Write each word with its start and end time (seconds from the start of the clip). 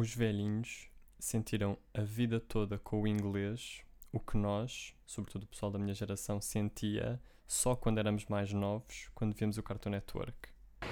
Os 0.00 0.14
velhinhos 0.14 0.88
sentiram 1.18 1.76
a 1.92 2.00
vida 2.00 2.40
toda 2.40 2.78
com 2.78 3.02
o 3.02 3.06
inglês 3.06 3.82
o 4.10 4.18
que 4.18 4.34
nós, 4.34 4.96
sobretudo 5.04 5.42
o 5.42 5.46
pessoal 5.46 5.70
da 5.70 5.78
minha 5.78 5.92
geração, 5.92 6.40
sentia 6.40 7.20
só 7.46 7.76
quando 7.76 7.98
éramos 7.98 8.24
mais 8.24 8.50
novos, 8.50 9.10
quando 9.14 9.34
víamos 9.34 9.58
o 9.58 9.62
Cartoon 9.62 9.90
Network. 9.90 10.48
O 10.80 10.86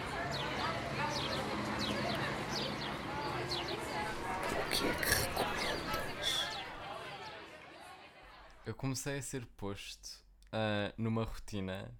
que 4.76 4.86
é 4.86 4.94
que 4.94 5.14
recomendas? 5.22 6.58
Eu 8.66 8.74
comecei 8.74 9.16
a 9.16 9.22
ser 9.22 9.46
posto 9.56 10.22
ah, 10.52 10.92
numa 10.98 11.24
rotina 11.24 11.98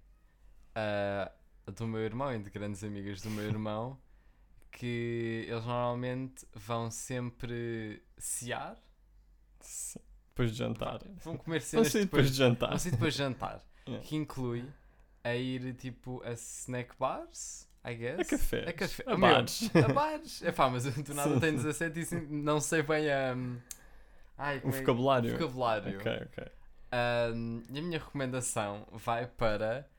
ah, 0.75 1.31
do 1.75 1.87
meu 1.87 2.01
irmão 2.01 2.31
e 2.31 2.37
de 2.37 2.51
grandes 2.51 2.83
amigas 2.83 3.19
do 3.19 3.31
meu 3.31 3.45
irmão 3.45 3.99
que 4.71 5.45
eles 5.47 5.65
normalmente 5.65 6.45
vão 6.53 6.89
sempre 6.91 8.01
cear, 8.17 8.77
Sim. 9.59 9.99
Depois 10.29 10.51
de 10.51 10.57
jantar. 10.57 10.99
vão 11.23 11.35
comer 11.37 11.61
cenas 11.61 11.87
depois, 11.87 12.05
depois 12.05 12.31
de 12.31 12.37
jantar. 12.37 12.69
vão 12.69 12.77
sair 12.79 12.91
depois 12.91 13.13
de 13.13 13.17
jantar, 13.19 13.61
Yeah. 13.87 14.05
que 14.07 14.15
inclui 14.15 14.65
a 15.23 15.35
ir 15.35 15.73
tipo 15.73 16.21
a 16.23 16.31
snack 16.33 16.93
bars, 16.99 17.67
I 17.83 17.95
guess. 17.95 18.19
A 18.19 18.25
cafés. 18.25 18.67
A 18.67 18.73
café. 18.73 19.03
A 19.07 19.09
meu, 19.17 19.19
bares. 19.19 19.69
A 19.75 19.87
bares. 19.93 20.41
É 20.45 20.51
pá, 20.51 20.69
mas 20.69 20.83
do 20.83 21.13
nada 21.15 21.33
Sim, 21.33 21.39
tenho 21.39 21.57
sim. 21.57 21.63
17 21.89 22.15
e 22.15 22.27
não 22.29 22.59
sei 22.61 22.83
bem 22.83 23.09
a. 23.11 23.35
Ai, 24.37 24.61
O 24.63 24.69
é- 24.69 24.71
vocabulário. 24.71 25.29
o 25.29 25.33
vocabulário. 25.33 25.97
Ok, 25.99 26.11
ok. 26.31 26.47
Ahm, 26.91 27.63
e 27.69 27.79
a 27.79 27.81
minha 27.81 27.99
recomendação 27.99 28.87
vai 28.91 29.25
para 29.27 29.89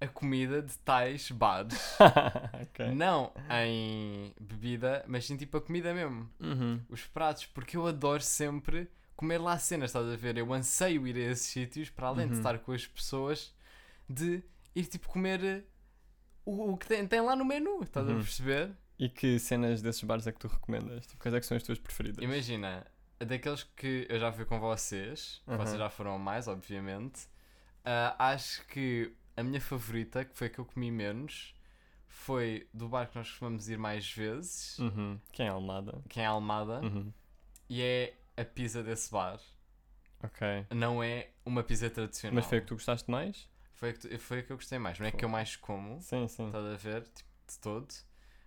a 0.00 0.06
comida 0.06 0.62
de 0.62 0.76
tais 0.78 1.30
bares. 1.30 1.96
ok. 2.62 2.86
Não 2.94 3.32
em 3.50 4.32
bebida, 4.40 5.04
mas 5.08 5.24
sim 5.26 5.36
tipo 5.36 5.56
a 5.56 5.60
comida 5.60 5.92
mesmo. 5.92 6.30
Uhum. 6.40 6.80
Os 6.88 7.04
pratos, 7.04 7.46
porque 7.46 7.76
eu 7.76 7.86
adoro 7.86 8.22
sempre 8.22 8.88
comer 9.16 9.38
lá 9.38 9.58
cenas, 9.58 9.90
estás 9.90 10.08
a 10.08 10.16
ver? 10.16 10.36
Eu 10.38 10.52
anseio 10.52 11.06
ir 11.06 11.16
a 11.16 11.32
esses 11.32 11.46
sítios 11.46 11.90
para 11.90 12.08
além 12.08 12.26
de 12.28 12.34
Uhum. 12.34 12.38
estar 12.38 12.58
com 12.60 12.72
as 12.72 12.86
pessoas, 12.86 13.52
de 14.08 14.42
ir 14.74 14.86
tipo 14.86 15.08
comer 15.08 15.42
eh, 15.44 15.62
o, 16.44 16.72
o 16.72 16.76
que 16.78 16.86
tem, 16.86 17.06
tem 17.06 17.20
lá 17.20 17.34
no 17.34 17.44
menu, 17.44 17.82
estás 17.82 18.06
a 18.08 18.12
Uhum. 18.12 18.18
perceber? 18.18 18.70
E 18.98 19.08
que 19.08 19.38
cenas 19.38 19.82
desses 19.82 20.02
bares 20.04 20.26
é 20.26 20.32
que 20.32 20.38
tu 20.38 20.46
recomendas? 20.48 21.06
Tipo, 21.06 21.22
quais 21.22 21.34
é 21.34 21.40
que 21.40 21.46
são 21.46 21.56
as 21.56 21.62
tuas 21.62 21.78
preferidas? 21.78 22.22
Imagina, 22.24 22.86
daqueles 23.18 23.64
que 23.76 24.06
eu 24.08 24.18
já 24.20 24.30
fui 24.32 24.44
com 24.44 24.58
vocês, 24.60 25.42
Uhum. 25.46 25.56
vocês 25.56 25.78
já 25.78 25.90
foram 25.90 26.14
a 26.14 26.18
mais, 26.18 26.46
obviamente. 26.48 27.26
ah, 27.84 28.14
acho 28.18 28.64
que 28.66 29.12
a 29.40 29.42
minha 29.42 29.60
favorita, 29.60 30.24
que 30.24 30.36
foi 30.36 30.46
a 30.46 30.50
que 30.50 30.58
eu 30.58 30.64
comi 30.64 30.90
menos, 30.90 31.54
foi 32.06 32.68
do 32.72 32.88
bar 32.88 33.06
que 33.08 33.16
nós 33.16 33.28
costumamos 33.28 33.68
ir 33.68 33.78
mais 33.78 34.10
vezes, 34.12 34.78
Uhum. 34.78 35.18
Quem 35.32 35.46
é 35.46 35.50
Almada? 35.50 36.02
que 36.08 36.20
é 36.20 36.26
Almada, 36.26 36.80
Uhum. 36.80 37.12
e 37.68 37.82
é 37.82 38.14
a 38.36 38.44
pizza 38.44 38.82
desse 38.82 39.10
bar. 39.10 39.38
Ok. 40.22 40.66
Não 40.70 41.02
é 41.02 41.30
uma 41.44 41.62
pizza 41.62 41.88
tradicional. 41.88 42.34
Mas 42.36 42.46
foi 42.46 42.58
a 42.58 42.60
que 42.60 42.66
tu 42.66 42.74
gostaste 42.74 43.10
mais? 43.10 43.48
Foi 43.74 43.90
a 43.90 43.92
que, 43.92 43.98
tu- 44.00 44.18
foi 44.18 44.40
a 44.40 44.42
que 44.42 44.50
eu 44.52 44.56
gostei 44.56 44.78
mais. 44.78 44.98
Não 44.98 45.06
é 45.06 45.12
que 45.12 45.24
eu 45.24 45.28
mais 45.28 45.54
como, 45.54 46.00
Sim, 46.02 46.26
sim. 46.26 46.46
estás 46.46 46.64
a 46.66 46.76
ver, 46.76 47.02
tipo, 47.04 47.30
de 47.48 47.58
todo. 47.60 47.88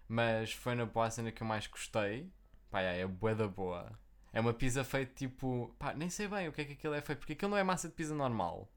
Mas 0.07 0.51
foi 0.51 0.75
na 0.75 0.85
boa 0.85 1.09
cena 1.09 1.31
que 1.31 1.41
eu 1.41 1.47
mais 1.47 1.67
gostei. 1.67 2.29
Pá, 2.69 2.81
é, 2.81 2.99
é 2.99 3.07
bué 3.07 3.33
da 3.33 3.47
boa. 3.47 3.97
É 4.33 4.41
uma 4.41 4.53
pizza 4.53 4.83
feita 4.83 5.13
tipo. 5.15 5.73
Pá, 5.79 5.93
nem 5.93 6.09
sei 6.09 6.27
bem 6.27 6.49
o 6.49 6.51
que 6.51 6.61
é 6.61 6.65
que 6.65 6.73
aquilo 6.73 6.93
é 6.93 7.01
feito, 7.01 7.19
porque 7.19 7.33
aquilo 7.33 7.51
não 7.51 7.57
é 7.57 7.63
massa 7.63 7.87
de 7.87 7.93
pizza 7.95 8.13
normal. 8.13 8.69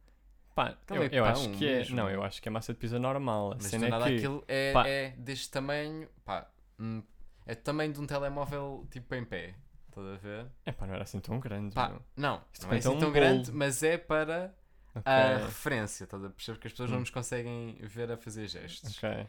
Pá, 0.55 0.77
eu, 0.91 1.03
é 1.03 1.09
eu 1.13 1.25
acho 1.25 1.51
que 1.51 1.67
é. 1.69 1.79
mesmo. 1.79 1.97
Não, 1.97 2.09
eu 2.09 2.23
acho 2.23 2.41
que 2.41 2.49
é 2.49 2.51
massa 2.51 2.73
de 2.73 2.79
pizza 2.79 2.99
normal. 2.99 3.53
A 3.53 3.55
Mas 3.57 3.65
cena 3.67 3.87
é 3.87 3.91
nada 3.91 4.05
que. 4.11 4.17
aquilo 4.17 4.45
é, 4.47 4.73
pá. 4.73 4.87
é 4.87 5.11
deste 5.19 5.51
tamanho. 5.51 6.09
Pá, 6.25 6.49
hum, 6.79 7.03
é 7.47 7.55
tamanho 7.55 7.93
de 7.93 8.01
um 8.01 8.07
telemóvel 8.07 8.87
tipo 8.91 9.15
em 9.15 9.25
pé. 9.25 9.55
Estás 9.89 10.07
a 10.07 10.17
ver? 10.17 10.47
É 10.65 10.73
pá, 10.73 10.87
não 10.87 10.95
era 10.95 11.03
assim 11.05 11.21
tão 11.21 11.39
grande. 11.41 11.75
Pá, 11.75 11.93
não, 12.17 12.43
Isto 12.53 12.67
não 12.67 12.73
é 12.75 12.79
assim 12.79 12.89
um 12.89 12.99
tão 12.99 13.01
bolo. 13.01 13.13
grande, 13.13 13.53
mas 13.53 13.83
é 13.83 13.97
para 13.99 14.55
Ok. 14.95 15.03
a 15.13 15.39
referência, 15.47 16.05
estás 16.05 16.25
a 16.25 16.31
perceber? 16.31 16.57
Porque 16.57 16.67
as 16.69 16.73
pessoas 16.73 16.91
não 16.91 16.97
Hum. 16.99 17.01
nos 17.01 17.11
conseguem 17.11 17.77
ver 17.83 18.11
a 18.13 18.17
fazer 18.17 18.47
gestos. 18.49 18.97
Ok. 18.99 19.27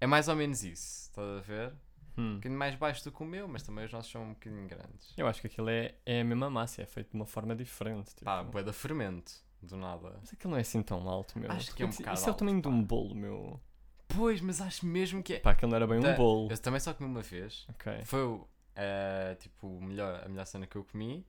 É 0.00 0.06
mais 0.06 0.28
ou 0.28 0.34
menos 0.36 0.62
isso, 0.64 1.08
estás 1.08 1.38
a 1.38 1.40
ver? 1.40 1.72
Um 2.16 2.22
Hum. 2.22 2.34
bocadinho 2.36 2.58
mais 2.58 2.74
baixo 2.76 3.02
do 3.04 3.10
que 3.10 3.22
o 3.22 3.26
meu, 3.26 3.48
mas 3.48 3.62
também 3.62 3.84
os 3.84 3.92
nossos 3.92 4.10
são 4.10 4.22
um 4.22 4.34
bocadinho 4.34 4.68
grandes. 4.68 5.12
Eu 5.16 5.26
acho 5.26 5.40
que 5.40 5.46
aquilo 5.48 5.68
é, 5.68 5.94
é 6.06 6.20
a 6.20 6.24
mesma 6.24 6.48
massa, 6.50 6.82
é 6.82 6.86
feito 6.86 7.10
de 7.10 7.16
uma 7.16 7.26
forma 7.26 7.56
diferente. 7.56 8.10
Tipo. 8.10 8.24
Pá, 8.24 8.42
bué 8.42 8.62
da 8.62 8.72
fermento, 8.72 9.32
do 9.64 9.76
nada. 9.76 10.16
Mas 10.20 10.32
aquilo 10.32 10.50
não 10.52 10.58
é 10.58 10.60
assim 10.60 10.82
tão 10.82 11.08
alto, 11.08 11.38
meu. 11.38 11.50
Acho 11.50 11.74
que 11.74 11.82
é 11.82 11.86
um 11.86 11.88
Isso- 11.88 11.98
bocado 11.98 12.18
Isso 12.18 12.28
é 12.28 12.32
o 12.32 12.34
tamanho 12.34 12.60
de 12.62 12.68
um 12.68 12.82
bolo, 12.82 13.14
meu. 13.14 13.60
Pois, 14.08 14.40
mas 14.40 14.60
acho 14.60 14.86
mesmo 14.86 15.22
que 15.22 15.34
é. 15.34 15.40
Pá, 15.40 15.52
aquilo 15.52 15.70
não 15.70 15.76
era 15.76 15.86
bem 15.86 15.98
um 15.98 16.14
bolo. 16.16 16.48
Eu 16.50 16.58
também 16.58 16.78
só 16.80 16.92
comi 16.94 17.10
uma 17.10 17.22
vez. 17.22 17.66
Ok. 17.70 18.04
Foi 18.04 18.40
eh, 18.76 19.36
tipo, 19.40 19.80
melhor, 19.80 20.22
a 20.24 20.28
melhor 20.28 20.46
cena 20.46 20.66
que 20.66 20.76
eu 20.76 20.84
comi. 20.84 21.24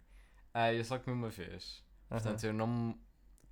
Ah, 0.53 0.73
eu 0.73 0.83
só 0.83 0.97
comi 0.99 1.17
uma 1.17 1.29
vez. 1.29 1.83
Portanto, 2.09 2.43
eu 2.45 2.53
não 2.53 2.97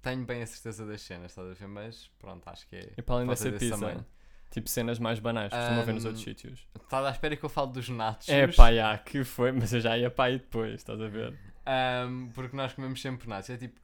tenho 0.01 0.25
bem 0.25 0.41
a 0.41 0.45
certeza 0.47 0.85
das 0.85 1.01
cenas, 1.01 1.31
estás 1.31 1.50
a 1.50 1.53
ver? 1.53 1.67
Mas 1.67 2.11
pronto, 2.19 2.47
acho 2.47 2.67
que 2.67 2.75
é. 2.75 2.94
E 2.97 3.01
para 3.01 3.15
além 3.15 3.27
dessa 3.27 3.51
pizza, 3.51 3.77
tamanho. 3.77 4.05
tipo 4.51 4.69
cenas 4.69 5.00
mais 5.00 5.19
banais, 5.19 5.51
que 5.51 5.57
costumam 5.57 5.85
ver 5.85 5.94
nos 5.94 6.05
outros 6.05 6.23
sítios. 6.23 6.67
Estás 6.81 7.05
à 7.05 7.09
espera 7.11 7.35
que 7.35 7.44
eu 7.44 7.50
fale 7.50 7.71
dos 7.71 7.89
nachos? 7.89 8.29
É 8.29 8.47
pá, 8.47 8.71
já, 8.73 8.97
que 8.97 9.23
foi, 9.23 9.51
mas 9.51 9.73
eu 9.73 9.79
já 9.79 9.97
ia 9.97 10.11
para 10.11 10.25
aí 10.25 10.38
depois, 10.38 10.75
estás 10.75 11.01
a 11.01 11.07
ver? 11.07 11.38
Ahm, 11.65 12.29
porque 12.33 12.55
nós 12.55 12.73
comemos 12.73 13.01
sempre 13.01 13.27
nachos. 13.27 13.50
É 13.50 13.57
tipo, 13.57 13.79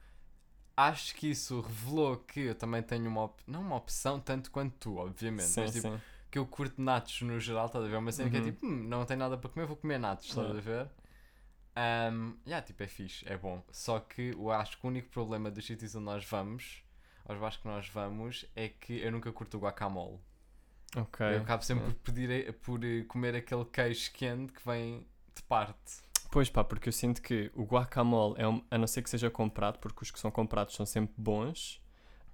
acho 0.76 1.14
que 1.14 1.30
isso 1.30 1.60
revelou 1.60 2.16
que 2.18 2.40
eu 2.40 2.54
também 2.54 2.82
tenho 2.82 3.08
uma 3.08 3.24
op... 3.24 3.40
não 3.46 3.60
uma 3.62 3.76
opção 3.76 4.18
tanto 4.20 4.50
quanto 4.50 4.76
tu, 4.78 4.96
obviamente, 4.96 5.48
Sim, 5.48 5.60
mas 5.60 5.72
tipo, 5.72 5.88
sim. 5.88 6.00
que 6.30 6.38
eu 6.38 6.46
curto 6.46 6.80
natos 6.80 7.20
no 7.22 7.38
geral, 7.40 7.66
estás 7.66 7.84
a 7.84 7.88
ver? 7.88 7.96
Uma 7.96 8.12
cena 8.12 8.30
que 8.30 8.36
é 8.36 8.40
Uhum. 8.40 8.44
tipo, 8.46 8.66
"Hum, 8.66 8.84
não 8.88 9.04
tenho 9.04 9.18
nada 9.20 9.36
para 9.38 9.50
comer, 9.50 9.66
vou 9.66 9.76
comer 9.76 9.98
natos, 9.98 10.26
estás 10.28 10.48
É. 10.54 10.58
a 10.58 10.60
ver? 10.60 10.90
Um, 11.76 12.36
yeah, 12.46 12.64
tipo, 12.66 12.82
é 12.82 12.86
fixe, 12.86 13.24
é 13.28 13.36
bom. 13.36 13.62
Só 13.70 14.00
que 14.00 14.30
eu 14.32 14.50
acho 14.50 14.78
que 14.78 14.86
o 14.86 14.88
único 14.90 15.08
problema 15.10 15.50
dos 15.50 15.64
sítios 15.64 15.94
onde 15.94 16.04
nós 16.04 16.24
vamos, 16.24 16.82
aos 17.24 17.38
bares 17.38 17.56
que 17.56 17.66
nós 17.66 17.88
vamos, 17.88 18.44
é 18.56 18.68
que 18.68 19.00
eu 19.00 19.10
nunca 19.12 19.32
curto 19.32 19.56
o 19.56 19.60
guacamole. 19.60 20.18
Ok. 20.96 21.24
Eu 21.24 21.42
acabo 21.42 21.62
sempre 21.64 21.84
é. 21.84 21.86
por, 21.86 21.94
pedir, 21.96 22.52
por 22.54 22.84
eh, 22.84 23.04
comer 23.04 23.36
aquele 23.36 23.64
queijo 23.64 24.10
quente 24.12 24.52
que 24.52 24.64
vem 24.66 25.06
de 25.34 25.42
parte. 25.44 26.02
Pois 26.30 26.48
pá, 26.48 26.62
porque 26.62 26.88
eu 26.88 26.92
sinto 26.92 27.20
que 27.20 27.50
o 27.54 27.64
guacamole, 27.64 28.34
é 28.38 28.46
um- 28.46 28.62
a 28.70 28.78
não 28.78 28.86
ser 28.86 29.02
que 29.02 29.10
seja 29.10 29.28
comprado, 29.30 29.78
porque 29.78 30.02
os 30.02 30.10
que 30.10 30.18
são 30.20 30.30
comprados 30.30 30.74
são 30.74 30.86
sempre 30.86 31.14
bons, 31.16 31.80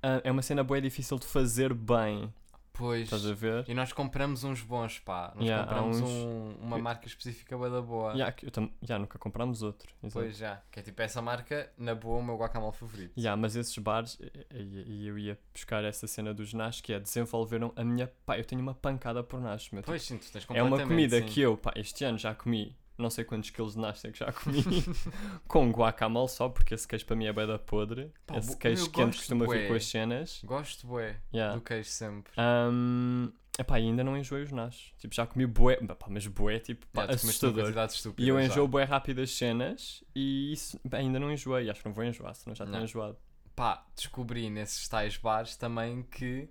ah, 0.02 0.20
é 0.22 0.30
uma 0.30 0.42
cena 0.42 0.62
boa 0.62 0.76
e 0.78 0.80
difícil 0.82 1.18
de 1.18 1.24
fazer 1.26 1.72
bem, 1.72 2.30
Pois. 2.74 3.04
estás 3.04 3.24
a 3.24 3.32
ver? 3.32 3.64
E 3.66 3.72
nós 3.72 3.94
compramos 3.94 4.44
uns 4.44 4.60
bons, 4.60 4.98
pá. 4.98 5.32
Nós 5.34 5.44
Yeah, 5.46 5.64
compramos 5.66 6.00
uns- 6.02 6.10
um- 6.10 6.56
uma 6.60 6.78
marca 6.78 7.06
específica 7.06 7.56
bué 7.56 7.70
da 7.70 7.80
boa. 7.80 8.14
Já, 8.14 8.34
eu 8.42 8.50
tam... 8.50 8.70
já 8.82 8.98
nunca 8.98 9.18
comprámos 9.18 9.62
outro. 9.62 9.88
exato. 10.02 10.12
Pois 10.12 10.36
já. 10.36 10.62
Que 10.70 10.80
é 10.80 10.82
tipo 10.82 11.00
essa 11.00 11.22
marca, 11.22 11.72
na 11.78 11.94
boa, 11.94 12.18
o 12.18 12.22
meu 12.22 12.36
guacamole 12.36 12.74
favorito. 12.74 13.12
Já, 13.16 13.34
mas 13.34 13.56
esses 13.56 13.78
bares, 13.78 14.18
e- 14.52 15.06
eu 15.06 15.18
ia 15.18 15.38
buscar 15.54 15.82
essa 15.84 16.06
cena 16.06 16.34
dos 16.34 16.52
nachos, 16.52 16.82
que 16.82 16.92
é 16.92 17.00
desenvolveram 17.00 17.72
a 17.74 17.82
minha. 17.82 18.08
Pá, 18.26 18.36
eu 18.38 18.44
tenho 18.44 18.60
uma 18.60 18.74
pancada 18.74 19.22
por 19.24 19.40
nachos, 19.40 19.70
meu. 19.70 19.82
Pois 19.82 20.02
sim, 20.02 20.18
tu 20.18 20.30
tens 20.30 20.46
é 20.50 20.62
uma 20.62 20.82
comida 20.82 21.18
sim. 21.20 21.24
que 21.26 21.40
eu, 21.40 21.56
pá, 21.56 21.72
este 21.76 22.04
ano 22.04 22.18
já 22.18 22.34
comi, 22.34 22.76
não 22.98 23.10
sei 23.10 23.24
quantos 23.24 23.50
quilos 23.50 23.74
de 23.74 23.80
nachos 23.80 24.04
é 24.04 24.10
que 24.12 24.18
já 24.18 24.32
comi, 24.32 24.62
com 25.46 25.70
guacamole 25.70 26.28
só, 26.28 26.48
porque 26.48 26.74
esse 26.74 26.86
queijo 26.88 27.04
para 27.06 27.16
mim 27.16 27.26
é 27.26 27.32
bem 27.32 27.46
da 27.46 27.58
podre. 27.58 28.12
Pá, 28.26 28.36
esse 28.38 28.56
queijo 28.56 28.90
quente 28.90 29.16
costuma 29.18 29.44
vir 29.46 29.60
bué. 29.60 29.68
com 29.68 29.74
as 29.74 29.86
cenas. 29.86 30.40
Gosto, 30.44 30.86
bué, 30.86 31.16
Yeah. 31.32 31.54
do 31.54 31.60
queijo 31.60 31.88
sempre. 31.90 32.32
Um, 32.38 33.30
epá, 33.58 33.76
ainda 33.76 34.02
não 34.02 34.16
enjoei 34.16 34.42
os 34.44 34.52
nachos. 34.52 34.92
Tipo, 34.98 35.14
já 35.14 35.26
comi 35.26 35.46
bué, 35.46 35.76
pá, 35.76 36.06
mas 36.08 36.26
bué, 36.26 36.58
tipo, 36.58 36.86
pá, 36.88 37.02
Yeah, 37.02 37.14
assustador. 37.16 37.72
E 38.18 38.28
eu 38.28 38.38
já. 38.40 38.44
enjoo 38.46 38.66
bué 38.68 38.84
rápido 38.84 39.20
as 39.20 39.30
cenas 39.30 40.02
e 40.14 40.52
isso, 40.52 40.80
ainda 40.92 41.18
não 41.18 41.30
enjoei. 41.32 41.68
Acho 41.70 41.80
que 41.82 41.88
não 41.88 41.94
vou 41.94 42.04
enjoar, 42.04 42.34
senão 42.34 42.54
já 42.54 42.64
tenho 42.64 42.82
enjoado. 42.84 43.16
Pá, 43.54 43.86
descobri 43.94 44.50
nesses 44.50 44.86
tais 44.88 45.16
bares 45.16 45.56
também 45.56 46.02
que 46.02 46.48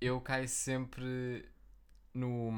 eu 0.00 0.20
caio 0.20 0.46
sempre 0.48 1.44
no. 2.14 2.50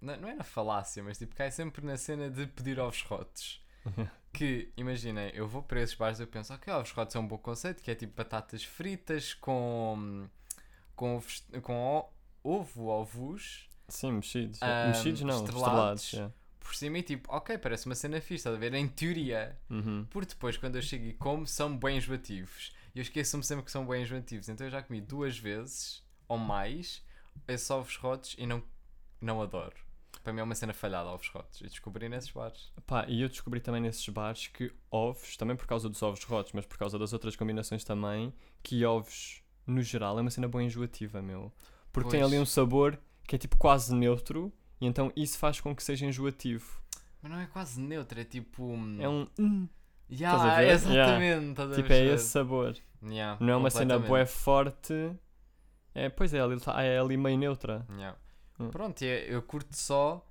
Não, 0.00 0.16
não 0.20 0.28
é 0.28 0.34
na 0.34 0.44
falácia, 0.44 1.02
mas 1.02 1.18
tipo, 1.18 1.34
caio 1.34 1.52
sempre 1.52 1.84
na 1.84 1.96
cena 1.96 2.30
de 2.30 2.46
pedir 2.46 2.78
ovos 2.78 3.02
rotos. 3.02 3.64
Que, 4.32 4.72
imaginem, 4.76 5.32
eu 5.34 5.48
vou 5.48 5.60
para 5.60 5.80
esses 5.80 5.96
bares 5.96 6.20
e 6.20 6.22
eu 6.22 6.26
penso, 6.28 6.54
ok, 6.54 6.72
ovos 6.72 6.92
rotos 6.92 7.16
é 7.16 7.18
um 7.18 7.26
bom 7.26 7.36
conceito, 7.36 7.82
que 7.82 7.90
é 7.90 7.96
tipo 7.96 8.14
batatas 8.14 8.62
fritas 8.62 9.34
com. 9.34 10.28
com, 10.94 11.16
ovos- 11.16 11.44
com 11.62 12.08
ovo, 12.44 12.86
ovos 12.86 13.68
Sim, 13.88 14.12
mexidos. 14.12 14.62
Ahm, 14.62 14.88
mexidos 14.90 15.22
não, 15.22 15.44
estrelados. 15.44 16.04
estrelados. 16.04 16.12
yeah. 16.12 16.34
por 16.60 16.74
cima 16.76 16.98
e 16.98 17.02
tipo, 17.02 17.34
ok, 17.34 17.58
parece 17.58 17.86
uma 17.86 17.96
cena 17.96 18.20
fixe, 18.20 18.34
estás 18.36 18.54
a 18.54 18.58
ver? 18.58 18.72
Em 18.72 18.86
teoria. 18.86 19.58
Uhum. 19.68 20.06
Porque 20.08 20.28
depois, 20.34 20.56
quando 20.56 20.76
eu 20.76 20.82
chego 20.82 21.06
e 21.06 21.14
como, 21.14 21.44
são 21.44 21.76
bem 21.76 21.96
enjoativos. 21.96 22.72
E 22.94 23.00
eu 23.00 23.02
esqueço-me 23.02 23.42
sempre 23.42 23.64
que 23.64 23.72
são 23.72 23.84
bem 23.84 24.02
enjoativos. 24.02 24.48
Então 24.48 24.64
eu 24.64 24.70
já 24.70 24.80
comi 24.80 25.00
duas 25.00 25.36
vezes, 25.36 26.04
ou 26.28 26.38
mais, 26.38 27.04
esses 27.48 27.68
ovos 27.68 27.96
rotos 27.96 28.36
e 28.38 28.46
não, 28.46 28.62
não 29.20 29.40
adoro. 29.42 29.74
Para 30.22 30.32
mim 30.32 30.40
é 30.40 30.42
uma 30.42 30.54
cena 30.54 30.72
falhada, 30.74 31.08
ovos 31.08 31.28
rotos. 31.28 31.60
E 31.60 31.64
descobri 31.64 32.08
nesses 32.08 32.30
bares. 32.30 32.72
Pá, 32.86 33.06
e 33.08 33.22
eu 33.22 33.28
descobri 33.28 33.60
também 33.60 33.80
nesses 33.80 34.06
bares 34.08 34.48
que 34.48 34.70
ovos, 34.90 35.36
também 35.36 35.56
por 35.56 35.66
causa 35.66 35.88
dos 35.88 36.02
ovos 36.02 36.22
rotos, 36.24 36.52
mas 36.52 36.66
por 36.66 36.76
causa 36.76 36.98
das 36.98 37.12
outras 37.12 37.36
combinações 37.36 37.84
também, 37.84 38.32
que 38.62 38.84
ovos, 38.84 39.42
no 39.66 39.80
geral, 39.82 40.18
é 40.18 40.20
uma 40.20 40.30
cena 40.30 40.46
bem 40.48 40.66
enjoativa, 40.66 41.22
meu. 41.22 41.52
Porque 41.92 42.10
tem 42.10 42.20
Pois. 42.20 42.32
ali 42.32 42.40
um 42.40 42.44
sabor 42.46 42.98
que 43.26 43.34
é 43.34 43.38
tipo 43.38 43.56
quase 43.56 43.94
neutro, 43.94 44.52
e 44.80 44.86
então 44.86 45.10
isso 45.16 45.38
faz 45.38 45.60
com 45.60 45.74
que 45.74 45.82
seja 45.82 46.04
enjoativo. 46.06 46.80
Mas 47.22 47.32
não 47.32 47.38
é 47.40 47.46
quase 47.46 47.80
neutro, 47.80 48.20
é 48.20 48.24
tipo. 48.24 48.62
hum, 48.64 48.98
É 49.00 49.08
um. 49.08 49.26
hum, 49.38 49.68
Yeah? 50.12 50.64
Exatamente, 50.64 51.60
a 51.62 51.70
tipo, 51.74 51.92
é 51.92 52.04
esse 52.06 52.28
sabor. 52.30 52.76
Yeah, 53.02 53.38
Não 53.40 53.52
é 53.52 53.56
uma 53.56 53.70
cena 53.70 53.96
bué 53.98 54.24
completamente. 54.24 54.28
forte. 54.32 55.16
É, 55.94 56.08
pois 56.08 56.34
é, 56.34 56.40
ali, 56.40 56.58
tá- 56.60 56.82
é 56.82 56.98
ali 56.98 57.16
meio 57.16 57.38
neutra. 57.38 57.86
Yeah. 57.90 58.18
Hum. 58.60 58.70
Pronto, 58.70 59.02
e 59.02 59.06
é- 59.08 59.32
eu 59.34 59.42
curto 59.42 59.74
só 59.76 60.26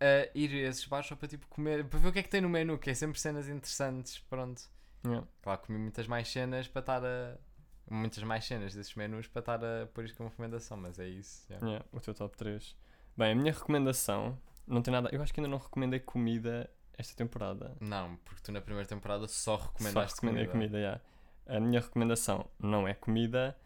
a 0.00 0.28
ir 0.34 0.64
a 0.64 0.68
esses 0.68 0.84
bares 0.86 1.06
só 1.08 1.16
para 1.16 1.28
tipo 1.28 1.46
comer, 1.48 1.84
para 1.84 1.98
ver 1.98 2.08
o 2.08 2.12
que 2.12 2.18
é 2.20 2.22
que 2.22 2.28
tem 2.28 2.40
no 2.40 2.48
menu, 2.48 2.78
que 2.78 2.90
é 2.90 2.94
sempre 2.94 3.18
cenas 3.20 3.48
interessantes. 3.48 4.18
Pronto. 4.18 4.62
Yeah. 5.04 5.26
Claro, 5.42 5.60
comi 5.62 5.78
muitas 5.78 6.06
mais 6.06 6.28
cenas 6.28 6.66
para 6.68 6.80
estar 6.80 7.04
a. 7.04 7.36
Muitas 7.90 8.22
mais 8.22 8.44
cenas 8.44 8.74
desses 8.74 8.94
menus 8.94 9.26
para 9.28 9.40
estar 9.40 9.64
a 9.64 9.86
pôr 9.86 10.04
isto 10.04 10.16
como 10.16 10.28
recomendação, 10.28 10.76
mas 10.76 10.98
é 10.98 11.08
isso. 11.08 11.46
yeah. 11.50 11.66
Yeah, 11.66 11.86
o 11.92 12.00
teu 12.00 12.12
top 12.14 12.36
3. 12.36 12.76
Bem, 13.16 13.32
a 13.32 13.34
minha 13.34 13.52
recomendação 13.52 14.38
não 14.66 14.82
tem 14.82 14.92
nada. 14.92 15.08
Eu 15.10 15.22
acho 15.22 15.32
que 15.32 15.40
ainda 15.40 15.48
não 15.48 15.56
recomendei 15.58 15.98
comida 15.98 16.68
esta 16.98 17.14
temporada. 17.16 17.74
Não, 17.80 18.16
porque 18.24 18.42
tu 18.42 18.52
na 18.52 18.60
primeira 18.60 18.86
temporada 18.86 19.26
só 19.26 19.56
Só 19.56 19.64
recomendaste 19.66 20.16
recomendei 20.16 20.46
comida. 20.46 20.68
comida, 20.72 20.78
yeah. 20.78 21.00
A 21.46 21.58
minha 21.60 21.80
recomendação 21.80 22.46
não 22.58 22.86
é 22.86 22.92
comida. 22.92 23.56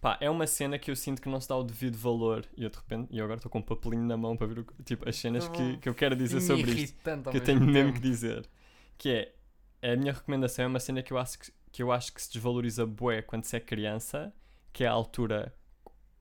Pá, 0.00 0.16
é 0.20 0.30
uma 0.30 0.46
cena 0.46 0.78
que 0.78 0.90
eu 0.90 0.96
sinto 0.96 1.20
que 1.20 1.28
não 1.28 1.40
se 1.40 1.48
dá 1.48 1.56
o 1.56 1.64
devido 1.64 1.96
valor. 1.98 2.46
E 2.56 2.62
eu 2.62 2.70
de 2.70 2.76
repente, 2.76 3.08
e 3.10 3.20
agora 3.20 3.36
estou 3.38 3.50
com 3.50 3.58
um 3.58 3.62
papelinho 3.62 4.04
na 4.04 4.16
mão 4.16 4.36
para 4.36 4.46
ver 4.46 4.60
o, 4.60 4.66
tipo, 4.84 5.08
as 5.08 5.16
cenas 5.16 5.46
Tá 5.46 5.52
que, 5.52 5.76
que 5.78 5.88
eu 5.88 5.94
quero 5.94 6.14
dizer 6.14 6.40
sobre 6.40 6.70
isto. 6.72 6.96
que 7.02 7.08
eu 7.10 7.16
mesmo 7.16 7.40
tenho 7.40 7.60
mesmo 7.60 7.72
tempo. 7.72 7.92
que 7.94 8.00
dizer. 8.00 8.48
Que 8.96 9.34
é, 9.82 9.92
a 9.92 9.96
minha 9.96 10.12
recomendação 10.12 10.64
é 10.64 10.68
uma 10.68 10.80
cena 10.80 11.02
que 11.02 11.12
eu 11.12 11.18
acho 11.18 11.38
que, 11.38 11.52
que, 11.72 11.82
eu 11.82 11.90
acho 11.90 12.12
que 12.12 12.22
se 12.22 12.32
desvaloriza 12.32 12.86
bué 12.86 13.22
quando 13.22 13.44
se 13.44 13.56
é 13.56 13.60
criança, 13.60 14.32
que 14.72 14.84
é 14.84 14.86
a 14.86 14.92
altura 14.92 15.52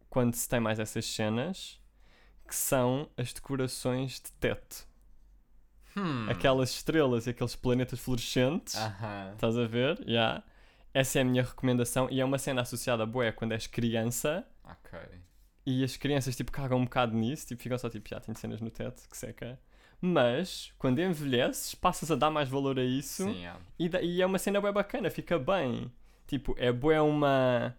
quando 0.10 0.34
se 0.34 0.50
tem 0.50 0.60
mais 0.60 0.80
essas 0.80 1.06
cenas, 1.06 1.80
que 2.48 2.56
são 2.56 3.08
as 3.16 3.32
decorações 3.32 4.14
de 4.14 4.32
teto. 4.40 4.88
Hum. 5.96 6.28
Aquelas 6.30 6.70
estrelas 6.72 7.28
e 7.28 7.32
aqueles 7.32 7.56
planetas 7.56 8.00
fluorescentes. 8.00 8.76
Aham. 8.76 9.32
Estás 9.34 9.58
a 9.58 9.66
ver? 9.68 10.00
Yeah. 10.08 10.44
Essa 10.98 11.20
é 11.20 11.22
a 11.22 11.26
minha 11.26 11.44
recomendação 11.44 12.08
e 12.10 12.20
é 12.20 12.26
uma 12.26 12.38
cena 12.40 12.62
associada 12.62 13.04
a 13.04 13.06
bué 13.06 13.32
quando 13.32 13.52
és 13.52 13.68
criança 13.68 14.44
Ok. 14.64 15.00
e 15.66 15.84
as 15.84 15.96
crianças 15.96 16.36
tipo 16.36 16.52
cagam 16.52 16.80
um 16.80 16.86
bocado 16.86 17.16
nisso, 17.16 17.46
tipo 17.48 17.62
ficam 17.62 17.78
só 17.78 17.90
tipo, 17.90 18.10
já 18.10 18.20
tenho 18.20 18.36
cenas 18.38 18.62
no 18.62 18.72
teto, 18.72 19.08
que 19.10 19.16
seca. 19.16 19.60
Mas 20.02 20.72
quando 20.78 21.00
envelheces, 21.00 21.76
passas 21.76 22.10
a 22.12 22.16
dar 22.16 22.30
mais 22.32 22.50
valor 22.50 22.80
a 22.80 22.84
isso 22.84 23.24
Sim, 23.26 23.42
yeah. 23.42 23.60
e, 23.78 23.90
da- 23.90 24.02
e 24.02 24.22
é 24.22 24.26
uma 24.26 24.40
cena 24.40 24.60
bué 24.62 24.72
bacana, 24.72 25.10
fica 25.10 25.38
bem. 25.38 25.92
Tipo, 26.28 26.56
é 26.58 26.72
bué 26.72 27.00
uma. 27.02 27.76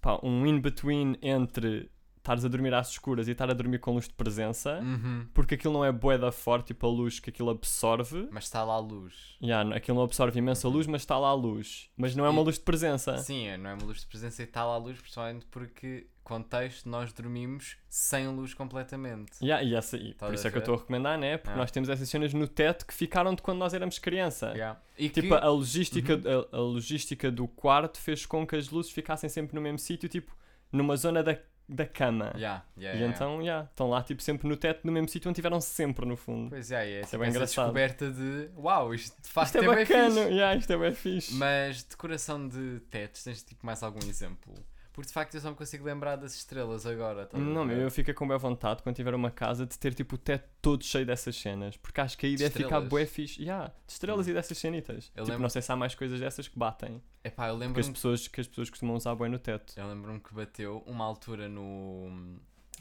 pá, 0.00 0.18
um 0.22 0.46
in-between 0.46 1.16
entre 1.22 1.90
estares 2.26 2.44
a 2.44 2.48
dormir 2.48 2.74
às 2.74 2.90
escuras 2.90 3.28
e 3.28 3.30
estar 3.30 3.48
a 3.48 3.54
dormir 3.54 3.78
com 3.78 3.92
luz 3.94 4.08
de 4.08 4.14
presença, 4.14 4.80
Uhum. 4.80 5.26
porque 5.32 5.54
aquilo 5.54 5.72
não 5.72 5.84
é 5.84 5.92
bué 5.92 6.18
da 6.18 6.32
forte, 6.32 6.68
tipo 6.68 6.86
a 6.86 6.90
luz 6.90 7.20
que 7.20 7.30
aquilo 7.30 7.50
absorve. 7.50 8.28
Mas 8.32 8.44
está 8.44 8.64
lá 8.64 8.74
a 8.74 8.78
luz. 8.80 9.36
Yeah, 9.40 9.74
aquilo 9.76 9.96
não 9.98 10.04
absorve 10.04 10.38
imensa 10.38 10.68
luz, 10.68 10.86
mas 10.86 11.02
está 11.02 11.16
lá 11.18 11.28
a 11.28 11.34
luz. 11.34 11.88
Mas 11.96 12.14
não 12.16 12.26
é 12.26 12.28
uma 12.28 12.42
E- 12.42 12.44
luz 12.44 12.56
de 12.56 12.62
presença. 12.64 13.16
Sim, 13.18 13.46
é, 13.46 13.56
não 13.56 13.70
é 13.70 13.74
uma 13.74 13.84
luz 13.84 14.00
de 14.00 14.06
presença 14.06 14.42
e 14.42 14.44
está 14.44 14.64
lá 14.64 14.74
a 14.74 14.78
luz, 14.78 14.98
principalmente 15.00 15.46
porque, 15.46 16.08
contexto, 16.24 16.88
nós 16.88 17.12
dormimos 17.12 17.76
sem 17.88 18.26
luz 18.28 18.52
completamente. 18.52 19.32
Yeah, 19.40 19.62
e 19.62 19.74
essa, 19.76 19.96
e 19.96 20.12
por 20.14 20.34
isso 20.34 20.46
é 20.46 20.50
que 20.50 20.56
eu 20.56 20.60
estou 20.60 20.74
a 20.74 20.78
recomendar, 20.78 21.16
né? 21.16 21.36
Porque 21.38 21.54
Ah. 21.54 21.56
nós 21.56 21.70
temos 21.70 21.88
essas 21.88 22.08
cenas 22.08 22.34
no 22.34 22.48
teto 22.48 22.84
que 22.86 22.92
ficaram 22.92 23.34
de 23.34 23.40
quando 23.42 23.58
nós 23.58 23.72
éramos 23.72 23.98
criança. 24.00 24.52
Yeah. 24.56 24.80
E 24.98 25.08
Tipo, 25.08 25.28
que, 25.28 25.34
a 25.34 25.48
logística, 25.48 26.14
Uhum. 26.16 26.46
a, 26.52 26.56
a 26.56 26.60
logística 26.60 27.30
do 27.30 27.46
quarto 27.46 27.98
fez 28.00 28.26
com 28.26 28.44
que 28.46 28.56
as 28.56 28.68
luzes 28.70 28.90
ficassem 28.90 29.30
sempre 29.30 29.54
no 29.54 29.60
mesmo 29.60 29.78
sítio, 29.78 30.08
tipo, 30.08 30.34
numa 30.72 30.96
zona 30.96 31.22
da, 31.22 31.38
da 31.68 31.86
cama. 31.86 32.32
Yeah, 32.36 32.64
yeah, 32.78 32.96
E 32.98 33.02
yeah, 33.02 33.06
então, 33.14 33.40
yeah, 33.42 33.68
estão 33.68 33.88
lá, 33.88 34.02
tipo, 34.02 34.22
sempre 34.22 34.48
no 34.48 34.56
teto, 34.56 34.80
no 34.84 34.92
mesmo 34.92 35.08
sítio 35.08 35.28
onde 35.28 35.36
estiveram 35.36 35.60
sempre, 35.60 36.06
no 36.06 36.16
fundo. 36.16 36.50
Pois 36.50 36.70
é, 36.70 36.88
é, 36.88 37.00
é 37.00 37.04
tipo 37.04 37.18
bem 37.18 37.30
engraçado. 37.30 37.64
descoberta 37.64 38.10
de 38.10 38.50
uau, 38.56 38.94
isto 38.94 39.20
de 39.20 39.28
facto 39.28 39.56
isto 39.56 39.58
é, 39.58 39.60
bem 39.74 39.84
bacana, 39.84 40.14
fixe. 40.22 40.32
yeah, 40.34 40.56
isto 40.56 40.72
é 40.72 40.76
bem 40.78 40.94
fixe. 40.94 41.34
Mas 41.34 41.82
decoração 41.82 42.46
de 42.48 42.80
tetos, 42.90 43.22
tens 43.24 43.42
tipo 43.42 43.64
mais 43.66 43.82
algum 43.82 44.06
exemplo? 44.08 44.54
Porque 44.96 45.08
de 45.08 45.12
facto 45.12 45.34
eu 45.34 45.40
só 45.42 45.50
me 45.50 45.56
consigo 45.56 45.84
lembrar 45.84 46.16
das 46.16 46.34
estrelas 46.34 46.86
agora. 46.86 47.28
a 47.30 47.38
Não, 47.38 47.70
eu 47.70 47.90
fico 47.90 48.12
com 48.14 48.26
boa 48.26 48.38
vontade 48.38 48.82
quando 48.82 48.96
tiver 48.96 49.14
uma 49.14 49.30
casa 49.30 49.66
de 49.66 49.78
ter 49.78 49.92
tipo 49.92 50.14
o 50.14 50.18
teto 50.18 50.48
todo 50.62 50.82
cheio 50.82 51.04
dessas 51.04 51.36
cenas. 51.36 51.76
Porque 51.76 52.00
acho 52.00 52.16
que 52.16 52.24
aí 52.24 52.32
De 52.34 52.44
deve 52.44 52.64
ficar 52.64 52.80
bué 52.80 53.04
fixe. 53.04 53.42
Yeah, 53.42 53.66
de 53.86 53.92
estrelas 53.92 54.26
Hum. 54.26 54.30
e 54.30 54.32
dessas 54.32 54.56
cenitas. 54.56 55.12
Eu 55.14 55.22
tipo, 55.24 55.28
lembro- 55.32 55.42
não 55.42 55.48
sei 55.50 55.60
se 55.60 55.70
há 55.70 55.76
mais 55.76 55.94
coisas 55.94 56.18
dessas 56.18 56.48
que 56.48 56.58
batem. 56.58 57.02
Epá, 57.22 57.48
eu 57.48 57.58
Que 57.74 57.80
as 57.80 57.88
pessoas, 57.90 58.26
que 58.26 58.40
as 58.40 58.48
pessoas 58.48 58.70
costumam 58.70 58.96
usar 58.96 59.14
bué 59.14 59.28
no 59.28 59.38
teto. 59.38 59.74
Eu 59.76 59.86
lembro-me 59.86 60.18
que 60.18 60.32
bateu 60.34 60.82
uma 60.86 61.04
altura 61.04 61.46
no. 61.46 62.38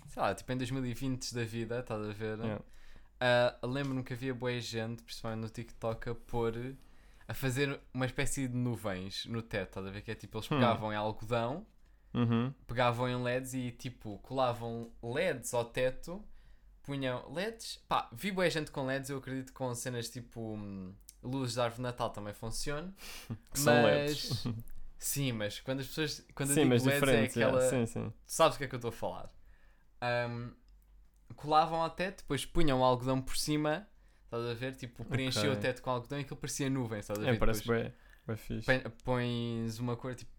sei 0.08 0.22
lá, 0.22 0.34
tipo 0.34 0.50
em 0.54 0.58
2020 0.58 1.34
da 1.36 1.44
vida, 1.44 1.80
estás 1.82 2.02
a 2.02 2.14
ver? 2.14 2.40
Yeah. 2.40 2.64
Ah, 3.20 3.58
lembro-me 3.64 4.04
que 4.04 4.14
havia 4.14 4.34
boa 4.34 4.58
gente, 4.62 5.04
principalmente 5.04 5.42
no 5.42 5.50
TikTok, 5.50 6.10
a 6.10 6.16
pôr. 6.16 6.76
a 7.28 7.34
fazer 7.34 7.80
uma 7.92 8.06
espécie 8.06 8.48
de 8.48 8.56
nuvens 8.56 9.26
no 9.26 9.42
teto, 9.42 9.70
estás 9.70 9.86
a 9.88 9.90
ver? 9.90 10.02
Que 10.04 10.12
é 10.12 10.16
tipo, 10.16 10.38
eles 10.38 10.46
Hum. 10.46 10.56
pegavam 10.60 10.94
em 10.94 10.96
algodão, 10.96 11.66
Uhum. 12.16 12.54
pegavam 12.66 13.10
em 13.10 13.22
LEDs 13.22 13.54
e 13.54 13.72
tipo, 13.72 14.18
colavam 14.20 14.92
LEDs 15.04 15.54
ao 15.54 15.66
teto, 15.66 16.24
punham 16.84 17.32
LEDs. 17.34 17.84
Pá, 17.88 18.10
vi 18.14 18.32
boa 18.32 18.50
gente 18.50 18.72
com 18.72 18.86
LEDs, 18.86 19.10
eu 19.10 19.18
acredito 19.18 19.48
que 19.48 19.54
com 19.54 19.74
cenas 19.76 20.10
tipo. 20.10 20.54
hum, 20.56 20.94
luzes 21.22 21.56
de 21.56 21.62
árvore 21.62 21.78
de 21.78 21.82
Natal 21.84 22.10
também 22.12 22.34
funciona. 22.34 22.94
Que 23.52 23.60
são 23.60 23.82
mas. 23.82 24.46
LEDs. 24.46 24.48
Sim, 24.98 25.34
mas 25.34 25.60
quando 25.60 25.82
as 25.82 25.88
pessoas. 25.88 26.26
Quando 26.34 26.50
eu 26.52 26.56
Sim, 26.56 26.62
digo 26.62 26.74
mas 26.74 26.84
LEDs 26.86 27.10
é 27.10 27.12
yeah, 27.12 27.26
aquela. 27.26 27.62
Sim, 27.70 27.86
sim. 27.86 28.10
Tu 28.10 28.32
sabes 28.32 28.56
o 28.56 28.58
que 28.58 28.64
é 28.64 28.68
que 28.68 28.76
eu 28.76 28.78
estou 28.78 28.90
a 28.90 28.94
falar. 28.94 29.30
Ahm, 30.02 30.52
colavam 31.36 31.82
ao 31.82 31.90
teto, 31.90 32.20
depois 32.22 32.46
punham 32.46 32.84
algodão 32.84 33.22
por 33.22 33.36
cima, 33.36 33.88
estás 34.26 34.46
a 34.46 34.54
ver? 34.54 34.76
Tipo, 34.76 35.04
preenchiam 35.06 35.48
Ok. 35.52 35.58
o 35.58 35.62
teto 35.62 35.82
com 35.82 35.90
algodão 35.90 36.18
e 36.20 36.22
aquilo 36.22 36.38
parecia 36.38 36.70
nuvem, 36.70 37.00
estás 37.00 37.20
a 37.20 37.24
ver? 37.24 37.36
É, 37.36 37.38
parece 37.38 37.64
põe- 38.66 38.84
pões 39.04 39.80
uma 39.80 39.96
cor, 39.96 40.16
tipo, 40.16 40.32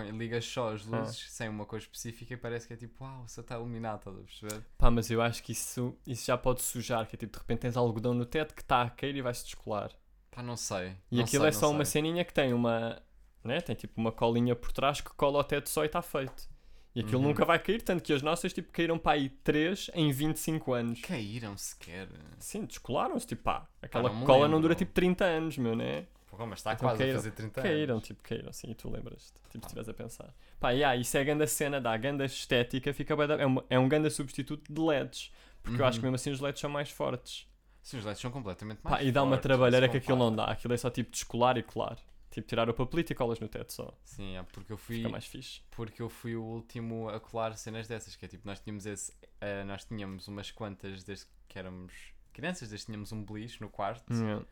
põe, 0.00 0.10
ligas 0.10 0.44
só 0.44 0.72
as 0.74 0.86
Ah. 0.92 0.98
luzes 0.98 1.30
sem 1.30 1.48
uma 1.48 1.64
cor 1.64 1.78
específica 1.78 2.34
e 2.34 2.36
parece 2.36 2.66
que 2.66 2.74
é 2.74 2.76
tipo, 2.76 3.02
uau, 3.02 3.26
você 3.26 3.40
está 3.40 3.54
iluminado, 3.56 3.98
estás 3.98 4.16
a 4.16 4.20
perceber? 4.20 4.66
Pá, 4.76 4.90
mas 4.90 5.10
eu 5.10 5.22
acho 5.22 5.42
que 5.42 5.52
isso, 5.52 5.96
isso 6.06 6.26
já 6.26 6.36
pode 6.36 6.62
sujar. 6.62 7.06
Que 7.06 7.16
é 7.16 7.18
tipo, 7.18 7.32
de 7.32 7.38
repente 7.38 7.60
tens 7.60 7.76
algodão 7.76 8.12
no 8.14 8.26
teto 8.26 8.54
que 8.54 8.62
está 8.62 8.82
a 8.82 8.90
cair 8.90 9.16
e 9.16 9.22
vai-se 9.22 9.44
descolar. 9.44 9.90
Pá, 10.30 10.42
não 10.42 10.56
sei. 10.56 10.92
E 11.10 11.16
não 11.16 11.24
aquilo 11.24 11.42
sei, 11.44 11.48
é 11.48 11.52
só 11.52 11.66
não 11.66 11.74
uma 11.76 11.84
sei. 11.84 11.92
ceninha 12.02 12.24
que 12.24 12.34
tem 12.34 12.52
uma. 12.52 13.00
Né? 13.42 13.60
Tem 13.60 13.74
tipo 13.76 14.00
uma 14.00 14.10
colinha 14.12 14.54
por 14.56 14.72
trás 14.72 15.00
que 15.00 15.10
cola 15.14 15.38
ao 15.38 15.44
teto 15.44 15.68
só 15.68 15.82
e 15.84 15.86
está 15.86 16.02
feito. 16.02 16.48
E 16.94 17.00
aquilo 17.00 17.20
Uhum. 17.20 17.28
nunca 17.28 17.44
vai 17.44 17.58
cair, 17.58 17.82
tanto 17.82 18.02
que 18.02 18.12
as 18.12 18.22
nossas 18.22 18.52
tipo 18.54 18.72
caíram 18.72 18.98
para 18.98 19.12
aí 19.12 19.28
3 19.28 19.90
em 19.94 20.10
25 20.10 20.72
anos. 20.72 21.00
Caíram 21.02 21.56
sequer. 21.56 22.08
Sim, 22.38 22.64
descolaram-se, 22.64 23.26
tipo 23.26 23.42
pá, 23.44 23.68
aquela 23.82 24.08
não 24.10 24.24
cola 24.24 24.38
não 24.40 24.44
lembro. 24.56 24.60
dura 24.62 24.74
tipo 24.74 24.92
30 24.92 25.24
anos, 25.24 25.58
meu, 25.58 25.76
né? 25.76 26.06
Porra, 26.26 26.46
mas 26.46 26.58
está 26.58 26.72
Então 26.72 26.88
quase 26.88 26.98
caíram. 26.98 27.14
a 27.18 27.18
fazer 27.22 27.30
30 27.32 27.62
Caíram, 27.62 27.94
anos. 27.96 28.06
tipo, 28.06 28.22
caíram, 28.22 28.52
sim, 28.52 28.70
e 28.70 28.74
tu 28.74 28.90
lembras-te, 28.90 29.32
tipo, 29.48 29.50
se 29.52 29.58
estiveres 29.58 29.88
a 29.88 29.94
pensar. 29.94 30.34
Pá, 30.58 30.70
yeah, 30.70 30.96
isso 30.96 31.16
é 31.16 31.20
a 31.20 31.24
ganda 31.24 31.46
cena, 31.46 31.80
dá 31.80 31.92
a 31.92 31.96
ganda 31.96 32.24
estética, 32.24 32.92
fica 32.92 33.14
da- 33.26 33.36
é, 33.40 33.46
uma- 33.46 33.64
é 33.70 33.78
um 33.78 33.88
ganda 33.88 34.10
substituto 34.10 34.72
de 34.72 34.80
LEDs, 34.80 35.32
porque 35.62 35.80
eu 35.80 35.86
acho 35.86 35.98
que 36.00 36.04
Uhum. 36.06 36.12
mesmo 36.12 36.16
assim 36.16 36.30
os 36.30 36.40
LEDs 36.40 36.60
são 36.60 36.68
mais 36.70 36.90
fortes. 36.90 37.46
Sim, 37.82 37.98
os 37.98 38.04
LEDs 38.04 38.20
são 38.20 38.30
completamente 38.32 38.80
mais 38.82 38.96
Pá, 38.96 39.02
e 39.02 39.12
dá 39.12 39.22
uma 39.22 39.30
fortes, 39.36 39.42
trabalheira 39.44 39.88
que 39.88 39.98
aquilo 39.98 40.18
não 40.18 40.34
dá, 40.34 40.46
aquilo 40.46 40.74
é 40.74 40.76
só 40.76 40.90
tipo 40.90 41.10
descolar 41.10 41.56
e 41.56 41.62
colar. 41.62 41.96
Tipo, 42.28 42.48
tirar 42.48 42.68
o 42.68 42.74
papelito 42.74 43.12
e 43.12 43.14
colas 43.14 43.38
no 43.38 43.48
teto 43.48 43.72
só, 43.72 43.94
Sim, 44.04 44.36
é 44.36 44.42
porque 44.42 44.70
eu 44.72 44.76
fui 44.76 44.96
fica 44.96 45.08
mais 45.08 45.24
fixe. 45.24 45.62
porque 45.70 46.02
eu 46.02 46.10
fui 46.10 46.34
o 46.36 46.42
último 46.42 47.08
a 47.08 47.18
colar 47.20 47.56
cenas 47.56 47.86
dessas, 47.88 48.14
que 48.16 48.24
é 48.24 48.28
tipo, 48.28 48.46
nós 48.46 48.58
tínhamos 48.60 48.84
esse, 48.84 49.12
eh, 49.40 49.64
nós 49.64 49.84
tínhamos 49.84 50.26
umas 50.28 50.50
quantas 50.50 51.02
desde 51.04 51.24
que 51.48 51.58
éramos 51.58 51.94
crianças, 52.34 52.68
desde 52.68 52.84
que 52.84 52.92
tínhamos 52.92 53.10
um 53.12 53.24
beliche 53.24 53.58
no 53.62 53.70
quarto. 53.70 54.12
Yeah. 54.12 54.44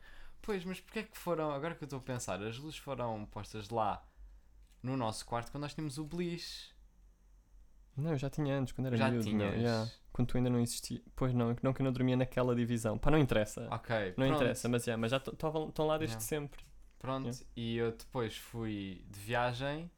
Pois, 0.45 0.63
mas 0.63 0.79
porquê 0.79 0.99
é 0.99 1.03
que 1.03 1.17
foram, 1.17 1.49
agora 1.51 1.73
que 1.73 1.83
eu 1.83 1.87
estou 1.87 1.97
a 1.97 2.01
pensar, 2.03 2.41
as 2.43 2.57
luzes 2.59 2.77
foram 2.77 3.25
postas 3.25 3.69
lá 3.69 4.03
no 4.83 4.95
nosso 4.95 5.25
quarto 5.25 5.51
quando 5.51 5.63
nós 5.63 5.73
tínhamos 5.73 5.97
o 5.97 6.05
beliche. 6.05 6.71
Não, 7.97 8.11
eu 8.11 8.17
já 8.17 8.29
tinha 8.29 8.55
antes, 8.57 8.73
quando 8.73 8.87
era 8.87 8.97
Já 8.97 9.09
miúdo, 9.09 9.25
meu, 9.31 9.49
tinhas? 9.49 9.61
yeah. 9.63 9.91
Quando 10.11 10.27
tu 10.27 10.37
ainda 10.37 10.49
não 10.49 10.59
existia. 10.59 11.01
Pois 11.15 11.33
não, 11.33 11.55
não 11.63 11.73
que 11.73 11.81
eu 11.81 11.83
não 11.83 11.91
dormia 11.91 12.15
naquela 12.15 12.53
divisão. 12.55 12.97
Pá, 12.97 13.09
não 13.09 13.17
interessa. 13.17 13.67
Ok, 13.71 13.95
não 14.09 14.13
pronto. 14.27 14.35
interessa, 14.35 14.69
mas, 14.69 14.85
yeah, 14.85 14.99
mas 15.01 15.11
já 15.11 15.17
estão 15.17 15.87
lá 15.87 15.97
desde 15.97 16.15
Yeah. 16.15 16.19
sempre. 16.27 16.63
Pronto, 16.99 17.25
Yeah. 17.25 17.45
e 17.55 17.77
eu 17.77 17.91
depois 17.91 18.37
fui 18.37 19.03
de 19.09 19.19
viagem 19.19 19.89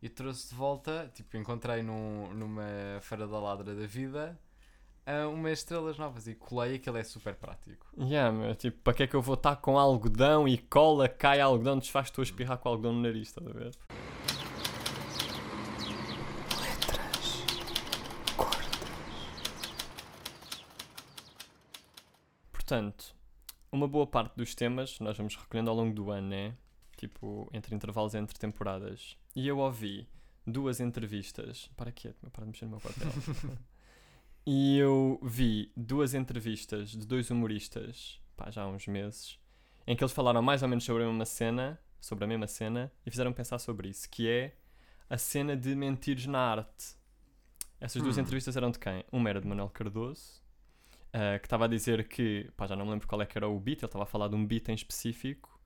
e 0.00 0.08
trouxe 0.08 0.48
de 0.48 0.54
volta, 0.54 1.10
tipo, 1.14 1.36
encontrei 1.36 1.82
num, 1.82 2.32
numa 2.34 2.64
Feira 3.02 3.26
da 3.28 3.38
Ladra 3.38 3.74
da 3.74 3.86
Vida 3.86 4.38
ah, 5.04 5.26
umas 5.26 5.58
estrelas 5.58 5.98
novas 5.98 6.28
e 6.28 6.34
colei, 6.34 6.76
aquilo 6.76 6.96
é 6.96 7.02
super 7.02 7.34
prático. 7.34 7.86
Yeah, 7.98 8.30
meu, 8.30 8.54
tipo, 8.54 8.78
para 8.82 8.94
que 8.94 9.02
é 9.02 9.06
que 9.06 9.16
eu 9.16 9.22
vou 9.22 9.34
estar 9.34 9.56
com 9.56 9.76
algodão 9.76 10.46
e 10.46 10.56
cola, 10.56 11.08
cai 11.08 11.40
algodão, 11.40 11.78
desfaz-te 11.78 12.20
a 12.20 12.22
espirrar 12.22 12.58
com 12.58 12.68
algodão 12.68 12.92
no 12.92 13.00
nariz, 13.02 13.28
estás 13.28 13.46
a 13.48 13.52
ver? 13.52 13.72
letras, 16.60 17.44
cordas, 18.36 18.92
Portanto, 22.52 23.16
uma 23.72 23.88
boa 23.88 24.06
parte 24.06 24.36
dos 24.36 24.54
temas 24.54 25.00
nós 25.00 25.16
vamos 25.16 25.34
recolhendo 25.34 25.70
ao 25.70 25.76
longo 25.76 25.94
do 25.94 26.12
ano, 26.12 26.28
né? 26.28 26.54
Tipo, 26.96 27.50
entre 27.52 27.74
intervalos 27.74 28.14
entre 28.14 28.38
temporadas. 28.38 29.16
E 29.34 29.48
eu 29.48 29.58
ouvi 29.58 30.06
duas 30.46 30.78
entrevistas. 30.78 31.68
Para 31.76 31.90
quieto, 31.90 32.18
meu, 32.22 32.30
para 32.30 32.44
de 32.44 32.50
mexer 32.50 32.66
no 32.66 32.72
meu 32.72 32.80
papel. 32.80 33.08
e 34.46 34.78
eu 34.78 35.18
vi 35.22 35.72
duas 35.76 36.14
entrevistas 36.14 36.90
de 36.90 37.06
dois 37.06 37.30
humoristas. 37.30 38.20
Pá, 38.36 38.50
já 38.50 38.62
há 38.62 38.68
uns 38.68 38.86
meses, 38.86 39.38
em 39.86 39.94
que 39.94 40.02
eles 40.02 40.12
falaram 40.12 40.42
mais 40.42 40.62
ou 40.62 40.68
menos 40.68 40.84
sobre 40.84 41.02
a 41.04 41.06
mesma 41.06 41.24
cena, 41.24 41.78
sobre 42.00 42.24
a 42.24 42.26
mesma 42.26 42.46
cena, 42.46 42.90
e 43.06 43.10
fizeram 43.10 43.32
pensar 43.32 43.58
sobre 43.58 43.88
isso, 43.88 44.08
que 44.10 44.28
é 44.28 44.56
a 45.08 45.18
cena 45.18 45.56
de 45.56 45.74
mentires 45.74 46.26
na 46.26 46.38
arte. 46.40 46.96
Essas 47.80 48.02
duas 48.02 48.16
Hum. 48.16 48.20
entrevistas 48.22 48.56
eram 48.56 48.70
de 48.70 48.78
quem? 48.78 49.04
Uma 49.12 49.28
era 49.28 49.40
de 49.40 49.46
Manuel 49.46 49.68
Cardoso, 49.68 50.40
ah, 51.12 51.38
que 51.38 51.46
estava 51.46 51.66
a 51.66 51.68
dizer 51.68 52.08
que, 52.08 52.50
pá, 52.56 52.66
já 52.66 52.74
não 52.74 52.84
me 52.86 52.92
lembro 52.92 53.06
qual 53.06 53.20
é 53.22 53.26
que 53.26 53.36
era 53.36 53.48
o 53.48 53.58
beat, 53.60 53.78
ele 53.80 53.86
estava 53.86 54.04
a 54.04 54.06
falar 54.06 54.28
de 54.28 54.34
um 54.34 54.46
beat 54.46 54.68
em 54.68 54.74
específico. 54.74 55.60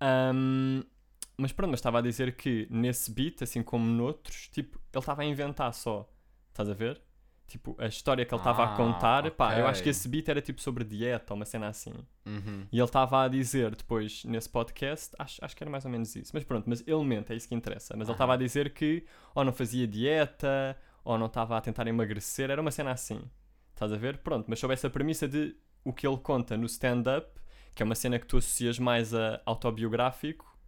Ahm, 0.00 0.82
mas 1.36 1.52
pronto, 1.52 1.70
mas 1.70 1.80
estava 1.80 1.98
a 1.98 2.02
dizer 2.02 2.36
que 2.36 2.66
nesse 2.70 3.10
beat, 3.12 3.42
assim 3.42 3.62
como 3.62 3.86
noutros, 3.86 4.48
tipo, 4.48 4.78
ele 4.92 5.00
estava 5.00 5.22
a 5.22 5.24
inventar 5.24 5.72
só. 5.74 6.10
Estás 6.48 6.68
a 6.70 6.74
ver? 6.74 7.00
Tipo, 7.46 7.76
a 7.78 7.86
história 7.86 8.24
que 8.24 8.34
ele 8.34 8.40
estava 8.40 8.64
Ah, 8.64 8.74
a 8.74 8.76
contar, 8.76 9.30
pá, 9.30 9.56
eu 9.56 9.68
acho 9.68 9.80
que 9.80 9.88
esse 9.88 10.08
beat 10.08 10.28
era 10.28 10.42
tipo 10.42 10.60
sobre 10.60 10.82
dieta 10.82 11.32
uma 11.32 11.44
cena 11.44 11.68
assim. 11.68 11.94
Uhum. 12.26 12.66
E 12.72 12.76
ele 12.76 12.84
estava 12.84 13.22
a 13.22 13.28
dizer 13.28 13.74
depois 13.76 14.24
nesse 14.24 14.48
podcast, 14.48 15.14
acho, 15.16 15.44
acho 15.44 15.56
que 15.56 15.62
era 15.62 15.70
mais 15.70 15.84
ou 15.84 15.90
menos 15.90 16.14
isso. 16.16 16.32
Mas 16.34 16.42
pronto, 16.42 16.68
mas 16.68 16.82
ele 16.86 17.04
mente, 17.04 17.32
é 17.32 17.36
isso 17.36 17.48
que 17.48 17.54
interessa. 17.54 17.94
Mas 17.96 18.08
ele 18.08 18.14
estava 18.14 18.34
a 18.34 18.36
dizer 18.36 18.74
que 18.74 19.06
ou 19.32 19.44
não 19.44 19.52
fazia 19.52 19.86
dieta, 19.86 20.76
ou 21.04 21.16
não 21.16 21.26
estava 21.26 21.56
a 21.56 21.60
tentar 21.60 21.86
emagrecer, 21.86 22.50
era 22.50 22.60
uma 22.60 22.72
cena 22.72 22.90
assim. 22.90 23.20
Estás 23.72 23.92
a 23.92 23.96
ver? 23.96 24.18
Pronto, 24.18 24.46
mas 24.48 24.58
sobre 24.58 24.74
essa 24.74 24.90
premissa 24.90 25.28
de 25.28 25.54
o 25.84 25.92
que 25.92 26.04
ele 26.04 26.16
conta 26.18 26.56
no 26.56 26.66
stand-up, 26.66 27.28
que 27.76 27.82
é 27.82 27.84
uma 27.86 27.94
cena 27.94 28.18
que 28.18 28.26
tu 28.26 28.38
associas 28.38 28.76
mais 28.78 29.14
a 29.14 29.40
autobiográfico, 29.46 30.58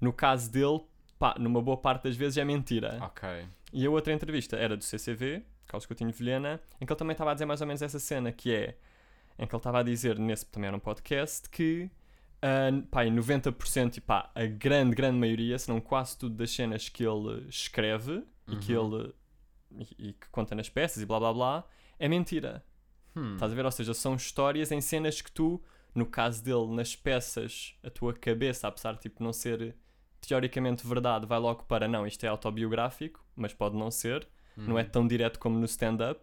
no 0.00 0.12
caso 0.12 0.50
dele, 0.50 0.80
pá, 1.20 1.36
numa 1.38 1.62
boa 1.62 1.76
parte 1.76 2.04
das 2.04 2.16
vezes 2.16 2.36
é 2.36 2.44
mentira. 2.44 2.98
Ok. 3.00 3.28
E 3.72 3.86
a 3.86 3.90
outra 3.90 4.12
entrevista 4.12 4.56
era 4.56 4.76
do 4.76 4.82
CCV, 4.82 5.44
Carlos 5.66 5.86
Coutinho 5.86 6.12
Vilhena, 6.12 6.60
em 6.80 6.86
que 6.86 6.92
ele 6.92 6.98
também 6.98 7.12
estava 7.12 7.30
a 7.30 7.34
dizer 7.34 7.46
mais 7.46 7.60
ou 7.60 7.66
menos 7.66 7.82
essa 7.82 7.98
cena, 7.98 8.32
que 8.32 8.52
é, 8.54 8.76
em 9.38 9.46
que 9.46 9.54
ele 9.54 9.58
estava 9.58 9.80
a 9.80 9.82
dizer, 9.82 10.18
nesse 10.18 10.46
também 10.46 10.68
era 10.68 10.76
um 10.76 10.80
podcast, 10.80 11.48
que 11.50 11.90
ah, 12.42 12.70
pá, 12.90 13.04
em 13.04 13.14
90% 13.14 13.96
e 13.96 14.00
pá, 14.00 14.30
a 14.34 14.46
grande, 14.46 14.94
grande 14.94 15.18
maioria, 15.18 15.58
se 15.58 15.68
não 15.68 15.80
quase 15.80 16.16
tudo 16.18 16.34
das 16.36 16.50
cenas 16.50 16.88
que 16.88 17.04
ele 17.04 17.46
escreve 17.48 18.22
e 18.48 18.56
que 18.56 18.74
Uhum. 18.74 18.96
ele 18.96 19.14
e, 19.98 20.08
e 20.08 20.12
que 20.12 20.28
conta 20.30 20.54
nas 20.54 20.68
peças 20.68 21.02
e 21.02 21.06
blá 21.06 21.18
blá 21.18 21.32
blá, 21.32 21.64
é 21.98 22.08
mentira. 22.08 22.64
Hum. 23.14 23.34
Estás 23.34 23.50
a 23.52 23.54
ver? 23.54 23.64
Ou 23.64 23.70
seja, 23.70 23.92
são 23.94 24.14
histórias 24.14 24.70
em 24.70 24.80
cenas 24.80 25.20
que 25.20 25.32
tu, 25.32 25.62
no 25.94 26.06
caso 26.06 26.42
dele, 26.44 26.66
nas 26.74 26.94
peças, 26.94 27.74
a 27.82 27.90
tua 27.90 28.12
cabeça, 28.14 28.68
apesar 28.68 28.92
de 28.92 29.00
tipo, 29.00 29.22
não 29.22 29.32
ser 29.32 29.74
teoricamente 30.20 30.86
verdade, 30.86 31.26
vai 31.26 31.38
logo 31.38 31.64
para 31.64 31.86
não, 31.88 32.06
isto 32.06 32.24
é 32.24 32.28
autobiográfico, 32.28 33.24
mas 33.34 33.52
pode 33.54 33.76
não 33.76 33.90
ser, 33.90 34.26
não 34.64 34.78
é 34.78 34.82
Uhum. 34.82 34.88
tão 34.90 35.06
direto 35.06 35.38
como 35.38 35.58
no 35.58 35.64
stand-up. 35.66 36.20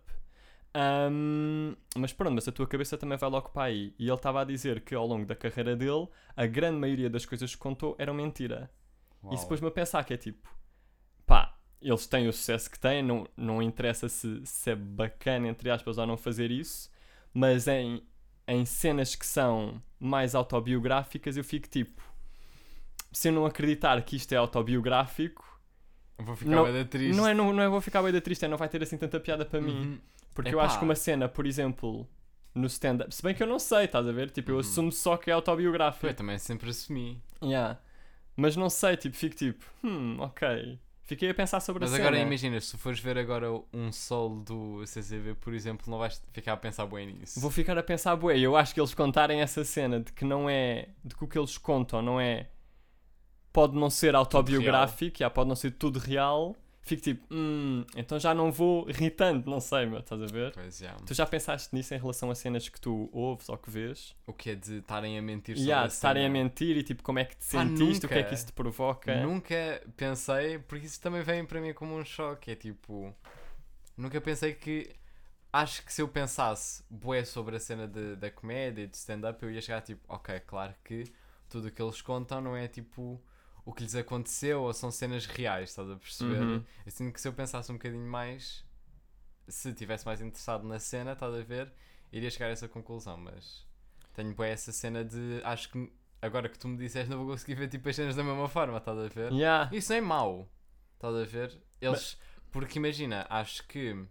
Ahm, 0.73 1.75
mas 1.95 2.13
pronto, 2.13 2.33
mas 2.35 2.47
a 2.47 2.51
tua 2.51 2.67
cabeça 2.67 2.97
também 2.97 3.17
vai 3.17 3.29
logo 3.29 3.49
para 3.49 3.65
aí. 3.65 3.93
E 3.99 4.05
ele 4.07 4.15
estava 4.15 4.41
a 4.41 4.43
dizer 4.43 4.81
que 4.81 4.95
ao 4.95 5.05
longo 5.07 5.25
da 5.25 5.35
carreira 5.35 5.75
dele, 5.75 6.07
a 6.35 6.45
grande 6.47 6.77
maioria 6.79 7.09
das 7.09 7.25
coisas 7.25 7.53
que 7.53 7.61
contou 7.61 7.95
eram 7.99 8.13
mentira. 8.13 8.71
Uau. 9.23 9.33
Isso 9.33 9.43
depois-me 9.43 9.67
a 9.67 9.71
pensar 9.71 10.03
que 10.03 10.13
é 10.13 10.17
tipo, 10.17 10.49
pá, 11.25 11.57
eles 11.81 12.07
têm 12.07 12.27
o 12.27 12.33
sucesso 12.33 12.69
que 12.71 12.79
têm, 12.79 13.03
não, 13.03 13.27
não 13.37 13.61
interessa 13.61 14.09
se, 14.09 14.45
se 14.45 14.71
é 14.71 14.75
bacana, 14.75 15.47
entre 15.49 15.69
aspas, 15.69 15.97
ou 15.97 16.07
não 16.07 16.17
fazer 16.17 16.51
isso, 16.51 16.89
mas 17.33 17.67
em, 17.67 18.03
em 18.47 18.65
cenas 18.65 19.15
que 19.15 19.25
são 19.25 19.81
mais 19.99 20.35
autobiográficas, 20.35 21.37
eu 21.37 21.43
fico 21.43 21.67
tipo, 21.69 22.01
se 23.11 23.29
eu 23.29 23.33
não 23.33 23.45
acreditar 23.45 24.01
que 24.03 24.15
isto 24.15 24.31
é 24.33 24.37
autobiográfico, 24.37 25.52
Vou 26.17 26.35
ficar 26.35 26.51
não- 26.51 26.71
da 26.73 26.85
triste. 26.85 27.15
não 27.17 27.27
é, 27.27 27.33
não, 27.33 27.51
não 27.53 27.63
é 27.63 27.67
vou 27.69 27.81
ficar 27.81 28.01
bem 28.03 28.11
da 28.11 28.21
triste, 28.21 28.45
é 28.45 28.47
não 28.47 28.57
vai 28.57 28.69
ter 28.69 28.81
assim 28.83 28.97
tanta 28.97 29.19
piada 29.19 29.45
para 29.45 29.59
mim. 29.61 29.73
Uhum. 29.75 29.99
Porque 30.33 30.49
eu 30.53 30.59
Epá. 30.59 30.65
acho 30.67 30.79
que 30.79 30.85
uma 30.85 30.95
cena, 30.95 31.27
por 31.29 31.45
exemplo, 31.45 32.07
no 32.55 32.67
stand-up, 32.67 33.13
se 33.13 33.21
bem 33.21 33.33
que 33.35 33.41
eu 33.43 33.47
não 33.47 33.59
sei, 33.59 33.85
estás 33.85 34.07
a 34.07 34.11
ver? 34.11 34.29
Tipo, 34.31 34.51
eu 34.51 34.55
Uhum. 34.55 34.61
assumo 34.61 34.91
só 34.91 35.17
que 35.17 35.29
é 35.29 35.33
autobiográfico. 35.33 36.07
Eu 36.07 36.13
também 36.13 36.37
sempre 36.39 36.69
assumi. 36.69 37.21
Yeah. 37.43 37.79
Mas 38.35 38.55
não 38.55 38.69
sei, 38.69 38.97
tipo, 38.97 39.15
fico 39.15 39.35
tipo, 39.35 39.65
hum, 39.83 40.17
ok. 40.19 40.79
Fiquei 41.05 41.29
a 41.29 41.33
pensar 41.33 41.59
sobre 41.59 41.83
Mas 41.83 41.93
a 41.93 41.97
agora 41.97 42.15
cena. 42.15 42.25
imagina, 42.27 42.59
se 42.61 42.77
fores 42.77 42.97
ver 42.99 43.17
agora 43.17 43.47
um 43.73 43.91
solo 43.91 44.39
do 44.41 44.85
CCV, 44.87 45.35
por 45.35 45.53
exemplo, 45.53 45.91
não 45.91 45.97
vais 45.99 46.19
ficar 46.31 46.53
a 46.53 46.57
pensar 46.57 46.85
bem 46.87 47.07
nisso. 47.07 47.39
Vou 47.41 47.51
ficar 47.51 47.77
a 47.77 47.83
pensar, 47.83 48.15
bué, 48.15 48.39
eu 48.39 48.55
acho 48.55 48.73
que 48.73 48.79
eles 48.79 48.93
contarem 48.93 49.41
essa 49.41 49.63
cena 49.65 49.99
de 49.99 50.11
que 50.13 50.23
não 50.23 50.49
é, 50.49 50.87
de 51.03 51.13
que 51.13 51.23
o 51.23 51.27
que 51.27 51.37
eles 51.37 51.57
contam 51.57 52.01
não 52.01 52.19
é, 52.21 52.47
pode 53.53 53.77
não 53.77 53.89
ser 53.89 54.15
autobiográfico, 54.15 55.19
já, 55.19 55.29
pode 55.29 55.47
não 55.47 55.55
ser 55.55 55.71
tudo 55.71 55.99
real, 55.99 56.55
fico 56.81 57.01
tipo, 57.03 57.33
hum, 57.33 57.85
então 57.95 58.19
já 58.19 58.33
não 58.33 58.51
vou 58.51 58.89
irritante, 58.89 59.47
não 59.47 59.61
sei, 59.61 59.85
meu, 59.85 59.99
estás 59.99 60.21
a 60.21 60.25
ver? 60.25 60.51
Pois 60.51 60.79
já. 60.79 60.93
Tu 60.95 61.13
já 61.13 61.25
pensaste 61.25 61.73
nisso 61.73 61.93
em 61.93 61.99
relação 61.99 62.31
a 62.31 62.35
cenas 62.35 62.67
que 62.67 62.81
tu 62.81 63.09
ouves 63.13 63.47
ou 63.47 63.57
que 63.57 63.69
vês? 63.69 64.15
O 64.25 64.33
que 64.33 64.49
é 64.49 64.55
de 64.55 64.79
estarem 64.79 65.17
a 65.17 65.21
mentir 65.21 65.55
sobre 65.57 65.87
de 65.87 65.93
estarem 65.93 66.25
a 66.25 66.29
mentir 66.29 66.75
e 66.75 66.83
tipo, 66.83 67.03
como 67.03 67.19
é 67.19 67.25
que 67.25 67.37
te 67.37 67.45
sentiste, 67.45 68.05
o 68.05 68.09
que 68.09 68.15
é 68.15 68.23
que 68.23 68.33
isso 68.33 68.47
te 68.47 68.53
provoca? 68.53 69.15
Nunca 69.21 69.81
pensei, 69.95 70.57
porque 70.57 70.87
isso 70.87 70.99
também 70.99 71.21
vem 71.21 71.45
para 71.45 71.61
mim 71.61 71.73
como 71.73 71.95
um 71.95 72.03
choque. 72.03 72.51
É 72.51 72.55
tipo, 72.55 73.13
nunca 73.95 74.19
pensei 74.19 74.53
que. 74.53 74.89
Acho 75.51 75.85
que 75.85 75.93
se 75.93 76.01
eu 76.01 76.07
pensasse 76.07 76.83
bué 76.89 77.23
sobre 77.23 77.55
a 77.55 77.59
cena 77.59 77.87
de, 77.87 78.15
da 78.15 78.31
comédia 78.31 78.85
e 78.85 78.87
de 78.87 78.97
stand-up, 78.97 79.41
eu 79.43 79.51
ia 79.51 79.61
chegar 79.61 79.81
tipo, 79.81 80.01
ok, 80.11 80.39
claro 80.39 80.73
que 80.83 81.03
tudo 81.47 81.67
o 81.67 81.71
que 81.71 81.79
eles 81.79 82.01
contam 82.01 82.41
não 82.41 82.57
é 82.57 82.67
tipo 82.67 83.21
o 83.65 83.73
que 83.73 83.83
lhes 83.83 83.95
aconteceu 83.95 84.61
ou 84.61 84.73
são 84.73 84.91
cenas 84.91 85.25
reais, 85.25 85.69
estás 85.69 85.89
a 85.89 85.95
perceber? 85.95 86.41
Uhum. 86.41 86.63
Eu 86.85 86.91
sinto 86.91 87.13
que 87.13 87.21
se 87.21 87.27
eu 87.27 87.33
pensasse 87.33 87.71
um 87.71 87.75
bocadinho 87.75 88.05
mais, 88.05 88.65
se 89.47 89.69
estivesse 89.69 90.05
mais 90.05 90.21
interessado 90.21 90.67
na 90.67 90.79
cena, 90.79 91.13
estás 91.13 91.33
a 91.33 91.41
ver, 91.41 91.71
iria 92.11 92.29
chegar 92.29 92.47
a 92.47 92.51
essa 92.51 92.67
conclusão, 92.67 93.17
mas 93.17 93.65
tenho 94.13 94.33
bué 94.33 94.51
essa 94.51 94.71
cena 94.71 95.03
de, 95.03 95.41
acho 95.43 95.69
que 95.71 95.91
agora 96.21 96.49
que 96.49 96.59
tu 96.59 96.67
me 96.67 96.77
disseste 96.77 97.09
não 97.09 97.17
vou 97.19 97.27
conseguir 97.27 97.55
ver 97.55 97.67
tipo 97.69 97.87
as 97.87 97.95
cenas 97.95 98.15
da 98.15 98.23
mesma 98.23 98.47
forma, 98.49 98.77
estás 98.77 98.97
a 98.97 99.07
ver? 99.07 99.31
Yeah. 99.31 99.69
Isso 99.75 99.93
é 99.93 100.01
mau, 100.01 100.49
estás 100.95 101.15
a 101.15 101.23
ver? 101.23 101.61
Eles, 101.79 102.17
porque 102.51 102.79
imagina, 102.79 103.25
acho 103.29 103.65
que 103.67 104.05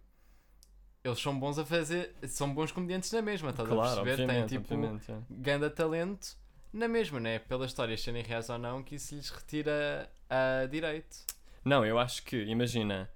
eles 1.03 1.19
são 1.19 1.39
bons 1.39 1.59
a 1.59 1.65
fazer, 1.65 2.15
são 2.27 2.53
bons 2.53 2.71
comediantes 2.71 3.11
na 3.11 3.21
mesma, 3.21 3.51
estás 3.51 3.69
a 3.69 3.71
Claro, 3.71 4.03
perceber? 4.03 4.27
Têm 4.27 4.45
tipo 4.47 4.73
obviamente, 4.73 5.11
é. 5.11 5.19
ganda 5.29 5.69
talento 5.69 6.37
na 6.73 6.87
mesma, 6.87 7.19
né? 7.19 7.39
Pelas 7.39 7.69
histórias 7.69 8.01
serem 8.01 8.23
reais 8.23 8.49
ou 8.49 8.57
não, 8.57 8.83
que 8.83 8.95
isso 8.95 9.15
lhes 9.15 9.29
retira 9.29 10.09
a 10.29 10.65
direito. 10.65 11.17
Não, 11.63 11.85
eu 11.85 11.97
acho 11.99 12.23
que, 12.23 12.43
imagina, 12.43 13.09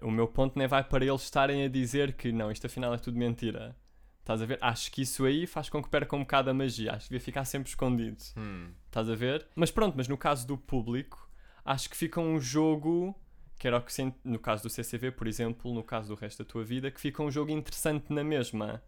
o 0.00 0.10
meu 0.10 0.26
ponto 0.26 0.58
nem 0.58 0.66
vai 0.66 0.82
para 0.82 1.04
eles 1.04 1.22
estarem 1.22 1.64
a 1.64 1.68
dizer 1.68 2.14
que 2.14 2.32
não, 2.32 2.50
isto 2.50 2.66
afinal 2.66 2.94
é 2.94 2.98
tudo 2.98 3.18
mentira. 3.18 3.76
Estás 4.20 4.40
a 4.40 4.46
ver? 4.46 4.58
Acho 4.60 4.90
que 4.92 5.02
isso 5.02 5.24
aí 5.24 5.46
faz 5.46 5.68
com 5.68 5.82
que 5.82 5.88
perca 5.88 6.14
um 6.14 6.20
bocado 6.20 6.48
a 6.48 6.54
magia. 6.54 6.92
Acho 6.92 7.06
que 7.06 7.10
devia 7.10 7.24
ficar 7.24 7.44
sempre 7.44 7.68
escondido. 7.68 8.22
Hum. 8.36 8.70
Estás 8.86 9.10
a 9.10 9.14
ver? 9.16 9.46
Mas 9.54 9.70
pronto, 9.72 9.94
mas 9.96 10.06
no 10.06 10.16
caso 10.16 10.46
do 10.46 10.56
público, 10.56 11.28
acho 11.64 11.90
que 11.90 11.96
fica 11.96 12.20
um 12.20 12.40
jogo, 12.40 13.14
que 13.58 13.66
era 13.66 13.78
o 13.78 13.82
que 13.82 13.92
no 14.24 14.38
caso 14.38 14.62
do 14.62 14.70
CCV, 14.70 15.10
por 15.10 15.26
exemplo, 15.26 15.74
no 15.74 15.82
caso 15.82 16.08
do 16.08 16.14
resto 16.14 16.44
da 16.44 16.48
tua 16.48 16.62
vida, 16.62 16.88
que 16.90 17.00
fica 17.00 17.20
um 17.20 17.32
jogo 17.32 17.50
interessante 17.50 18.12
na 18.12 18.22
mesma. 18.22 18.80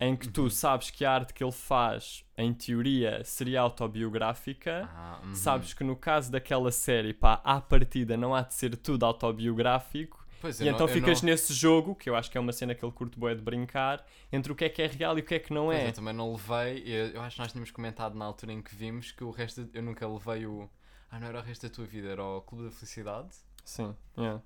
Em 0.00 0.14
que 0.16 0.28
tu 0.28 0.50
sabes 0.50 0.90
que 0.90 1.04
a 1.04 1.12
arte 1.12 1.32
que 1.32 1.42
ele 1.42 1.52
faz, 1.52 2.24
em 2.36 2.52
teoria, 2.52 3.22
seria 3.24 3.60
autobiográfica. 3.60 4.88
Ah, 4.92 5.20
uhum. 5.24 5.34
Sabes 5.34 5.72
que 5.74 5.82
no 5.84 5.96
caso 5.96 6.30
daquela 6.30 6.70
série, 6.70 7.14
pá, 7.14 7.40
à 7.44 7.60
partida 7.60 8.16
não 8.16 8.34
há 8.34 8.42
de 8.42 8.54
ser 8.54 8.76
tudo 8.76 9.04
autobiográfico. 9.06 10.20
Pois, 10.40 10.60
E 10.60 10.66
então 10.66 10.86
não, 10.86 10.88
ficas 10.88 11.22
não- 11.22 11.30
nesse 11.30 11.54
jogo, 11.54 11.94
que 11.94 12.10
eu 12.10 12.16
acho 12.16 12.28
que 12.30 12.36
é 12.36 12.40
uma 12.40 12.52
cena 12.52 12.74
que 12.74 12.84
ele 12.84 12.90
curte 12.92 13.16
bué 13.16 13.32
de 13.34 13.40
brincar, 13.40 14.04
entre 14.32 14.50
o 14.50 14.56
que 14.56 14.64
é 14.64 14.68
que 14.68 14.82
é 14.82 14.86
real 14.88 15.16
e 15.16 15.20
o 15.20 15.24
que 15.24 15.34
é 15.36 15.38
que 15.38 15.52
não 15.54 15.66
Pois, 15.66 15.78
é. 15.78 15.88
eu 15.88 15.92
também 15.92 16.12
não 16.12 16.32
levei. 16.32 16.82
Eu, 16.84 17.06
eu 17.10 17.22
acho 17.22 17.36
que 17.36 17.42
nós 17.42 17.52
tínhamos 17.52 17.70
comentado 17.70 18.16
na 18.18 18.24
altura 18.24 18.52
em 18.52 18.60
que 18.60 18.74
vimos 18.74 19.12
que 19.12 19.22
o 19.22 19.30
resto. 19.30 19.68
Eu 19.72 19.82
nunca 19.82 20.06
levei 20.06 20.44
o. 20.46 20.68
Ah, 21.10 21.20
não 21.20 21.28
era 21.28 21.38
o 21.38 21.42
resto 21.42 21.68
da 21.68 21.72
tua 21.74 21.84
vida, 21.86 22.08
era 22.08 22.24
o 22.24 22.40
Clube 22.42 22.64
da 22.64 22.70
Felicidade. 22.72 23.28
Sim, 23.64 23.94
yeah. 24.18 24.42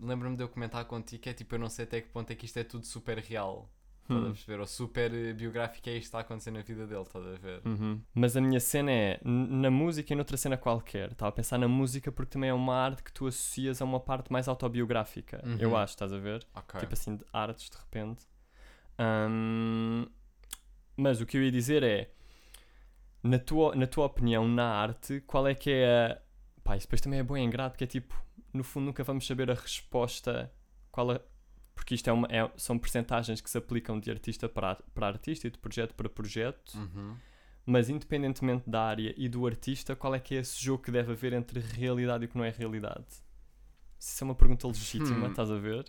Lembro-me 0.00 0.36
de 0.36 0.44
eu 0.44 0.48
comentar 0.48 0.84
contigo 0.84 1.22
que 1.22 1.28
é 1.30 1.32
tipo, 1.32 1.54
eu 1.54 1.58
não 1.58 1.68
sei 1.68 1.86
até 1.86 2.00
que 2.00 2.08
ponto 2.08 2.30
é 2.30 2.34
que 2.36 2.44
isto 2.44 2.58
é 2.58 2.62
tudo 2.64 2.84
super 2.86 3.18
real. 3.18 3.68
Estás 4.02 4.18
a 4.20 4.26
Hum. 4.26 4.32
perceber? 4.32 4.60
Ou 4.60 4.66
super 4.66 5.34
biográfico 5.34 5.88
é 5.88 5.92
isto 5.92 6.00
que 6.00 6.06
está 6.06 6.18
a 6.18 6.20
acontecer 6.22 6.50
na 6.50 6.60
vida 6.62 6.86
dele, 6.86 7.02
estás 7.02 7.24
a 7.24 7.34
ver? 7.38 7.62
Uhum. 7.64 8.00
Mas 8.14 8.36
a 8.36 8.40
minha 8.40 8.58
cena 8.60 8.90
é 8.90 9.20
na 9.24 9.70
música 9.70 10.12
e 10.12 10.16
noutra 10.16 10.36
cena 10.36 10.56
qualquer. 10.56 11.12
Estava 11.12 11.28
a 11.28 11.32
pensar 11.32 11.56
na 11.58 11.68
música 11.68 12.10
porque 12.10 12.32
também 12.32 12.50
é 12.50 12.54
uma 12.54 12.74
arte 12.74 13.02
que 13.02 13.12
tu 13.12 13.26
associas 13.26 13.80
a 13.80 13.84
uma 13.84 14.00
parte 14.00 14.32
mais 14.32 14.48
autobiográfica. 14.48 15.40
Uhum. 15.46 15.56
Eu 15.58 15.76
acho, 15.76 15.94
estás 15.94 16.12
a 16.12 16.18
ver? 16.18 16.44
Ok. 16.54 16.80
Tipo 16.80 16.92
assim, 16.94 17.16
de 17.16 17.24
artes 17.32 17.70
de 17.70 17.76
repente. 17.76 18.26
Ahm, 18.98 20.06
mas 20.96 21.20
o 21.20 21.26
que 21.26 21.36
eu 21.36 21.42
ia 21.42 21.50
dizer 21.50 21.82
é, 21.82 22.10
na 23.22 23.38
tua, 23.38 23.74
na 23.74 23.86
tua 23.86 24.06
opinião, 24.06 24.46
na 24.48 24.66
arte, 24.66 25.20
qual 25.26 25.46
é 25.46 25.54
que 25.54 25.70
é 25.70 25.86
a. 26.12 26.22
Pá, 26.64 26.76
isso 26.76 26.86
depois 26.86 27.00
também 27.00 27.18
é 27.20 27.22
bom 27.22 27.36
e 27.36 27.40
ingrato, 27.40 27.72
porque 27.72 27.84
é 27.84 27.86
tipo, 27.86 28.14
no 28.52 28.62
fundo 28.62 28.86
nunca 28.86 29.02
vamos 29.04 29.26
saber 29.26 29.50
a 29.50 29.54
resposta. 29.54 30.52
Qual 30.90 31.10
a- 31.12 31.20
porque 31.74 31.94
isto 31.94 32.08
é 32.08 32.12
uma, 32.12 32.26
é- 32.30 32.50
são 32.56 32.78
percentagens 32.78 33.40
que 33.40 33.48
se 33.50 33.58
aplicam 33.58 33.98
de 33.98 34.10
artista 34.10 34.48
para, 34.48 34.76
para 34.94 35.06
artista 35.06 35.46
e 35.46 35.50
de 35.50 35.58
projeto 35.58 35.94
para 35.94 36.08
projeto. 36.08 36.74
Uhum. 36.76 37.16
Mas 37.64 37.88
independentemente 37.88 38.68
da 38.68 38.82
área 38.82 39.14
e 39.16 39.28
do 39.28 39.46
artista, 39.46 39.94
qual 39.94 40.14
é 40.14 40.18
que 40.20 40.34
é 40.34 40.38
esse 40.40 40.60
jogo 40.62 40.82
que 40.82 40.90
deve 40.90 41.12
haver 41.12 41.32
entre 41.32 41.60
realidade 41.60 42.24
e 42.24 42.26
o 42.26 42.28
que 42.28 42.36
não 42.36 42.44
é 42.44 42.50
realidade? 42.50 43.06
Isso 43.98 44.22
é 44.22 44.24
uma 44.24 44.34
pergunta 44.34 44.66
legítima, 44.66 45.26
Hum. 45.28 45.30
estás 45.30 45.50
a 45.50 45.56
ver? 45.58 45.84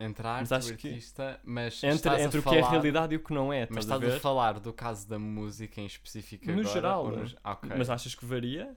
Entre 0.00 0.26
a 0.26 0.30
arte 0.30 0.48
Mas 0.50 0.68
e 0.68 0.72
o 0.72 0.76
que 0.76 0.88
artista, 0.88 1.40
mas 1.44 1.82
Entre, 1.82 2.22
entre 2.22 2.38
o 2.38 2.42
que 2.42 2.48
é 2.54 2.60
falar- 2.60 2.70
realidade 2.70 3.14
e 3.14 3.16
o 3.16 3.20
que 3.20 3.34
não 3.34 3.52
é, 3.52 3.66
Mas 3.68 3.84
estás 3.84 4.02
a 4.02 4.16
a, 4.16 4.20
falar 4.20 4.58
do 4.60 4.72
caso 4.72 5.06
da 5.08 5.18
música 5.18 5.80
em 5.80 5.86
específico 5.86 6.46
No 6.46 6.52
agora? 6.60 6.68
geral, 6.68 7.10
né? 7.10 7.22
no- 7.24 7.38
Ah, 7.44 7.52
ok. 7.52 7.70
Mas 7.76 7.90
achas 7.90 8.14
que 8.14 8.24
varia? 8.24 8.74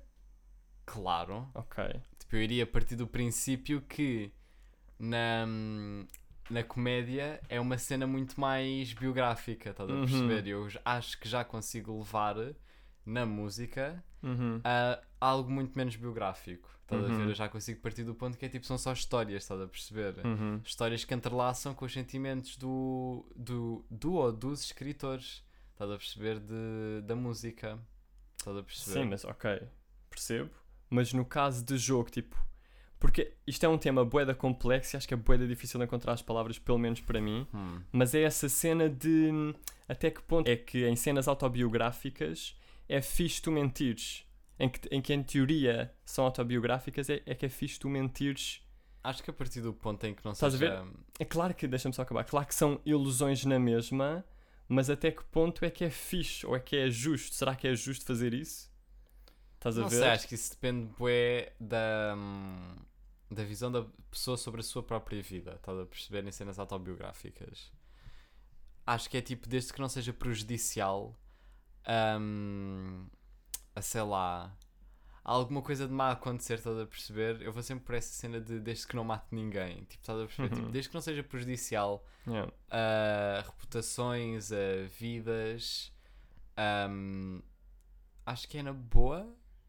Claro. 0.86 1.48
Ok. 1.54 1.84
Tipo, 2.20 2.36
eu 2.36 2.42
iria 2.42 2.66
partir 2.66 2.96
do 2.96 3.08
princípio 3.08 3.82
que 3.82 4.32
na, 5.00 5.46
na 6.52 6.64
comédia 6.64 7.40
é 7.50 7.60
uma 7.60 7.78
cena 7.78 8.06
muito 8.06 8.40
mais 8.40 8.94
biográfica, 8.94 9.70
estás 9.72 9.90
a 9.90 9.94
Uhum. 9.94 10.02
perceber? 10.06 10.48
Eu 10.48 10.70
j- 10.70 10.80
acho 10.84 11.20
que 11.20 11.28
já 11.28 11.44
consigo 11.44 11.98
levar 11.98 12.36
na 13.06 13.26
música 13.26 14.04
Uhum. 14.22 14.62
a 14.64 15.02
algo 15.20 15.50
muito 15.52 15.76
menos 15.78 15.96
biográfico. 15.96 16.70
Estás 16.84 17.04
a 17.06 17.08
ver? 17.08 17.14
Uhum. 17.24 17.30
Eu 17.30 17.34
já 17.36 17.48
consigo 17.48 17.80
partir 17.82 18.04
do 18.04 18.14
ponto 18.14 18.38
que 18.38 18.46
é 18.46 18.50
tipo, 18.50 18.66
são 18.66 18.78
só 18.78 18.92
histórias, 18.92 19.44
estás 19.44 19.62
a 19.62 19.68
perceber? 19.68 20.26
Uhum. 20.26 20.60
Histórias 20.64 21.06
que 21.06 21.14
entrelaçam 21.14 21.74
com 21.74 21.86
os 21.86 21.94
sentimentos 21.94 22.58
do, 22.58 23.26
do, 23.36 23.86
do 23.90 24.14
ou 24.14 24.32
dos 24.32 24.62
escritores, 24.66 25.44
estás 25.72 25.90
a 25.90 25.96
perceber? 25.98 26.40
De, 26.40 27.02
da 27.06 27.16
música. 27.16 27.80
Estás 28.38 28.58
a 28.58 28.64
perceber? 28.64 29.00
Sim, 29.04 29.06
mas 29.10 29.24
ok, 29.24 29.62
percebo. 30.10 30.50
Mas 30.90 31.14
no 31.14 31.24
caso 31.24 31.64
de 31.64 31.78
jogo, 31.78 32.10
tipo, 32.10 32.36
porque 33.02 33.34
isto 33.48 33.66
é 33.66 33.68
um 33.68 33.80
tema 33.80 34.06
boeda 34.06 34.36
complexo 34.36 34.96
e 34.96 34.98
acho 34.98 35.08
que 35.08 35.14
é 35.16 35.18
boeda 35.18 35.48
difícil 35.48 35.80
de 35.80 35.86
encontrar 35.86 36.14
as 36.14 36.22
palavras, 36.22 36.60
pelo 36.60 36.78
menos 36.78 37.00
para 37.00 37.20
mim. 37.20 37.48
Hum. 37.52 37.82
Mas 37.92 38.14
é 38.14 38.22
essa 38.22 38.48
cena 38.48 38.88
de 38.88 39.32
hum, 39.34 39.56
até 39.90 40.12
que 40.12 40.22
ponto 40.22 40.48
é 40.48 40.56
que 40.56 40.86
em 40.86 40.96
cenas 40.96 41.28
autobiográficas 41.28 42.56
é 42.88 43.02
fixe 43.02 43.42
tu 43.42 43.52
mentires. 43.52 44.24
Em 44.60 44.70
que, 44.70 44.88
em 44.96 45.02
que 45.02 45.12
em 45.12 45.24
teoria 45.24 45.92
são 46.06 46.26
autobiográficas, 46.26 47.10
é, 47.10 47.24
é 47.26 47.34
que 47.34 47.44
é 47.44 47.50
fixe 47.50 47.80
tu 47.80 47.90
mentires. 47.90 48.62
Acho 49.04 49.24
que 49.24 49.32
a 49.32 49.34
partir 49.34 49.62
do 49.62 49.74
ponto 49.74 50.06
em 50.06 50.14
que 50.14 50.24
não 50.24 50.34
Estás 50.34 50.54
a 50.54 50.58
seja... 50.60 50.86
É 51.18 51.26
claro 51.26 51.56
que, 51.56 51.68
deixa-me 51.68 51.96
só 51.96 52.04
acabar, 52.04 52.24
claro 52.24 52.46
que 52.46 52.54
são 52.54 52.80
ilusões 52.86 53.44
na 53.46 53.58
mesma, 53.58 54.24
mas 54.70 54.92
até 54.92 55.10
que 55.10 55.24
ponto 55.24 55.66
é 55.66 55.72
que 55.72 55.84
é 55.84 55.90
fixe 55.90 56.46
ou 56.46 56.56
é 56.56 56.60
que 56.60 56.78
é 56.78 56.88
justo? 56.92 57.34
Será 57.34 57.56
que 57.56 57.68
é 57.68 57.74
justo 57.74 58.06
fazer 58.06 58.32
isso? 58.32 58.70
Estás 59.56 59.76
a 59.80 59.82
Não 59.82 59.90
ver? 59.90 59.98
sei, 59.98 60.08
acho 60.08 60.28
que 60.28 60.36
isso 60.36 60.52
depende 60.52 60.88
bué 60.98 61.54
da, 61.60 62.14
hum, 62.16 62.76
da 63.32 63.44
visão 63.44 63.72
da 63.72 63.86
pessoa 64.10 64.38
sobre 64.38 64.60
a 64.60 64.64
sua 64.64 64.84
própria 64.84 65.22
vida. 65.24 65.54
Estás 65.56 65.80
a 65.80 65.86
perceber 65.86 66.26
em 66.28 66.32
cenas 66.32 66.60
autobiográficas. 66.60 67.72
Acho 68.86 69.10
que 69.10 69.18
é 69.18 69.22
tipo, 69.22 69.48
desde 69.48 69.72
que 69.72 69.80
não 69.80 69.88
seja 69.88 70.12
prejudicial 70.12 71.18
hum, 72.20 73.08
a 73.76 73.82
sei 73.82 74.02
lá. 74.02 74.56
Alguma 75.24 75.62
coisa 75.62 75.88
de 75.88 75.94
má 75.94 76.12
acontecer, 76.12 76.56
estás 76.56 76.78
a 76.80 76.86
perceber? 76.86 77.42
Eu 77.44 77.54
vou 77.54 77.62
sempre 77.62 77.86
por 77.86 77.94
essa 77.94 78.12
cena 78.12 78.42
de 78.42 78.60
desde 78.60 78.88
que 78.88 78.96
não 78.96 79.04
mate 79.04 79.28
ninguém. 79.32 79.84
Tipo, 79.86 80.02
estás 80.02 80.20
a 80.20 80.26
perceber? 80.26 80.50
Uhum. 80.50 80.56
Tipo, 80.62 80.72
desde 80.72 80.90
que 80.90 80.96
não 80.96 81.02
seja 81.02 81.24
prejudicial 81.24 82.06
Yeah. 82.28 82.52
a 82.70 83.42
reputações, 83.46 84.52
a 84.52 84.86
vidas. 85.00 85.92
hum, 86.90 87.42
acho 88.26 88.48
que 88.48 88.58
é 88.58 88.64
na 88.64 88.74
boa. 88.74 89.28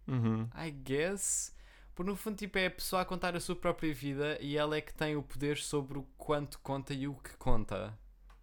Uhum. 0.08 0.48
I 0.54 0.70
guess. 0.70 1.54
Porque 1.94 2.10
no 2.10 2.16
fundo, 2.16 2.36
tipo, 2.36 2.58
é 2.58 2.66
a 2.66 2.70
pessoa 2.70 3.02
a 3.02 3.04
contar 3.04 3.36
a 3.36 3.40
sua 3.40 3.54
própria 3.54 3.92
vida 3.92 4.38
e 4.40 4.56
ela 4.56 4.76
é 4.76 4.80
que 4.80 4.94
tem 4.94 5.16
o 5.16 5.22
poder 5.22 5.58
sobre 5.58 5.98
o 5.98 6.04
quanto 6.16 6.58
conta 6.60 6.94
e 6.94 7.06
o 7.06 7.14
que 7.14 7.36
conta. 7.36 7.98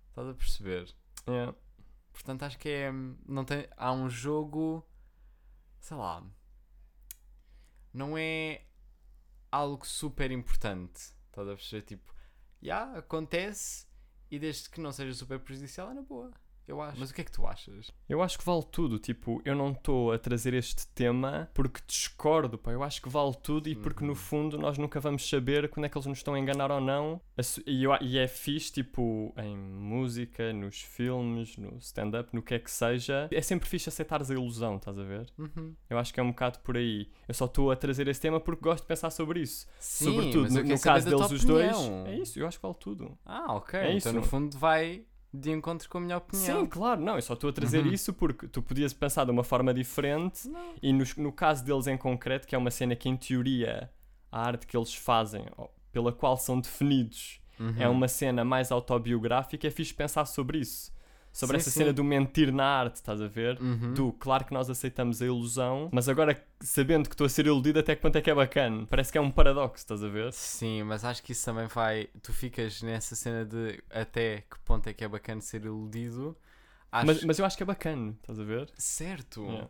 Estás 0.10 0.28
a 0.28 0.34
perceber? 0.34 0.94
Yeah. 1.28 1.56
Portanto, 2.12 2.44
acho 2.44 2.60
que 2.60 2.70
é. 2.70 2.92
Não 3.26 3.44
tem, 3.46 3.68
há 3.76 3.92
um 3.92 4.10
jogo. 4.10 4.86
Sei 5.80 5.98
lá. 5.98 6.24
Não 7.94 8.18
é 8.18 8.66
algo 9.52 9.86
super 9.86 10.30
importante. 10.32 11.14
Estás 11.28 11.48
a 11.48 11.56
perceber? 11.56 11.82
Tipo, 11.84 12.14
já 12.62 12.98
acontece 12.98 13.88
e 14.30 14.38
desde 14.38 14.70
que 14.70 14.80
não 14.80 14.92
seja 14.92 15.14
super 15.14 15.40
prejudicial 15.40 15.90
é 15.90 15.94
na 15.94 16.02
boa. 16.02 16.32
Eu 16.70 16.80
acho. 16.82 17.00
Mas 17.00 17.10
o 17.10 17.14
que 17.16 17.22
é 17.22 17.24
que 17.24 17.32
tu 17.32 17.48
achas? 17.48 17.92
Eu 18.08 18.22
acho 18.22 18.38
que 18.38 18.46
vale 18.46 18.64
tudo. 18.72 19.00
Tipo, 19.00 19.42
eu 19.44 19.56
não 19.56 19.72
estou 19.72 20.12
a 20.12 20.20
trazer 20.20 20.54
este 20.54 20.86
tema 20.90 21.50
porque 21.54 21.80
discordo, 21.88 22.60
pá. 22.60 22.72
Eu 22.72 22.84
acho 22.84 23.02
que 23.02 23.10
vale 23.10 23.34
tudo 23.42 23.68
e 23.68 23.76
porque 23.76 24.04
no 24.04 24.10
Uhum. 24.12 24.16
fundo 24.16 24.58
nós 24.60 24.78
nunca 24.78 25.00
vamos 25.00 25.28
saber 25.28 25.68
quando 25.70 25.86
é 25.86 25.90
que 25.90 25.98
eles 25.98 26.06
nos 26.06 26.20
estão 26.20 26.36
a 26.36 26.40
enganar 26.40 26.72
ou 26.72 26.80
não. 26.80 27.20
E, 27.66 27.84
eu 27.84 27.92
e 28.02 28.20
é 28.20 28.28
fixe, 28.28 28.72
tipo, 28.72 29.34
em 29.38 29.58
música, 29.58 30.54
nos 30.54 30.80
filmes, 30.82 31.58
no 31.58 31.76
stand-up, 31.80 32.30
no 32.36 32.42
que 32.44 32.54
é 32.54 32.60
que 32.60 32.70
seja. 32.70 33.28
É 33.32 33.42
sempre 33.42 33.68
fixe 33.68 33.90
aceitares 33.90 34.30
a 34.30 34.34
ilusão, 34.36 34.76
estás 34.76 34.98
a 35.00 35.04
ver? 35.04 35.28
Uhum. 35.40 35.74
Eu 35.90 35.98
acho 35.98 36.14
que 36.14 36.20
é 36.20 36.24
um 36.24 36.30
bocado 36.30 36.60
por 36.60 36.78
aí. 36.78 37.10
Eu 37.28 37.34
só 37.34 37.46
estou 37.46 37.72
a 37.72 37.76
trazer 37.76 38.08
esse 38.08 38.22
tema 38.22 38.40
porque 38.40 38.62
gosto 38.62 38.84
de 38.84 38.88
pensar 38.88 39.10
sobre 39.10 39.40
isso. 39.42 39.68
Sim, 39.80 40.06
Sobretudo 40.06 40.54
no, 40.54 40.64
no 40.64 40.80
caso 40.80 41.10
deles 41.10 41.32
os 41.32 41.44
dois. 41.44 41.76
É 42.06 42.16
isso, 42.16 42.40
eu 42.40 42.46
acho 42.48 42.58
que 42.60 42.62
vale 42.62 42.76
tudo. 42.80 43.18
Ah, 43.26 43.56
ok. 43.56 43.80
É 43.80 43.86
então 43.88 43.98
isso. 43.98 44.14
no 44.14 44.22
fundo 44.22 44.58
vai 44.58 45.04
de 45.34 45.52
encontro 45.52 45.88
com 45.90 45.98
a 46.00 46.02
minha 46.02 46.18
opinião. 46.18 46.62
Sim, 46.62 46.66
claro, 46.66 47.02
não, 47.02 47.16
eu 47.16 47.22
só 47.22 47.34
estou 47.34 47.50
a 47.50 47.54
trazer 47.54 47.86
Uhum. 47.86 47.92
isso 47.94 48.12
porque 48.14 48.48
tu 48.48 48.62
podias 48.62 48.94
pensar 48.94 49.26
de 49.26 49.32
uma 49.32 49.44
forma 49.44 49.74
diferente 49.74 50.48
Não. 50.48 50.74
e 50.82 50.92
no, 50.92 51.04
no 51.18 51.32
caso 51.32 51.64
deles 51.64 51.86
em 51.88 51.98
concreto, 51.98 52.48
que 52.48 52.56
é 52.56 52.58
uma 52.58 52.72
cena 52.72 52.96
que 52.96 53.08
em 53.08 53.16
teoria 53.16 53.90
a 54.32 54.42
arte 54.48 54.66
que 54.66 54.76
eles 54.76 54.94
fazem, 54.94 55.46
pela 55.92 56.12
qual 56.12 56.36
são 56.38 56.60
definidos, 56.60 57.40
é 57.78 57.88
Uhum. 57.88 57.94
uma 57.96 58.08
cena 58.08 58.44
mais 58.46 58.72
autobiográfica, 58.72 59.68
é 59.68 59.72
fixe 59.72 59.94
pensar 59.94 60.26
sobre 60.26 60.60
isso. 60.60 60.92
Sobre 61.32 61.58
Sim, 61.58 61.62
essa 61.62 61.70
sim. 61.70 61.80
cena 61.80 61.94
do 61.94 62.04
mentir 62.04 62.52
na 62.52 62.66
arte, 62.66 62.96
estás 62.96 63.22
a 63.22 63.28
ver? 63.28 63.62
Uhum. 63.62 63.94
Do, 63.94 64.14
claro 64.14 64.46
que 64.46 64.54
nós 64.54 64.70
aceitamos 64.70 65.22
a 65.22 65.26
ilusão, 65.26 65.90
mas 65.92 66.10
agora 66.10 66.44
sabendo 66.60 67.08
que 67.08 67.14
estou 67.14 67.26
a 67.26 67.30
ser 67.30 67.46
iludido, 67.46 67.80
até 67.80 67.96
que 67.96 68.02
ponto 68.02 68.16
é 68.16 68.22
que 68.22 68.30
é 68.30 68.34
bacana? 68.34 68.86
Parece 68.88 69.12
que 69.12 69.18
é 69.18 69.22
um 69.22 69.32
paradoxo, 69.32 69.78
estás 69.78 70.04
a 70.04 70.08
ver? 70.10 70.34
Sim, 70.34 70.84
mas 70.84 71.06
acho 71.06 71.22
que 71.22 71.32
isso 71.32 71.46
também 71.46 71.68
vai. 71.68 72.10
Tu 72.22 72.34
ficas 72.34 72.82
nessa 72.82 73.16
cena 73.16 73.46
de 73.46 73.82
até 73.90 74.42
que 74.42 74.60
ponto 74.66 74.88
é 74.88 74.94
que 74.94 75.04
é 75.04 75.08
bacana 75.08 75.40
ser 75.40 75.64
iludido. 75.64 76.36
Acho... 76.92 77.06
Mas, 77.06 77.24
mas 77.24 77.40
eu 77.40 77.46
acho 77.46 77.56
que 77.56 77.64
é 77.64 77.66
bacana, 77.66 78.16
estás 78.22 78.40
a 78.40 78.44
ver? 78.44 78.70
Certo! 78.76 79.44
Yeah. 79.44 79.70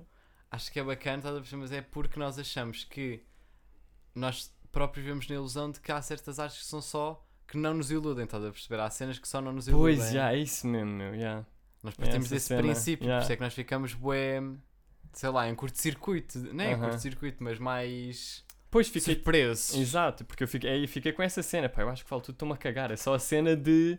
Acho 0.52 0.72
que 0.72 0.80
é 0.80 0.84
bacana, 0.84 1.18
estás 1.18 1.36
a 1.36 1.40
perceber, 1.40 1.62
mas 1.62 1.72
é 1.72 1.82
porque 1.82 2.20
nós 2.20 2.40
achamos 2.40 2.84
que 2.84 3.24
nós 4.16 4.52
próprios 4.72 5.06
vivemos 5.06 5.28
na 5.28 5.36
ilusão 5.36 5.70
de 5.70 5.80
que 5.80 5.92
há 5.92 6.02
certas 6.02 6.40
artes 6.40 6.60
que 6.60 6.66
são 6.66 6.82
só 6.82 7.24
que 7.50 7.58
não 7.58 7.74
nos 7.74 7.92
iludem, 7.92 8.26
estás 8.26 8.44
a 8.46 8.52
perceber? 8.52 8.80
Há 8.82 8.90
cenas 8.90 9.18
que 9.20 9.28
só 9.28 9.42
não 9.42 9.52
nos 9.52 9.68
iludem. 9.68 9.98
Pois, 9.98 10.12
já, 10.12 10.34
é 10.34 10.38
isso 10.38 10.68
mesmo, 10.68 10.92
meu, 10.92 11.18
já. 11.18 11.46
Nós 11.84 11.96
partimos 11.96 12.26
essa 12.26 12.36
desse 12.36 12.48
cena, 12.48 12.62
princípio, 12.62 13.06
yeah. 13.06 13.20
por 13.20 13.24
isso 13.24 13.32
é 13.34 13.36
que 13.36 13.42
nós 13.42 13.54
ficamos 13.54 13.94
bué, 13.94 14.42
sei 15.14 15.30
lá, 15.30 15.50
em 15.50 15.56
curto-circuito. 15.56 16.40
Nem 16.54 16.74
em 16.74 16.80
curto-circuito, 16.80 17.44
mas 17.44 17.58
mais 17.58 18.44
Pois 18.72 18.88
fiquei 18.88 19.16
surpresos. 19.16 19.76
Exato, 19.76 20.24
porque 20.26 20.44
eu 20.44 20.48
fiquei, 20.48 20.70
aí 20.70 20.88
fiquei 20.88 21.12
com 21.12 21.24
essa 21.24 21.42
cena, 21.42 21.68
pá, 21.68 21.82
eu 21.82 21.90
acho 21.90 22.04
que 22.04 22.10
falo 22.10 22.22
tudo, 22.22 22.36
estou-me 22.36 22.54
a 22.54 22.58
cagar, 22.58 22.92
é 22.92 22.96
só 22.96 23.16
a 23.16 23.20
cena 23.20 23.56
de, 23.56 23.98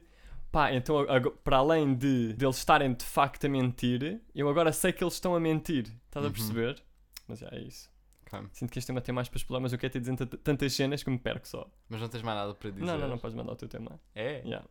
pá, 0.52 0.72
então 0.72 1.04
para 1.42 1.56
além 1.56 1.94
de, 1.94 2.34
de 2.34 2.44
eles 2.44 2.56
estarem 2.56 2.92
de 2.94 3.04
facto 3.04 3.46
a 3.46 3.48
mentir, 3.48 4.20
eu 4.34 4.48
agora 4.48 4.72
sei 4.72 4.92
que 4.92 5.02
eles 5.02 5.14
estão 5.14 5.34
a 5.34 5.40
mentir, 5.40 5.86
estás 6.06 6.24
a 6.24 6.28
Uhum. 6.28 6.32
perceber? 6.32 6.80
Mas 7.26 7.40
já 7.40 7.48
é 7.50 7.60
isso. 7.60 7.90
Ok. 8.32 8.48
Sinto 8.52 8.70
que 8.72 8.78
este 8.78 8.86
tema 8.86 9.00
tem 9.00 9.14
mais 9.14 9.28
para 9.28 9.38
explorar, 9.38 9.60
mas 9.60 9.72
eu 9.72 9.78
quero 9.78 9.92
ter 9.92 10.00
dizer 10.00 10.16
tant- 10.16 10.36
tantas 10.42 10.72
cenas 10.72 11.02
que 11.02 11.10
me 11.10 11.18
perco 11.18 11.46
só. 11.48 11.68
Mas 11.88 12.00
não 12.00 12.08
tens 12.08 12.22
mais 12.22 12.36
nada 12.38 12.54
para 12.54 12.70
dizer. 12.70 12.84
Não, 12.84 12.96
não, 12.98 13.08
não 13.08 13.18
podes 13.18 13.34
mandar 13.36 13.52
o 13.52 13.56
teu 13.56 13.68
tema. 13.68 14.00
É? 14.14 14.38
Yeah. 14.42 14.66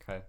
Ok. 0.00 0.22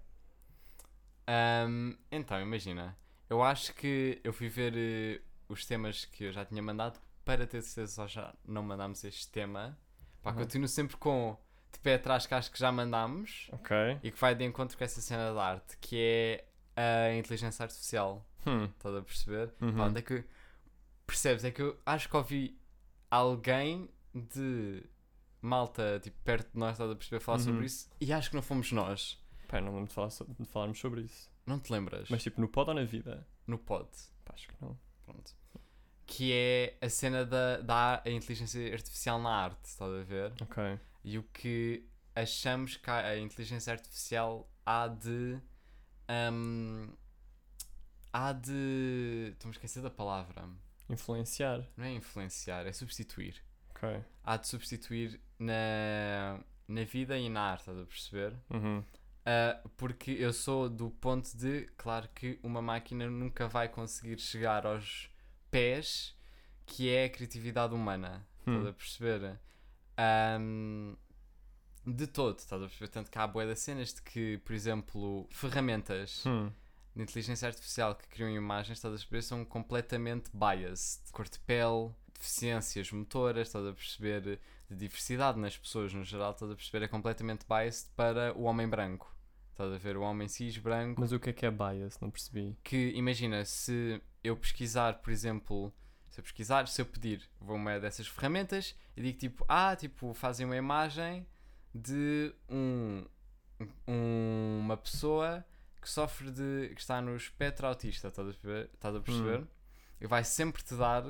Ahm, 1.27 1.93
então, 2.11 2.39
imagina. 2.41 2.97
Eu 3.29 3.41
acho 3.41 3.73
que 3.73 4.19
eu 4.23 4.31
fui 4.31 4.47
ver 4.49 4.73
eh, 4.75 5.21
os 5.49 5.65
temas 5.65 6.05
que 6.05 6.25
eu 6.25 6.31
já 6.31 6.45
tinha 6.45 6.61
mandado 6.61 6.99
para 7.23 7.47
ter 7.47 7.61
certeza 7.63 7.93
só 7.93 8.07
já 8.07 8.33
não 8.45 8.61
mandámos 8.61 9.03
este 9.03 9.27
tema. 9.31 9.77
Pá, 10.21 10.31
Uhum. 10.31 10.37
continuo 10.37 10.67
sempre 10.67 10.95
com 10.97 11.35
de 11.73 11.79
pé 11.79 11.95
atrás 11.95 12.25
que 12.27 12.33
acho 12.33 12.51
que 12.51 12.59
já 12.59 12.71
mandámos 12.71 13.49
Ok. 13.51 13.75
e 14.03 14.11
que 14.11 14.19
vai 14.19 14.33
de 14.35 14.43
encontro 14.45 14.77
com 14.77 14.83
essa 14.83 15.01
cena 15.01 15.33
da 15.33 15.43
arte, 15.43 15.75
que 15.79 15.97
é 15.97 16.45
a 17.09 17.15
inteligência 17.15 17.63
artificial. 17.63 18.25
Hum. 18.45 18.65
Estás 18.65 18.95
a 18.95 19.01
perceber? 19.01 19.53
Uhum. 19.59 19.75
Pá, 19.75 19.83
onde 19.85 19.99
é 19.99 20.01
que 20.03 20.23
percebes? 21.07 21.43
É 21.43 21.51
que 21.51 21.61
eu 21.61 21.79
acho 21.85 22.07
que 22.07 22.15
ouvi 22.15 22.59
alguém 23.15 23.89
de 24.13 24.83
malta 25.41 25.99
tipo, 26.01 26.17
perto 26.23 26.51
de 26.53 26.57
nós, 26.59 26.71
estás 26.73 26.89
a 26.89 26.95
perceber, 26.95 27.19
falar 27.19 27.37
Uhum. 27.39 27.43
sobre 27.45 27.65
isso 27.65 27.89
e 28.01 28.11
acho 28.13 28.29
que 28.29 28.35
não 28.35 28.41
fomos 28.43 28.71
nós. 28.71 29.23
Pá, 29.47 29.61
não 29.61 29.71
lembro 29.73 29.87
de, 29.87 29.93
falar 29.93 30.09
so- 30.09 30.25
de 30.25 30.45
falarmos 30.45 30.79
sobre 30.79 31.01
isso. 31.01 31.29
Não 31.45 31.59
te 31.59 31.71
lembras? 31.71 32.09
Mas 32.09 32.23
tipo, 32.23 32.41
no 32.41 32.47
pod 32.47 32.69
ou 32.69 32.75
na 32.75 32.83
vida? 32.83 33.27
No 33.45 33.57
pod. 33.59 33.87
Pá, 34.23 34.33
acho 34.33 34.47
que 34.47 34.55
não. 34.61 34.77
Pronto. 35.05 35.31
Que 36.07 36.31
é 36.33 36.77
a 36.81 36.89
cena 36.89 37.25
da, 37.25 37.57
da 37.61 38.03
inteligência 38.07 38.73
artificial 38.73 39.19
na 39.21 39.29
arte, 39.29 39.65
estás 39.65 39.91
a 39.91 40.03
ver? 40.03 40.33
Ok. 40.41 40.79
E 41.03 41.17
o 41.19 41.23
que 41.23 41.87
achamos 42.15 42.77
que 42.77 42.89
a 42.89 43.17
inteligência 43.19 43.71
artificial 43.73 44.49
há 44.65 44.87
de. 44.87 45.39
hum, 46.31 46.89
há 48.11 48.31
de. 48.33 49.29
Estou-me 49.33 49.51
a 49.53 49.55
esquecer 49.57 49.81
da 49.83 49.89
palavra. 49.91 50.47
Influenciar. 50.89 51.63
Não 51.75 51.85
é 51.85 51.91
influenciar, 51.93 52.65
é 52.65 52.71
substituir. 52.71 53.41
Ok. 53.71 54.03
Há 54.23 54.37
de 54.37 54.47
substituir 54.47 55.19
na, 55.39 56.39
na 56.67 56.83
vida 56.83 57.17
e 57.17 57.29
na 57.29 57.41
arte, 57.41 57.61
estás 57.61 57.77
a 57.79 57.85
perceber? 57.85 58.33
Uhum. 58.49 58.83
Ah, 59.25 59.59
porque 59.77 60.11
eu 60.11 60.31
sou 60.31 60.69
do 60.69 60.89
ponto 60.91 61.35
de, 61.35 61.67
claro 61.77 62.07
que 62.13 62.39
uma 62.43 62.61
máquina 62.61 63.09
nunca 63.09 63.47
vai 63.47 63.67
conseguir 63.67 64.19
chegar 64.19 64.65
aos 64.65 65.09
pés 65.49 66.15
que 66.65 66.89
é 66.89 67.05
a 67.05 67.09
criatividade 67.09 67.73
humana. 67.73 68.25
Estás 68.39 68.63
Hum. 68.63 68.67
a 68.69 68.73
perceber? 68.73 69.39
Ahm, 69.97 70.95
De 71.87 72.07
todo, 72.07 72.37
estás 72.39 72.59
a 72.61 72.65
perceber? 72.67 72.87
Tanto 72.89 73.11
que 73.11 73.17
há 73.19 73.27
boé 73.27 73.45
das 73.45 73.59
cenas 73.59 73.93
de 73.93 74.01
que, 74.01 74.39
por 74.39 74.53
exemplo, 74.53 75.27
ferramentas 75.29 76.25
Hum. 76.25 76.51
De 76.95 77.01
inteligência 77.03 77.47
artificial 77.47 77.93
que 77.95 78.07
criam 78.07 78.29
imagens, 78.29 78.77
estás 78.77 78.93
a 78.93 78.97
perceber, 78.97 79.21
são 79.21 79.43
completamente 79.43 80.29
biased. 80.33 81.01
Cor 81.11 81.27
de 81.27 81.39
pele, 81.39 81.91
deficiências 82.13 82.91
motoras, 82.91 83.47
estás 83.47 83.65
a 83.65 83.73
perceber, 83.73 84.21
de 84.69 84.75
diversidade 84.75 85.39
nas 85.39 85.57
pessoas 85.57 85.93
no 85.93 86.03
geral, 86.03 86.31
estás 86.31 86.49
a 86.51 86.55
perceber, 86.55 86.85
é 86.85 86.87
completamente 86.87 87.45
biased 87.47 87.89
para 87.95 88.33
o 88.37 88.43
homem 88.43 88.67
branco. 88.67 89.13
Estás 89.51 89.71
a 89.73 89.77
ver 89.77 89.95
o 89.95 90.01
homem 90.01 90.27
cis 90.27 90.57
branco 90.57 90.99
Mas 90.99 91.11
o 91.13 91.19
que 91.19 91.29
é 91.29 91.33
que 91.33 91.45
é 91.45 91.51
bias? 91.51 91.97
Não 92.01 92.09
percebi. 92.11 92.57
que 92.63 92.89
imagina 92.95 93.45
se 93.45 94.01
eu 94.23 94.35
pesquisar, 94.35 94.95
por 94.95 95.11
exemplo, 95.11 95.71
se 96.09 96.19
eu 96.19 96.23
pesquisar, 96.23 96.67
se 96.67 96.81
eu 96.81 96.85
pedir, 96.85 97.21
vou 97.39 97.55
uma 97.55 97.79
dessas 97.79 98.05
ferramentas 98.07 98.75
e 98.97 99.01
digo 99.01 99.17
tipo, 99.17 99.45
ah, 99.47 99.73
tipo, 99.75 100.13
fazem 100.13 100.45
uma 100.45 100.57
imagem 100.57 101.25
de 101.73 102.33
um, 102.49 103.05
um- 103.87 104.59
uma 104.59 104.75
pessoa 104.77 105.45
que 105.85 105.91
sofre 105.91 106.31
de. 106.31 106.71
que 106.73 106.81
está 106.81 106.99
no 106.99 107.15
espectro 107.15 107.67
autista, 107.67 108.07
estás 108.07 108.27
a 108.27 108.31
perceber? 108.31 108.69
Estás 108.73 108.95
a 108.95 108.99
perceber? 108.99 109.47
E 110.01 110.07
vai 110.07 110.23
sempre 110.23 110.63
te 110.63 110.73
dar 110.75 111.03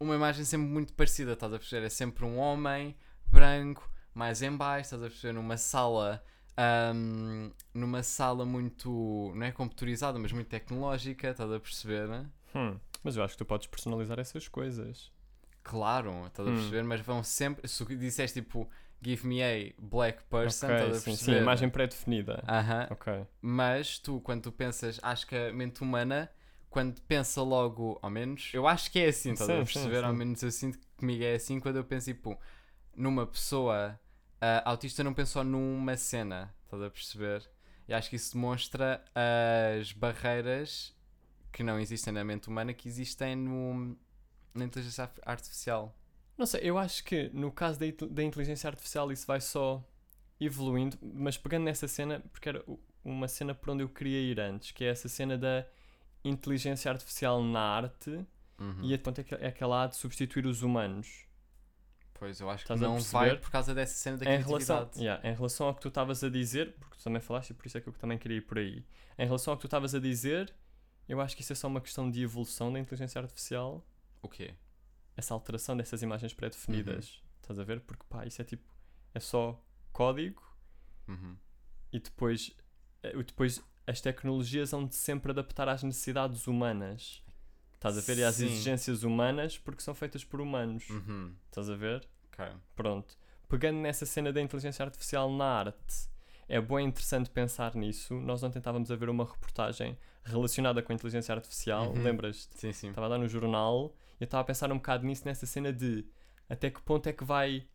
uma 0.00 0.14
imagem 0.16 0.44
sempre 0.44 0.66
muito 0.66 0.94
parecida, 0.94 1.34
estás 1.34 1.52
a 1.52 1.58
perceber? 1.58 1.86
É 1.86 1.90
sempre 1.90 2.24
um 2.24 2.38
homem 2.38 2.96
branco, 3.26 3.88
mais 4.14 4.40
em 4.42 4.56
baixo, 4.56 4.86
estás 4.86 5.02
a 5.02 5.06
perceber? 5.08 5.34
Numa 5.34 5.56
sala. 5.58 6.24
ahm, 6.56 7.50
numa 7.74 8.02
sala 8.02 8.44
muito. 8.46 9.32
não 9.34 9.46
é 9.46 9.52
computurizada, 9.52 10.18
mas 10.18 10.32
muito 10.32 10.48
tecnológica, 10.48 11.30
estás 11.30 11.50
a 11.52 11.60
perceber? 11.60 12.08
Hum. 12.54 12.78
Mas 13.04 13.16
eu 13.16 13.22
acho 13.24 13.34
que 13.34 13.38
tu 13.38 13.44
podes 13.46 13.66
personalizar 13.66 14.18
essas 14.18 14.48
coisas. 14.48 15.10
Claro, 15.62 16.26
estás 16.26 16.48
a 16.48 16.50
Hum. 16.50 16.54
perceber? 16.54 16.82
Mas 16.82 17.00
vão 17.02 17.22
sempre. 17.22 17.66
Se 17.68 17.84
disseste 17.96 18.42
tipo, 18.42 18.68
give 19.02 19.26
me 19.26 19.42
a 19.42 19.74
black 19.80 20.24
person, 20.30 20.68
ok, 20.70 20.70
estás 20.76 20.94
a 20.96 21.00
sim, 21.00 21.16
sim, 21.16 21.36
imagem 21.36 21.70
pré-definida. 21.70 22.42
Aham. 22.48 22.90
Ok. 22.90 23.26
Mas 23.40 23.98
tu, 23.98 24.20
quando 24.20 24.42
tu 24.44 24.52
pensas, 24.52 25.00
acho 25.02 25.26
que 25.26 25.36
a 25.36 25.52
mente 25.52 25.82
humana, 25.82 26.30
quando 26.70 27.00
pensa 27.02 27.42
logo, 27.42 27.98
ao 28.02 28.10
menos, 28.10 28.50
eu 28.52 28.66
acho 28.66 28.90
que 28.90 29.00
é 29.00 29.08
assim, 29.08 29.32
estás 29.32 29.52
a 29.52 29.62
sim, 29.64 29.64
perceber? 29.64 30.04
Ao 30.04 30.12
sim. 30.12 30.14
menos 30.14 30.42
eu 30.42 30.50
sinto 30.50 30.78
que 30.78 30.86
comigo 30.96 31.24
é 31.24 31.34
assim 31.34 31.58
quando 31.60 31.76
eu 31.76 31.84
penso, 31.84 32.06
tipo, 32.12 32.38
numa 32.96 33.26
pessoa 33.26 33.98
ah, 34.40 34.70
autista, 34.70 35.04
não 35.04 35.14
penso 35.14 35.32
só 35.32 35.44
numa 35.44 35.96
cena, 35.96 36.54
estás 36.64 36.82
a 36.82 36.90
perceber? 36.90 37.48
E 37.88 37.94
acho 37.94 38.10
que 38.10 38.16
isso 38.16 38.34
demonstra 38.34 39.04
as 39.80 39.92
barreiras 39.92 40.94
que 41.52 41.62
não 41.62 41.80
existem 41.80 42.12
na 42.12 42.24
mente 42.24 42.48
humana 42.48 42.74
que 42.74 42.88
existem 42.88 43.36
no, 43.36 43.96
na 44.54 44.64
inteligência 44.64 45.04
ar- 45.04 45.12
artificial. 45.34 45.96
Não 46.42 46.46
sei, 46.46 46.60
eu 46.64 46.76
acho 46.76 47.04
que 47.04 47.30
no 47.32 47.52
caso 47.52 47.78
da, 47.78 47.86
da 48.10 48.20
inteligência 48.20 48.66
artificial 48.66 49.12
isso 49.12 49.24
vai 49.28 49.40
só 49.40 49.80
evoluindo, 50.40 50.98
mas 51.00 51.38
pegando 51.38 51.62
nessa 51.66 51.86
cena, 51.86 52.18
porque 52.32 52.48
era 52.48 52.64
uma 53.04 53.28
cena 53.28 53.54
por 53.54 53.70
onde 53.70 53.84
eu 53.84 53.88
queria 53.88 54.18
ir 54.18 54.40
antes, 54.40 54.72
que 54.72 54.82
é 54.82 54.88
essa 54.88 55.08
cena 55.08 55.38
da 55.38 55.64
inteligência 56.24 56.90
artificial 56.90 57.40
na 57.44 57.60
arte 57.60 58.26
Uhum. 58.58 58.82
e 58.82 58.98
ponto 58.98 59.20
é 59.20 59.24
que, 59.24 59.34
é 59.36 59.52
que 59.52 59.62
ela 59.62 59.84
há 59.84 59.86
de 59.86 59.94
substituir 59.96 60.44
os 60.46 60.62
humanos. 60.62 61.26
Pois, 62.14 62.40
eu 62.40 62.50
acho 62.50 62.64
que 62.66 62.72
Estás 62.72 62.82
a 62.82 62.86
não 62.88 62.98
vai 62.98 63.36
por 63.36 63.48
causa 63.52 63.72
dessa 63.72 63.94
cena 63.94 64.16
da 64.16 64.24
Em 64.24 64.38
relação, 64.42 64.78
criatividade. 64.78 64.98
yeah, 65.00 65.28
em 65.30 65.34
relação 65.34 65.68
ao 65.68 65.74
que 65.76 65.80
tu 65.80 65.88
estavas 65.88 66.24
a 66.24 66.28
dizer, 66.28 66.72
porque 66.80 66.96
tu 66.96 67.04
também 67.04 67.20
falaste 67.22 67.50
e 67.50 67.54
por 67.54 67.66
isso 67.68 67.78
é 67.78 67.80
que 67.80 67.88
eu 67.88 67.92
também 67.92 68.18
queria 68.18 68.38
ir 68.38 68.42
por 68.42 68.58
aí. 68.58 68.84
Em 69.16 69.26
relação 69.26 69.52
ao 69.52 69.56
que 69.56 69.60
tu 69.62 69.66
estavas 69.68 69.94
a 69.94 70.00
dizer, 70.00 70.52
eu 71.08 71.20
acho 71.20 71.36
que 71.36 71.42
isso 71.42 71.52
é 71.52 71.56
só 71.56 71.68
uma 71.68 71.80
questão 71.80 72.10
de 72.10 72.20
evolução 72.20 72.72
da 72.72 72.80
inteligência 72.80 73.20
artificial, 73.20 73.84
O 74.20 74.28
quê? 74.28 74.54
Essa 75.16 75.34
alteração 75.34 75.76
dessas 75.76 76.02
imagens 76.02 76.32
pré-definidas. 76.34 77.22
Estás 77.40 77.58
a 77.58 77.64
ver? 77.64 77.80
Porque 77.80 78.04
pá, 78.08 78.24
isso 78.26 78.40
é 78.40 78.44
tipo, 78.44 78.64
é 79.14 79.20
só 79.20 79.60
código 79.92 80.42
Uhum. 81.08 81.36
e 81.92 81.98
depois, 81.98 82.52
eh, 83.02 83.12
depois 83.22 83.60
as 83.86 84.00
tecnologias 84.00 84.70
vão 84.70 84.86
de 84.86 84.94
sempre 84.94 85.32
adaptar 85.32 85.68
às 85.68 85.82
necessidades 85.82 86.46
humanas. 86.46 87.22
Estás 87.74 87.98
a 87.98 88.00
ver? 88.00 88.18
E 88.18 88.24
às 88.24 88.36
Sim. 88.36 88.46
exigências 88.46 89.02
humanas 89.02 89.58
porque 89.58 89.82
são 89.82 89.94
feitas 89.94 90.24
por 90.24 90.40
humanos. 90.40 90.88
Uhum. 90.88 91.34
Estás 91.46 91.68
a 91.68 91.74
ver? 91.74 92.06
Ok. 92.32 92.46
Pronto. 92.76 93.18
Pegando 93.48 93.80
nessa 93.80 94.06
cena 94.06 94.32
da 94.32 94.40
inteligência 94.40 94.84
artificial 94.84 95.30
na 95.32 95.44
arte, 95.44 96.08
é 96.48 96.60
bem 96.60 96.86
interessante 96.86 97.28
pensar 97.28 97.74
nisso. 97.74 98.14
Nós 98.14 98.42
ontem 98.44 98.58
estávamos 98.58 98.90
a 98.90 98.96
ver 98.96 99.10
uma 99.10 99.24
reportagem 99.24 99.98
relacionada 100.24 100.80
com 100.80 100.92
a 100.92 100.94
inteligência 100.94 101.34
artificial, 101.34 101.88
Uhum. 101.92 102.02
lembras-te? 102.02 102.56
Sim, 102.56 102.72
sim. 102.72 102.88
Estava 102.90 103.06
a 103.08 103.10
dar 103.10 103.18
no 103.18 103.28
jornal 103.28 103.92
e 104.11 104.11
eu 104.20 104.24
estava 104.24 104.42
a 104.42 104.44
pensar 104.44 104.70
um 104.72 104.76
bocado 104.76 105.04
nisso, 105.06 105.24
nessa 105.24 105.46
cena 105.46 105.72
de 105.72 106.04
até 106.48 106.70
que 106.70 106.80
ponto 106.82 107.06
é 107.08 107.12
que 107.12 107.24
vai. 107.24 107.66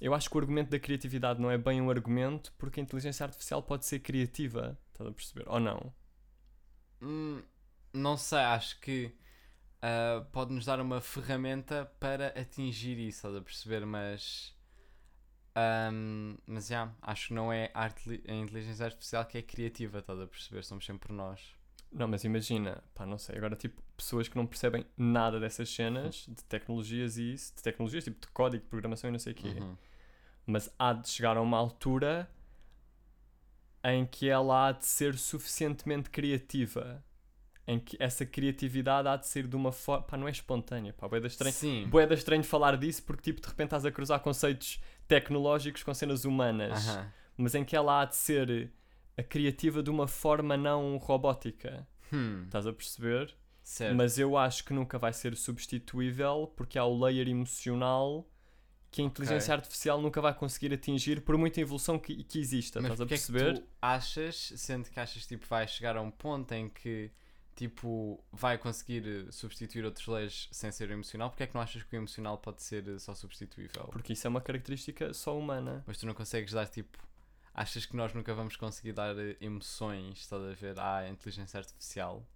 Eu 0.00 0.14
acho 0.14 0.28
que 0.28 0.36
o 0.36 0.40
argumento 0.40 0.70
da 0.70 0.78
criatividade 0.78 1.40
não 1.40 1.50
é 1.50 1.56
bem 1.58 1.80
um 1.80 1.90
argumento 1.90 2.52
porque 2.58 2.80
a 2.80 2.82
inteligência 2.82 3.24
artificial 3.24 3.62
pode 3.62 3.86
ser 3.86 4.00
criativa. 4.00 4.78
Estás 4.92 5.08
a 5.08 5.12
perceber? 5.12 5.44
Ou 5.48 5.60
não? 5.60 5.94
Hum, 7.00 7.42
não 7.92 8.16
sei, 8.16 8.38
acho 8.38 8.80
que 8.80 9.14
ah, 9.86 10.26
pode-nos 10.32 10.64
dar 10.64 10.80
uma 10.80 10.98
ferramenta 11.02 11.84
para 12.00 12.28
atingir 12.40 12.98
isso, 12.98 13.18
estás 13.18 13.36
a 13.36 13.42
perceber? 13.42 13.84
Mas. 13.84 14.56
ahm, 15.54 16.36
mas 16.46 16.68
já, 16.68 16.90
acho 17.02 17.28
que 17.28 17.34
não 17.34 17.52
é 17.52 17.70
a, 17.74 17.84
a 17.84 18.34
inteligência 18.34 18.86
artificial 18.86 19.26
que 19.26 19.36
é 19.38 19.42
criativa, 19.42 19.98
estás 19.98 20.18
a 20.20 20.26
perceber? 20.26 20.64
Somos 20.64 20.86
sempre 20.86 21.12
nós. 21.12 21.54
Não, 21.94 22.08
mas 22.08 22.24
imagina, 22.24 22.82
pá, 22.92 23.06
não 23.06 23.16
sei, 23.16 23.36
agora 23.36 23.54
tipo, 23.54 23.80
pessoas 23.96 24.26
que 24.26 24.36
não 24.36 24.46
percebem 24.46 24.84
nada 24.96 25.38
dessas 25.38 25.68
cenas, 25.68 26.26
de 26.28 26.42
tecnologias 26.44 27.16
e 27.16 27.32
isso, 27.32 27.54
de 27.54 27.62
tecnologias, 27.62 28.02
tipo 28.02 28.20
de 28.20 28.32
código, 28.32 28.64
de 28.64 28.68
programação 28.68 29.08
e 29.08 29.12
não 29.12 29.18
sei 29.18 29.32
o 29.32 29.36
quê. 29.36 29.56
Uhum. 29.60 29.76
mas 30.46 30.68
há 30.78 30.92
de 30.92 31.08
chegar 31.08 31.36
a 31.36 31.40
uma 31.40 31.56
altura 31.56 32.28
em 33.84 34.04
que 34.06 34.28
ela 34.28 34.68
há 34.68 34.72
de 34.72 34.86
ser 34.86 35.16
suficientemente 35.16 36.10
criativa. 36.10 37.04
Em 37.66 37.78
que 37.78 37.96
essa 37.98 38.26
criatividade 38.26 39.08
há 39.08 39.16
de 39.16 39.26
ser 39.26 39.46
de 39.46 39.56
uma 39.56 39.72
forma. 39.72 40.02
Pá, 40.04 40.18
não 40.18 40.28
é 40.28 40.30
espontânea. 40.30 40.92
Pá, 40.92 41.08
bué 41.08 41.18
da 41.18 41.28
estranho. 41.28 41.54
Sim. 41.54 41.86
Bué 41.88 42.06
da 42.06 42.14
estranho 42.14 42.44
falar 42.44 42.76
disso 42.76 43.02
porque, 43.04 43.22
tipo, 43.22 43.40
de 43.40 43.48
repente 43.48 43.68
estás 43.68 43.86
a 43.86 43.90
cruzar 43.90 44.20
conceitos 44.20 44.82
tecnológicos 45.08 45.82
com 45.82 45.94
cenas 45.94 46.26
humanas. 46.26 46.86
Aham. 46.88 47.12
Mas 47.38 47.54
em 47.54 47.64
que 47.64 47.74
ela 47.74 48.02
há 48.02 48.04
de 48.04 48.16
ser 48.16 48.70
a 49.16 49.22
criativa 49.22 49.82
de 49.82 49.90
uma 49.90 50.06
forma 50.08 50.56
não 50.56 50.96
robótica. 50.98 51.86
Hum, 52.12 52.42
Estás 52.44 52.66
a 52.66 52.72
perceber? 52.72 53.34
certo. 53.62 53.96
Mas 53.96 54.18
eu 54.18 54.36
acho 54.36 54.64
que 54.64 54.72
nunca 54.74 54.98
vai 54.98 55.12
ser 55.12 55.34
substituível 55.36 56.52
porque 56.56 56.78
há 56.78 56.84
o 56.84 56.98
layer 57.04 57.28
emocional 57.28 58.28
que 58.90 59.02
a 59.02 59.04
inteligência 59.04 59.52
artificial 59.52 60.00
nunca 60.00 60.20
vai 60.20 60.32
conseguir 60.32 60.72
atingir 60.72 61.22
por 61.22 61.36
muita 61.36 61.60
evolução 61.60 61.98
que, 61.98 62.22
que 62.24 62.38
exista. 62.38 62.80
Mas 62.80 62.92
Estás 62.92 63.00
a 63.00 63.04
porque 63.04 63.14
é 63.14 63.18
que 63.18 63.32
perceber? 63.32 63.58
tu 63.58 63.64
achas, 63.82 64.52
sendo 64.56 64.88
que 64.88 65.00
achas 65.00 65.26
tipo 65.26 65.46
vai 65.46 65.66
chegar 65.66 65.96
a 65.96 66.00
um 66.02 66.10
ponto 66.12 66.52
em 66.52 66.68
que 66.68 67.10
tipo 67.56 68.22
vai 68.32 68.56
conseguir 68.58 69.04
eh, 69.06 69.32
substituir 69.32 69.84
outros 69.84 70.06
leis 70.06 70.48
sem 70.52 70.70
ser 70.70 70.90
emocional, 70.90 71.30
porque 71.30 71.42
é 71.44 71.46
que 71.46 71.54
não 71.54 71.60
achas 71.62 71.82
que 71.82 71.96
o 71.96 71.98
emocional 71.98 72.38
pode 72.38 72.62
ser 72.62 72.86
eh, 72.88 72.98
só 72.98 73.14
substituível? 73.14 73.84
Porque 73.90 74.12
isso 74.12 74.26
é 74.26 74.30
uma 74.30 74.40
característica 74.40 75.12
só 75.14 75.36
humana. 75.38 75.82
Mas 75.86 75.98
tu 75.98 76.06
não 76.06 76.14
consegues 76.14 76.52
dar 76.52 76.66
tipo. 76.68 76.98
Achas 77.54 77.86
que 77.86 77.94
nós 77.96 78.12
nunca 78.12 78.34
vamos 78.34 78.56
conseguir 78.56 78.92
dar 78.92 79.16
eh, 79.16 79.36
emoções, 79.40 80.18
estás 80.18 80.42
a 80.42 80.52
ver, 80.54 80.78
à 80.80 81.08
inteligência 81.08 81.58
artificial? 81.58 82.26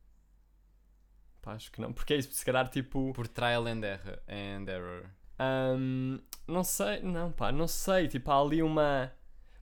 Pá, 1.42 1.54
acho 1.54 1.72
que 1.72 1.81
não. 1.81 1.92
Porque 1.92 2.14
é 2.14 2.16
isso, 2.18 2.31
se 2.33 2.44
calhar 2.44 2.68
tipo. 2.68 3.12
Por 3.14 3.26
trial 3.26 3.66
and 3.66 3.83
error. 3.85 4.18
And 4.28 4.64
error. 4.70 5.07
hum, 5.76 6.18
não 6.46 6.62
sei, 6.62 7.00
não, 7.02 7.33
pá, 7.33 7.50
não 7.50 7.66
sei. 7.66 8.07
Tipo, 8.07 8.31
há 8.31 8.40
ali 8.40 8.62
uma. 8.62 9.12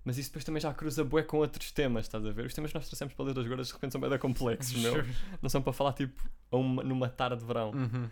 Mas 0.05 0.19
isso 0.19 0.29
depois 0.29 0.45
também 0.45 0.61
já 0.61 0.73
cruza 0.73 1.03
bué 1.03 1.23
com 1.23 1.39
outros 1.39 1.73
temas, 1.73 2.05
estás 2.07 2.25
a 2.25 2.31
ver? 2.31 2.47
Os 2.47 2.55
temas 2.55 2.71
que 2.71 2.77
nós 2.79 2.87
trouxemos 2.87 3.13
para 3.15 3.25
ler 3.25 3.35
das 3.35 3.47
gordas 3.47 3.67
de 3.69 3.73
repente 3.73 3.93
são 3.93 4.01
bem 4.01 4.19
complexos, 4.19 4.77
meu. 4.81 4.95
Não 5.43 5.49
são 5.49 5.61
para 5.63 5.73
falar 5.73 5.95
tipo 5.95 6.23
uma- 6.53 6.85
numa 6.85 7.09
tarde 7.09 7.41
de 7.41 7.45
verão. 7.47 7.71
Uhum. 7.73 8.09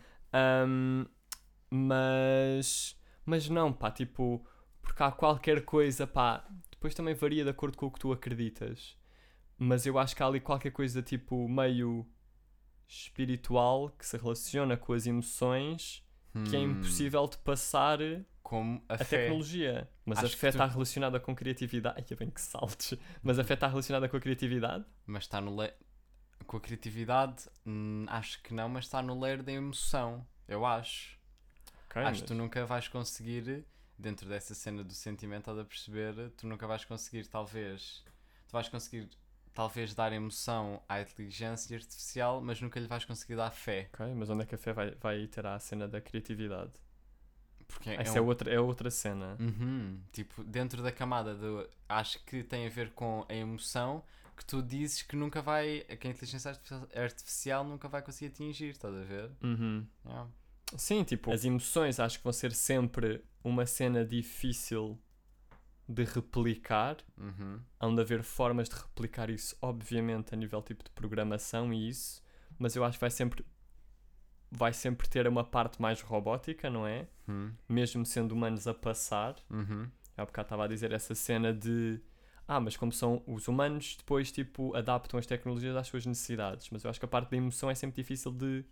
Um, 0.67 1.07
mas, 1.71 2.97
mas 3.25 3.49
não, 3.49 3.73
pá, 3.73 3.91
tipo, 3.91 4.45
porque 4.83 5.03
há 5.03 5.13
qualquer 5.13 5.65
coisa, 5.65 6.07
pá, 6.07 6.45
depois 6.85 6.95
também 6.95 7.15
varia 7.15 7.43
de 7.45 7.49
acordo 7.49 7.79
com 7.79 7.87
o 7.87 7.91
que 7.91 7.99
tu 7.99 8.13
acreditas. 8.13 8.95
Mas 9.57 9.87
eu 9.87 9.99
acho 9.99 10.15
que 10.15 10.23
há 10.23 10.27
ali 10.27 10.39
qualquer 10.39 10.71
coisa 10.71 11.01
tipo 11.03 11.49
meio 11.49 12.07
espiritual 12.87 13.89
que 13.91 14.05
se 14.07 14.19
relaciona 14.19 14.77
com 14.77 14.93
as 14.93 15.07
emoções 15.07 16.05
que 16.45 16.57
é 16.57 16.59
Hum, 16.59 16.73
impossível 16.73 17.27
de 17.27 17.39
passar 17.39 17.99
Como 18.43 18.85
a, 18.89 18.95
a 18.95 18.99
tecnologia. 18.99 19.89
Mas 20.05 20.19
Acho 20.19 20.35
a 20.35 20.39
fé 20.39 20.49
tu- 20.51 20.55
está 20.57 20.67
relacionada 20.67 21.19
com 21.19 21.35
criatividade. 21.35 21.95
Ai, 21.97 22.03
que 22.05 22.15
bem 22.15 22.29
que 22.29 22.41
saltes. 22.41 22.99
Mas 23.23 23.39
a 23.39 23.45
fé 23.45 23.55
está 23.55 23.67
relacionada 23.67 24.07
com 24.09 24.17
a 24.17 24.21
criatividade? 24.21 24.85
Mas 25.07 25.23
está 25.25 25.41
no 25.41 25.59
le... 25.59 25.73
Com 26.47 26.59
a 26.59 26.61
criatividade, 26.61 27.49
hum, 27.65 28.05
acho 28.09 28.43
que 28.43 28.53
não, 28.53 28.69
mas 28.69 28.85
está 28.85 29.01
no 29.01 29.19
layer 29.19 29.43
da 29.43 29.53
emoção. 29.53 30.27
Eu 30.47 30.67
acho. 30.67 31.19
Ok, 31.87 32.03
acho 32.03 32.21
que 32.23 32.27
tu 32.29 32.35
mas- 32.35 32.39
nunca 32.43 32.67
vais 32.67 32.89
conseguir, 32.89 33.65
dentro 33.99 34.29
dessa 34.29 34.55
cena 34.55 34.83
do 34.85 34.93
sentimento, 34.93 35.41
estás 35.51 35.59
a 35.59 35.65
perceber, 35.65 36.31
tu 36.37 36.47
nunca 36.47 36.67
vais 36.67 36.85
conseguir, 36.85 37.27
talvez. 37.27 38.05
Tu 38.49 38.53
vais 38.53 38.69
conseguir, 38.69 39.09
talvez, 39.53 39.95
dar 39.95 40.13
emoção 40.13 40.83
à 40.89 41.01
inteligência 41.01 41.77
artificial, 41.77 42.41
mas 42.41 42.61
nunca 42.61 42.79
lhe 42.81 42.87
vais 42.87 43.05
conseguir 43.05 43.37
dar 43.37 43.51
fé. 43.51 43.89
Ok, 43.95 44.15
mas 44.15 44.29
onde 44.31 44.43
é 44.43 44.47
que 44.47 44.55
a 44.55 44.59
fé 44.59 44.73
vai, 44.73 44.91
vai 44.97 45.27
ter 45.27 45.47
a 45.47 45.59
cena 45.59 45.87
da 45.89 46.01
criatividade? 46.01 46.73
Porque 47.67 47.91
é, 47.91 48.01
Essa 48.01 48.19
é, 48.19 48.21
um- 48.23 48.27
outra, 48.27 48.53
é 48.53 48.61
outra 48.61 48.91
cena. 48.91 49.37
Uhum, 49.41 49.99
Tipo, 50.13 50.45
dentro 50.45 50.83
da 50.83 50.93
camada 50.93 51.35
do. 51.35 51.69
Acho 51.89 52.23
que 52.25 52.43
tem 52.45 52.67
a 52.67 52.71
ver 52.71 52.93
com 52.93 53.25
a 53.29 53.35
emoção 53.35 54.05
que 54.37 54.45
tu 54.45 54.63
dizes 54.63 55.03
que 55.03 55.17
nunca 55.17 55.41
vai. 55.41 55.81
que 55.99 56.07
a 56.07 56.11
inteligência 56.11 56.51
artificial, 56.51 56.89
artificial 56.95 57.65
nunca 57.65 57.89
vai 57.89 58.03
conseguir 58.03 58.33
atingir, 58.33 58.71
estás 58.71 58.95
a 58.95 59.03
ver? 59.03 59.31
Uhum. 59.43 59.87
Yeah. 60.05 60.29
Sim, 60.77 61.05
tipo, 61.05 61.33
as 61.33 61.45
emoções 61.45 62.01
acho 62.01 62.19
que 62.19 62.25
vão 62.25 62.33
ser 62.33 62.53
sempre 62.53 63.23
uma 63.43 63.67
cena 63.67 64.05
difícil 64.05 64.99
de 65.89 66.05
replicar. 66.05 66.97
Uhum. 67.17 67.61
Hão 67.79 67.95
de 67.95 68.01
haver 68.01 68.23
formas 68.23 68.69
de 68.69 68.75
replicar 68.75 69.31
isso, 69.31 69.57
obviamente, 69.61 70.35
a 70.35 70.37
nível 70.37 70.63
tipo 70.63 70.83
de 70.83 70.91
programação 70.91 71.73
e 71.73 71.89
isso, 71.89 72.23
mas 72.59 72.75
eu 72.75 72.85
acho 72.85 72.99
que 72.99 73.01
vai 73.01 73.11
sempre 73.11 73.45
vai 74.51 74.73
sempre 74.73 75.09
ter 75.09 75.27
uma 75.27 75.43
parte 75.43 75.83
mais 75.83 76.01
robótica, 76.01 76.71
não 76.71 76.87
é? 76.87 77.09
Uhum. 77.27 77.53
Mesmo 77.69 78.07
sendo 78.07 78.33
humanos 78.33 78.69
a 78.69 78.75
passar. 78.75 79.35
Uhum. 79.51 79.89
Há 80.17 80.25
bocado 80.25 80.47
estava 80.47 80.65
a 80.65 80.69
dizer 80.69 80.93
essa 80.93 81.15
cena 81.15 81.53
de 81.53 82.01
ah, 82.47 82.61
mas 82.61 82.77
como 82.77 82.93
são 82.93 83.23
os 83.27 83.49
humanos, 83.49 83.97
depois 83.97 84.31
tipo 84.31 84.75
adaptam 84.77 85.19
as 85.19 85.27
tecnologias 85.27 85.75
às 85.77 85.89
suas 85.89 86.07
necessidades. 86.07 86.69
Mas 86.71 86.85
eu 86.85 86.91
acho 86.91 87.01
que 87.01 87.05
a 87.05 87.09
parte 87.09 87.31
da 87.31 87.37
emoção 87.37 87.69
é 87.71 87.75
sempre 87.75 88.01
difícil 88.01 88.31
de 88.31 88.65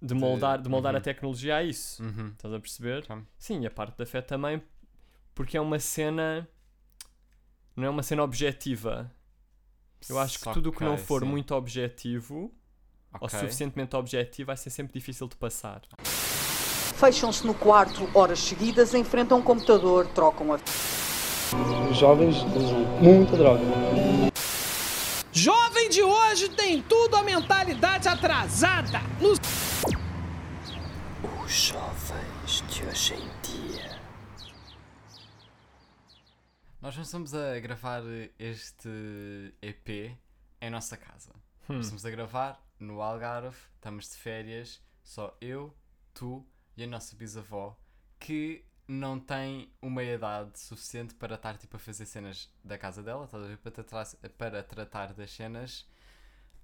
de 0.00 0.14
moldar, 0.14 0.60
de 0.60 0.68
moldar 0.68 0.94
a 0.94 0.98
uhum. 0.98 1.02
tecnologia 1.02 1.56
a 1.56 1.62
isso. 1.62 2.02
Uhum. 2.02 2.28
Estás 2.28 2.54
a 2.54 2.60
perceber? 2.60 3.06
Tá. 3.06 3.20
Sim, 3.38 3.62
e 3.62 3.66
a 3.66 3.70
parte 3.70 3.96
da 3.98 4.06
fé 4.06 4.22
também, 4.22 4.62
porque 5.34 5.56
é 5.56 5.60
uma 5.60 5.78
cena. 5.78 6.48
Não 7.76 7.84
é 7.84 7.90
uma 7.90 8.02
cena 8.02 8.22
objetiva. 8.22 9.10
Eu 10.08 10.18
acho 10.18 10.38
que 10.38 10.52
tudo 10.52 10.70
o 10.70 10.72
que 10.72 10.82
não 10.82 10.96
for 10.96 11.20
sim. 11.20 11.28
muito 11.28 11.54
objetivo 11.54 12.52
ou 13.12 13.26
Ok. 13.26 13.38
suficientemente 13.38 13.94
objetivo 13.96 14.46
vai 14.48 14.56
ser 14.56 14.70
sempre 14.70 14.94
difícil 14.94 15.28
de 15.28 15.36
passar. 15.36 15.82
Fecham-se 16.96 17.46
no 17.46 17.54
quarto 17.54 18.08
horas 18.14 18.38
seguidas, 18.40 18.94
enfrentam 18.94 19.38
um 19.38 19.42
computador, 19.42 20.06
trocam 20.08 20.52
a 20.52 20.58
Os 21.90 21.96
jovens 21.96 22.36
usam 22.36 22.84
muita 23.00 23.36
droga. 23.36 23.62
Jovem 25.32 25.88
de 25.88 26.02
hoje 26.02 26.48
tem 26.50 26.82
tudo 26.82 27.16
a 27.16 27.22
mentalidade 27.22 28.08
atrasada. 28.08 29.00
No 29.20 29.34
Os 31.50 31.56
jovens 31.56 32.62
de 32.68 32.84
hoje 32.84 33.14
em 33.14 33.28
dia. 33.42 34.00
Nós 36.80 36.94
não 36.94 37.02
estamos 37.02 37.34
a 37.34 37.58
gravar 37.58 38.04
este 38.38 38.88
EP 39.60 40.16
em 40.60 40.70
nossa 40.70 40.96
casa. 40.96 41.32
Hum. 41.68 41.80
Estamos 41.80 42.06
a 42.06 42.10
gravar 42.10 42.64
no 42.78 43.02
Algarve, 43.02 43.56
estamos 43.74 44.10
de 44.10 44.16
férias, 44.16 44.80
só 45.02 45.36
eu, 45.40 45.76
tu 46.14 46.46
e 46.76 46.84
a 46.84 46.86
nossa 46.86 47.16
bisavó, 47.16 47.76
que 48.20 48.64
não 48.86 49.18
tem 49.18 49.72
uma 49.82 50.04
idade 50.04 50.56
suficiente 50.56 51.14
para 51.16 51.34
estar 51.34 51.58
tipo, 51.58 51.76
a 51.76 51.80
fazer 51.80 52.06
cenas 52.06 52.48
da 52.62 52.78
casa 52.78 53.02
dela, 53.02 53.24
estás 53.24 53.42
a 53.42 53.48
ver? 53.48 53.58
Para, 53.58 53.72
tratar, 53.72 54.06
para 54.38 54.62
tratar 54.62 55.12
das 55.14 55.32
cenas 55.32 55.84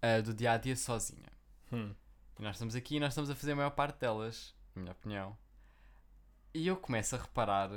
ah, 0.01 0.21
do 0.21 0.33
dia 0.33 0.53
a 0.53 0.57
dia 0.57 0.77
sozinha. 0.77 1.33
Hum. 1.73 1.93
E 2.39 2.43
nós 2.43 2.55
estamos 2.55 2.77
aqui 2.77 2.97
e 2.97 3.01
nós 3.01 3.09
estamos 3.09 3.31
a 3.31 3.35
fazer 3.35 3.51
a 3.51 3.57
maior 3.57 3.71
parte 3.71 3.99
delas, 3.99 4.55
minha 4.79 4.93
opinião. 4.93 5.37
E 6.55 6.67
eu 6.67 6.77
começo 6.77 7.15
a 7.15 7.19
reparar, 7.19 7.71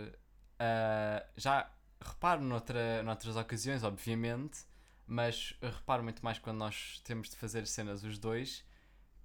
ah, 0.57 1.25
já 1.35 1.69
reparo 1.99 2.41
noutra, 2.41 3.03
noutras 3.03 3.35
ocasiões, 3.35 3.83
obviamente, 3.83 4.59
mas 5.05 5.53
eu 5.61 5.69
reparo 5.71 6.03
muito 6.03 6.23
mais 6.23 6.39
quando 6.39 6.57
nós 6.57 7.01
temos 7.03 7.29
de 7.29 7.35
fazer 7.35 7.65
cenas 7.67 8.03
os 8.03 8.17
dois, 8.17 8.63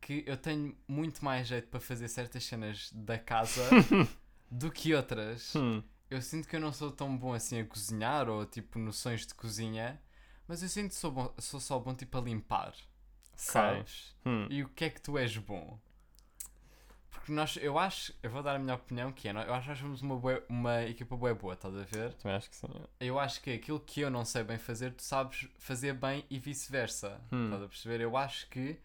que 0.00 0.24
eu 0.26 0.36
tenho 0.36 0.76
muito 0.86 1.24
mais 1.24 1.46
jeito 1.46 1.68
para 1.68 1.80
fazer 1.80 2.08
certas 2.08 2.44
cenas 2.44 2.90
da 2.92 3.18
casa 3.18 3.62
do 4.50 4.70
que 4.70 4.94
outras. 4.94 5.54
Hum. 5.54 5.82
Eu 6.10 6.20
sinto 6.20 6.48
que 6.48 6.56
eu 6.56 6.60
não 6.60 6.72
sou 6.72 6.90
tão 6.90 7.16
bom 7.16 7.32
assim 7.32 7.60
a 7.60 7.64
cozinhar 7.64 8.28
ou 8.28 8.44
tipo 8.44 8.78
noções 8.78 9.26
de 9.26 9.34
cozinha, 9.34 10.00
mas 10.46 10.62
eu 10.62 10.68
sinto 10.68 10.90
que 10.90 10.94
sou, 10.96 11.10
bom, 11.10 11.34
sou 11.38 11.58
só 11.58 11.78
bom 11.78 11.94
tipo 11.94 12.16
a 12.18 12.20
limpar, 12.20 12.74
sabes? 13.34 14.14
Hum. 14.24 14.46
E 14.50 14.62
o 14.62 14.68
que 14.68 14.84
é 14.84 14.90
que 14.90 15.00
tu 15.00 15.16
és 15.16 15.36
bom? 15.38 15.78
Porque 17.14 17.32
nós, 17.32 17.56
eu 17.56 17.78
acho, 17.78 18.12
eu 18.22 18.28
vou 18.30 18.42
dar 18.42 18.54
a 18.56 18.58
minha 18.58 18.74
opinião 18.74 19.10
que 19.10 19.26
é, 19.28 19.30
eu 19.32 19.54
acho 19.54 19.62
que 19.62 19.68
nós 19.70 19.78
somos 19.78 20.02
uma, 20.02 20.20
uma 20.48 20.82
equipa 20.82 21.16
bué 21.16 21.32
boa, 21.32 21.54
estás 21.54 21.74
a 21.74 21.82
ver? 21.84 22.12
Também 22.14 22.36
acho 22.36 22.50
que 22.50 22.56
sim. 22.56 22.66
Eu 23.00 23.18
acho 23.18 23.40
que 23.40 23.50
aquilo 23.52 23.80
que 23.80 24.00
eu 24.00 24.10
não 24.10 24.24
sei 24.24 24.44
bem 24.44 24.58
fazer, 24.58 24.92
tu 24.92 25.02
sabes 25.02 25.48
fazer 25.58 25.94
bem 25.94 26.24
e 26.28 26.38
vice-versa. 26.38 27.20
Hum. 27.32 27.44
Estás 27.46 27.62
a 27.62 27.68
perceber? 27.68 28.00
Eu 28.02 28.16
acho 28.16 28.46
que 28.50 28.78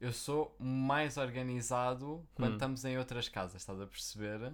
eu 0.00 0.12
sou 0.12 0.54
mais 0.58 1.16
organizado 1.16 2.26
quando 2.34 2.50
Hum. 2.50 2.56
estamos 2.56 2.84
em 2.84 2.98
outras 2.98 3.28
casas, 3.28 3.62
estás 3.62 3.80
a 3.80 3.86
perceber? 3.86 4.52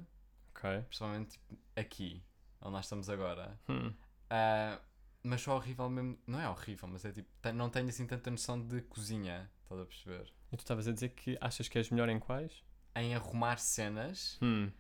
Ok. 0.54 0.82
Principalmente 0.82 1.40
aqui, 1.74 2.22
onde 2.60 2.72
nós 2.72 2.84
estamos 2.84 3.08
agora. 3.10 3.58
Hum. 3.68 3.92
Ah, 4.30 4.78
mas 5.22 5.40
sou 5.40 5.54
horrível 5.56 5.88
mesmo. 5.90 6.18
Não 6.26 6.40
é 6.40 6.48
horrível, 6.48 6.86
mas 6.88 7.04
é 7.04 7.10
tipo, 7.10 7.28
não 7.54 7.68
tenho 7.68 7.88
assim 7.88 8.06
tanta 8.06 8.30
noção 8.30 8.60
de 8.60 8.80
cozinha, 8.82 9.50
estás 9.62 9.80
a 9.80 9.84
perceber? 9.86 10.32
E 10.52 10.56
tu 10.56 10.60
estavas 10.60 10.86
a 10.86 10.92
dizer 10.92 11.08
que 11.10 11.36
achas 11.40 11.68
que 11.68 11.78
és 11.78 11.90
melhor 11.90 12.08
em 12.08 12.20
quais? 12.20 12.62
Em 12.96 13.14
arrumar 13.14 13.58
cenas 13.58 14.38
Hum. 14.40 14.70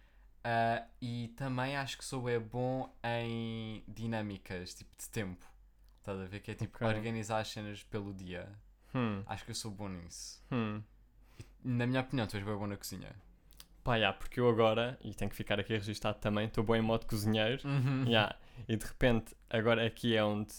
ah, 0.44 0.84
e 1.00 1.28
também 1.36 1.76
acho 1.76 1.98
que 1.98 2.04
sou 2.04 2.28
é 2.28 2.38
bom 2.38 2.92
em 3.02 3.82
dinâmicas, 3.88 4.74
tipo 4.74 4.90
de 4.96 5.08
tempo. 5.08 5.44
Estás 5.98 6.20
a 6.20 6.24
ver? 6.26 6.40
Que 6.40 6.50
é 6.50 6.54
tipo 6.54 6.76
Ok. 6.76 6.86
organizar 6.86 7.40
as 7.40 7.48
cenas 7.48 7.82
pelo 7.84 8.12
dia. 8.14 8.48
Hum. 8.94 9.22
Acho 9.26 9.44
que 9.44 9.50
eu 9.50 9.54
sou 9.54 9.70
bom 9.70 9.88
nisso. 9.88 10.42
Hum. 10.52 10.82
Na 11.64 11.86
minha 11.86 12.00
opinião, 12.02 12.26
tu 12.26 12.36
és 12.36 12.44
bem 12.44 12.54
bom 12.56 12.66
na 12.66 12.76
cozinha. 12.76 13.10
Pá, 13.82 13.98
já, 13.98 14.12
porque 14.12 14.38
eu 14.38 14.48
agora, 14.48 14.98
e 15.02 15.14
tenho 15.14 15.30
que 15.30 15.36
ficar 15.36 15.58
aqui 15.58 15.72
registado 15.72 16.18
também, 16.18 16.46
estou 16.46 16.62
bem 16.64 16.76
em 16.76 16.82
modo 16.82 17.06
cozinheiro. 17.06 17.66
Uhum. 17.66 18.04
Ya, 18.08 18.36
E 18.68 18.76
de 18.76 18.84
repente, 18.86 19.34
agora 19.50 19.84
aqui 19.86 20.14
é 20.16 20.22
onde 20.24 20.54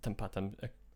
tam, 0.00 0.12
pá, 0.14 0.28
tam- 0.28 0.52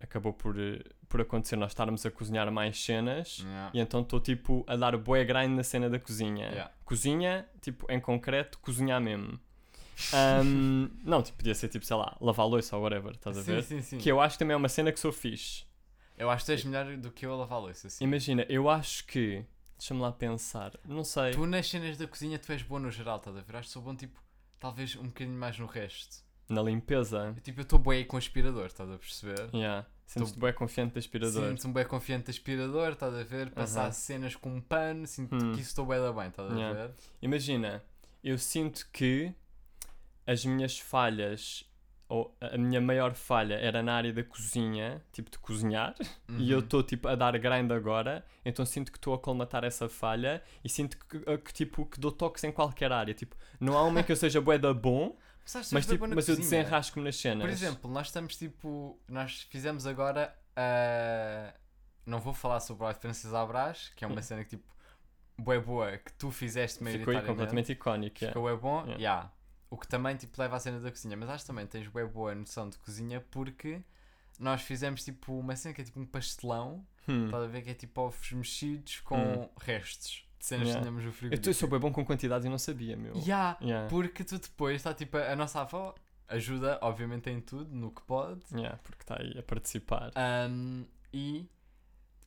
acabou 0.06 0.32
por, 0.32 0.58
eh, 0.58 0.82
por 1.08 1.20
acontecer 1.20 1.56
nós 1.56 1.72
estarmos 1.72 2.04
a 2.06 2.10
cozinhar 2.10 2.50
mais 2.50 2.82
cenas. 2.82 3.38
Yeah. 3.38 3.70
E 3.74 3.80
então 3.80 4.00
estou 4.00 4.20
tipo 4.20 4.64
a 4.66 4.76
dar 4.76 4.96
bué 4.96 5.24
grind 5.24 5.54
na 5.54 5.62
cena 5.62 5.90
da 5.90 5.98
cozinha. 5.98 6.46
Yeah. 6.48 6.72
Cozinha, 6.84 7.46
tipo, 7.60 7.86
em 7.90 8.00
concreto, 8.00 8.58
cozinhar 8.60 9.00
mesmo. 9.00 9.38
Ahm, 10.12 10.88
não, 11.04 11.22
tipo, 11.22 11.38
podia 11.38 11.54
ser 11.54 11.68
tipo, 11.68 11.84
sei 11.84 11.96
lá, 11.96 12.16
lavar 12.20 12.46
louça 12.46 12.76
ou 12.76 12.82
whatever, 12.82 13.12
estás 13.12 13.38
a 13.38 13.42
Sim, 13.42 13.52
ver? 13.52 13.62
sim, 13.62 13.82
sim. 13.82 13.98
Que 13.98 14.10
eu 14.10 14.20
acho 14.20 14.34
que 14.34 14.38
também 14.40 14.54
é 14.54 14.56
uma 14.56 14.68
cena 14.68 14.92
que 14.92 15.00
sou 15.00 15.12
fixe. 15.12 15.64
Eu 16.16 16.30
acho 16.30 16.44
que 16.44 16.46
tu 16.46 16.52
és 16.52 16.64
melhor 16.64 16.96
do 16.96 17.10
que 17.10 17.26
eu 17.26 17.32
a 17.32 17.36
lavar 17.36 17.60
louça. 17.60 17.88
Assim. 17.88 18.02
Imagina, 18.04 18.46
eu 18.48 18.68
acho 18.70 19.06
que. 19.06 19.44
Deixa-me 19.78 20.00
lá 20.00 20.10
pensar. 20.10 20.72
Não 20.86 21.04
sei. 21.04 21.32
Tu 21.32 21.44
nas 21.46 21.68
cenas 21.68 21.98
da 21.98 22.06
cozinha 22.06 22.38
tu 22.38 22.50
és 22.50 22.62
bom 22.62 22.78
no 22.78 22.90
geral, 22.90 23.18
estás 23.18 23.36
a 23.36 23.40
ver? 23.42 23.56
Acho 23.56 23.68
que 23.68 23.72
sou 23.74 23.82
bom 23.82 23.94
tipo, 23.94 24.18
talvez 24.58 24.96
um 24.96 25.04
bocadinho 25.08 25.38
mais 25.38 25.58
no 25.58 25.66
resto. 25.66 26.24
Na 26.48 26.62
limpeza. 26.62 27.34
Eu, 27.36 27.42
tipo, 27.42 27.60
eu 27.60 27.62
estou 27.62 27.78
bem 27.78 28.04
com 28.06 28.16
aspirador, 28.16 28.66
estás 28.66 28.88
a 28.90 28.96
perceber? 28.96 29.50
Yeah. 29.52 29.86
Sentes-te 30.06 30.38
bué 30.38 30.52
confiante 30.52 30.92
de 30.92 30.98
aspirador. 31.00 31.48
Sinto-me 31.50 31.74
bem 31.74 31.84
confiante 31.86 32.26
de 32.26 32.30
aspirador, 32.30 32.92
estás 32.92 33.12
a 33.14 33.24
ver? 33.24 33.50
Passar 33.50 33.82
Aham. 33.84 33.92
cenas 33.92 34.36
com 34.36 34.54
um 34.54 34.60
pano, 34.60 35.06
sinto 35.06 35.34
Hum. 35.34 35.52
que 35.52 35.60
isso 35.60 35.70
estou 35.70 35.84
bem 35.84 36.00
da 36.00 36.12
bem, 36.12 36.28
estás 36.28 36.48
a 36.50 36.54
Yeah. 36.54 36.86
ver? 36.86 36.94
Imagina, 37.20 37.82
eu 38.22 38.38
sinto 38.38 38.88
que 38.92 39.34
as 40.26 40.44
minhas 40.44 40.78
falhas, 40.78 41.64
ou 42.08 42.36
a 42.40 42.56
minha 42.56 42.80
maior 42.80 43.14
falha 43.14 43.54
era 43.54 43.82
na 43.82 43.94
área 43.94 44.12
da 44.12 44.22
cozinha, 44.22 45.02
tipo 45.12 45.28
de 45.28 45.38
cozinhar, 45.40 45.94
e 46.38 46.50
eu 46.52 46.58
Uhum. 46.58 46.64
estou 46.64 46.82
tipo 46.84 47.08
a 47.08 47.16
dar 47.16 47.36
grind 47.36 47.70
agora, 47.72 48.24
então 48.44 48.64
sinto 48.64 48.92
que 48.92 48.98
estou 48.98 49.12
a 49.12 49.18
colmatar 49.18 49.64
essa 49.64 49.88
falha 49.88 50.40
e 50.62 50.68
sinto 50.68 50.96
que, 50.98 51.18
que, 51.38 51.52
tipo 51.52 51.84
que 51.84 51.98
dou 51.98 52.12
toques 52.12 52.44
em 52.44 52.52
qualquer 52.52 52.92
área. 52.92 53.12
Tipo, 53.12 53.34
não 53.58 53.76
há 53.76 53.82
uma 53.84 54.04
que 54.04 54.12
eu 54.12 54.16
seja 54.16 54.40
bué 54.40 54.56
da 54.56 54.72
bom, 54.72 55.16
Mas, 55.54 55.72
mas, 55.72 55.86
tipo, 55.86 56.06
mas 56.08 56.28
eu 56.28 56.36
desenrasco-me 56.36 57.04
nas 57.04 57.16
cenas. 57.16 57.42
Por 57.44 57.50
exemplo, 57.50 57.90
nós 57.90 58.08
estamos 58.08 58.36
tipo. 58.36 58.98
Nós 59.08 59.42
fizemos 59.50 59.86
agora. 59.86 60.36
ah, 60.56 61.54
não 62.04 62.20
vou 62.20 62.32
falar 62.34 62.60
sobre 62.60 62.84
o 62.86 62.94
Francis 62.94 63.32
Abras, 63.34 63.92
que 63.96 64.04
é 64.04 64.08
uma 64.08 64.22
cena 64.22 64.42
que 64.44 64.50
tipo. 64.50 64.74
Boa 65.38 65.60
boa, 65.60 65.98
que 65.98 66.12
tu 66.14 66.30
fizeste 66.30 66.78
ficou 66.78 66.86
aí 66.86 66.94
maioritariamente. 66.96 67.26
completamente 67.28 67.72
icónico. 67.72 68.16
yeah. 68.24 68.32
Ficou 68.32 68.48
é 68.50 68.56
bom, 68.56 68.78
Yeah. 68.86 68.98
yeah. 68.98 69.32
O 69.68 69.76
que 69.76 69.86
também 69.86 70.16
tipo, 70.16 70.40
leva 70.40 70.56
à 70.56 70.60
cena 70.60 70.80
da 70.80 70.90
cozinha. 70.90 71.16
Mas 71.16 71.28
acho 71.28 71.44
que 71.44 71.48
também 71.48 71.66
tens 71.66 71.88
bem 71.88 72.06
boa 72.06 72.34
noção 72.34 72.68
de 72.70 72.78
cozinha 72.78 73.20
porque 73.30 73.82
nós 74.38 74.62
fizemos 74.62 75.04
tipo 75.04 75.38
uma 75.38 75.54
cena 75.56 75.74
que 75.74 75.82
é 75.82 75.84
tipo 75.84 76.00
um 76.00 76.06
pastelão. 76.06 76.86
Hum. 77.08 77.26
Estás 77.26 77.44
a 77.44 77.46
ver 77.46 77.62
que 77.62 77.70
é 77.70 77.74
tipo 77.74 78.00
ovos 78.00 78.32
mexidos 78.32 79.00
com 79.00 79.16
Hum. 79.42 79.48
restos 79.60 80.25
de 80.38 80.44
cenas 80.46 80.68
Yeah. 80.68 80.80
que 80.80 80.88
tínhamos 80.88 81.04
no 81.04 81.10
tô- 81.10 81.14
eu 81.14 81.18
frigorífico. 81.18 81.54
sou 81.54 81.68
bem 81.68 81.78
bom 81.78 81.92
com 81.92 82.04
quantidades 82.04 82.44
e 82.46 82.48
não 82.48 82.58
sabia, 82.58 82.96
meu. 82.96 83.14
Yeah, 83.16 83.56
Yeah. 83.60 83.88
Porque 83.88 84.22
tu 84.24 84.38
depois 84.38 84.76
está 84.76 84.92
tipo 84.94 85.16
a 85.16 85.34
nossa 85.36 85.60
avó 85.60 85.94
ajuda, 86.28 86.78
obviamente, 86.82 87.30
em 87.30 87.40
tudo, 87.40 87.74
no 87.74 87.90
que 87.90 88.02
pode. 88.02 88.40
Yeah, 88.52 88.78
porque 88.82 89.02
está 89.02 89.16
aí 89.20 89.38
a 89.38 89.42
participar. 89.42 90.10
Um, 90.50 90.84
e 91.12 91.46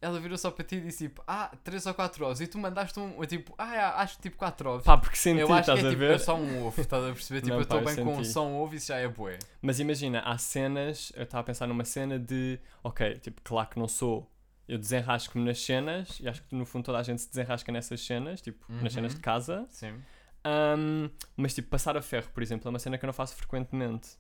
ela 0.02 0.18
virou 0.22 0.38
só 0.38 0.50
para 0.50 0.64
ti 0.64 0.78
e 0.78 0.82
disse 0.82 1.10
tipo, 1.10 1.22
ah, 1.28 1.52
3 1.62 1.86
ou 1.86 1.94
4 1.94 2.24
ovos. 2.26 2.40
E 2.40 2.48
tu 2.48 2.58
mandaste 2.58 2.98
um, 2.98 3.20
tipo, 3.26 3.54
ah, 3.58 3.76
é, 3.76 3.80
acho 3.82 4.16
que 4.16 4.22
tipo 4.24 4.38
4 4.38 4.70
ovos. 4.70 4.86
Pá, 4.86 4.98
porque 4.98 5.18
senti, 5.18 5.42
eu 5.42 5.48
acho 5.54 5.66
que 5.66 5.72
estás 5.72 5.84
é, 5.84 5.88
a 5.88 5.90
tipo, 5.90 6.00
ver? 6.00 6.12
é 6.16 6.18
só 6.18 6.36
um 6.38 6.66
ovo, 6.66 6.80
estás 6.82 7.04
a 7.04 7.12
perceber? 7.12 7.42
Tipo, 7.44 7.50
Não, 7.50 7.56
eu 7.58 7.62
estou 7.64 7.84
bem 7.84 7.96
com 8.06 8.16
senti. 8.16 8.28
só 8.30 8.48
um 8.48 8.56
ovo 8.62 8.74
e 8.74 8.78
isso 8.78 8.88
já 8.88 8.96
é 8.96 9.08
bué. 9.10 9.38
Mas 9.62 9.80
imagina, 9.82 10.22
há 10.22 10.38
cenas, 10.38 11.12
eu 11.18 11.24
estava 11.24 11.42
a 11.42 11.44
pensar 11.44 11.68
numa 11.68 11.84
cena 11.84 12.18
de, 12.18 12.58
ok, 12.82 13.20
tipo, 13.20 13.42
claro 13.44 13.68
que 13.70 13.78
não 13.78 13.90
sou, 13.90 14.32
eu 14.70 14.78
desenrasco-me 14.78 15.44
nas 15.44 15.60
cenas, 15.60 16.20
e 16.20 16.28
acho 16.30 16.44
que 16.44 16.56
no 16.56 16.66
fundo 16.66 16.86
toda 16.86 17.00
a 17.00 17.04
gente 17.04 17.22
se 17.22 17.30
desenrasca 17.30 17.72
nessas 17.72 18.00
cenas, 18.02 18.42
tipo, 18.42 18.66
nas 18.72 18.94
cenas 18.94 19.12
Uhum. 19.14 19.18
de 19.18 19.22
casa, 19.24 19.66
Sim. 19.70 20.02
Ahm, 20.44 21.10
mas 21.36 21.54
tipo, 21.54 21.68
passar 21.70 21.98
a 21.98 22.02
ferro, 22.02 22.30
por 22.34 22.42
exemplo, 22.42 22.68
é 22.68 22.70
uma 22.70 22.80
cena 22.80 22.98
que 22.98 23.04
eu 23.04 23.08
não 23.08 23.14
faço 23.14 23.36
frequentemente. 23.36 24.18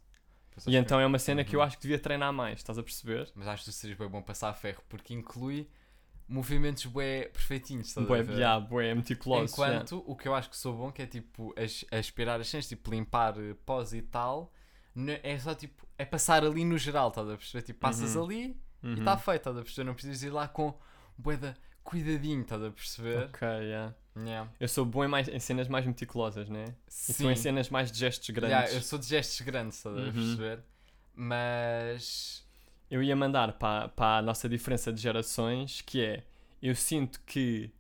E 0.68 0.76
então 0.76 1.00
é 1.00 1.06
uma 1.06 1.18
cena 1.20 1.44
que 1.46 1.56
eu 1.56 1.60
Uhum. 1.62 1.66
acho 1.66 1.78
que 1.78 1.84
devia 1.84 1.98
treinar 2.00 2.34
mais, 2.34 2.60
estás 2.60 2.78
a 2.78 2.84
perceber? 2.84 3.32
Mas 3.34 3.48
acho 3.48 3.64
que 3.64 3.70
tu 3.72 3.74
serias 3.74 3.98
bem 3.98 4.10
bom 4.10 4.22
passar 4.22 4.50
a 4.50 4.54
ferro 4.54 4.84
porque 4.90 5.14
inclui 5.14 5.70
movimentos 6.28 6.86
bué 6.86 7.30
perfeitinhos, 7.30 7.88
estás 7.88 8.06
a 8.06 8.08
Bué, 8.08 8.22
ver? 8.24 8.38
yeah, 8.38 8.60
bué, 8.60 8.94
meticuloso. 8.94 9.56
yeah. 9.62 9.78
Enquanto 9.84 10.04
o 10.06 10.16
que 10.16 10.28
eu 10.28 10.36
acho 10.36 10.50
que 10.50 10.58
sou 10.58 10.76
bom, 10.76 10.92
que 10.92 11.02
é 11.02 11.08
tipo 11.08 11.54
as- 11.58 11.86
aspirar 11.92 12.40
as 12.42 12.48
cenas, 12.50 12.68
tipo 12.68 12.92
limpar 12.92 13.36
eh, 13.40 13.56
pós 13.66 13.94
e 13.94 14.02
tal, 14.02 14.52
é 15.24 15.40
só 15.40 15.56
tipo, 15.56 15.88
é 15.98 16.04
passar 16.06 16.44
ali 16.44 16.66
no 16.66 16.78
geral, 16.78 17.08
estás 17.10 17.30
a 17.30 17.38
perceber? 17.38 17.62
Tipo, 17.64 17.80
passas 17.80 18.16
Uhum. 18.16 18.24
ali 18.26 18.62
e 18.84 18.88
Uhum. 18.88 18.94
está 19.00 19.18
feito, 19.18 19.38
estás 19.42 19.58
a 19.58 19.62
perceber? 19.62 19.86
Não 19.88 19.94
precisas 19.94 20.24
ir 20.24 20.30
lá 20.30 20.48
com 20.48 20.74
bué 21.18 21.38
da 21.38 21.56
cuidadinho, 21.84 22.42
estás 22.42 22.64
a 22.64 22.72
perceber? 22.72 23.26
Ok, 23.30 23.48
yeah. 23.48 23.94
Yeah. 24.18 24.52
Eu 24.60 24.68
sou 24.68 24.86
bom 24.86 25.04
em, 25.06 25.08
mais, 25.08 25.28
em 25.30 25.40
cenas 25.40 25.68
mais 25.68 25.86
meticulosas, 25.86 26.50
né? 26.50 26.66
E 27.08 27.14
tu 27.14 27.24
Sim, 27.24 27.30
em 27.32 27.36
cenas 27.36 27.70
mais 27.70 27.92
de 27.92 27.98
gestos 28.00 28.30
grandes. 28.32 28.52
Yeah, 28.52 28.74
eu 28.74 28.82
sou 28.82 29.00
de 29.00 29.06
gestos 29.08 29.42
grandes, 29.42 29.78
estás 29.78 29.96
a 29.96 30.00
Uhum. 30.00 30.12
perceber? 30.12 30.60
Mas. 31.16 32.46
Eu 32.90 33.04
ia 33.04 33.16
mandar 33.16 33.54
para, 33.54 33.88
para 33.90 34.18
a 34.18 34.22
nossa 34.22 34.50
diferença 34.50 34.92
de 34.92 35.00
gerações, 35.00 35.82
que 35.82 36.04
é, 36.04 36.24
eu 36.62 36.76
sinto 36.76 37.22
que, 37.26 37.72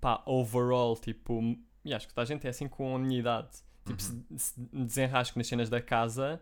pá, 0.00 0.22
overall, 0.24 0.96
tipo, 0.96 1.58
e 1.84 1.92
acho 1.92 2.06
que 2.06 2.14
toda 2.14 2.22
a 2.22 2.26
gente 2.26 2.46
é 2.46 2.50
assim 2.50 2.68
com 2.68 2.94
a 2.94 2.98
minha 2.98 3.18
idade, 3.18 3.48
tipo, 3.84 4.00
Uhum. 4.02 4.24
se, 4.36 4.52
se 4.52 4.60
desenrasco 4.72 5.36
nas 5.38 5.48
cenas 5.48 5.68
da 5.68 5.80
casa, 5.82 6.40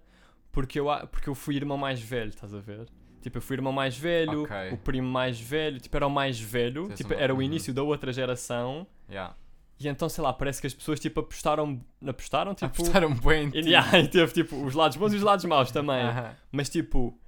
porque 0.53 0.79
eu, 0.79 0.91
a- 0.91 1.07
porque 1.07 1.29
eu 1.29 1.35
fui 1.35 1.57
irmão 1.57 1.79
mais 1.79 2.01
velho, 2.01 2.29
estás 2.29 2.53
a 2.55 2.61
ver? 2.61 2.87
Tipo, 3.23 3.39
eu 3.39 3.43
fui 3.43 3.57
irmão 3.57 3.73
mais 3.73 3.97
velho, 3.97 4.43
Ok. 4.43 4.57
o 4.73 4.77
primo 4.77 5.09
mais 5.09 5.41
velho, 5.41 5.79
tipo, 5.81 5.97
era 5.97 6.07
o 6.07 6.11
mais 6.11 6.39
velho, 6.39 6.89
Tens 6.89 6.99
tipo, 6.99 7.15
uma- 7.15 7.21
era 7.21 7.33
o 7.33 7.37
uhum. 7.37 7.43
início 7.43 7.73
da 7.73 7.83
outra 7.83 8.13
geração, 8.13 8.87
Yeah. 9.09 9.35
e 9.81 9.89
então, 9.89 10.09
sei 10.09 10.23
lá, 10.25 10.33
parece 10.33 10.61
que 10.61 10.67
as 10.67 10.75
pessoas, 10.75 10.99
tipo, 11.01 11.21
apostaram, 11.21 11.81
apostaram, 12.07 12.55
tipo... 12.55 12.67
Apostaram 12.67 13.15
bem 13.15 13.45
em 13.47 13.51
ti. 13.51 13.59
E, 13.61 13.69
yeah, 13.73 13.99
e 13.99 14.09
teve, 14.09 14.33
tipo, 14.33 14.57
os 14.65 14.75
lados 14.75 14.97
bons 14.97 15.13
e 15.13 15.17
os 15.17 15.23
lados 15.23 15.45
maus 15.45 15.71
também. 15.71 16.03
Aham. 16.03 16.35
Mas 16.51 16.69
tipo, 16.69 17.19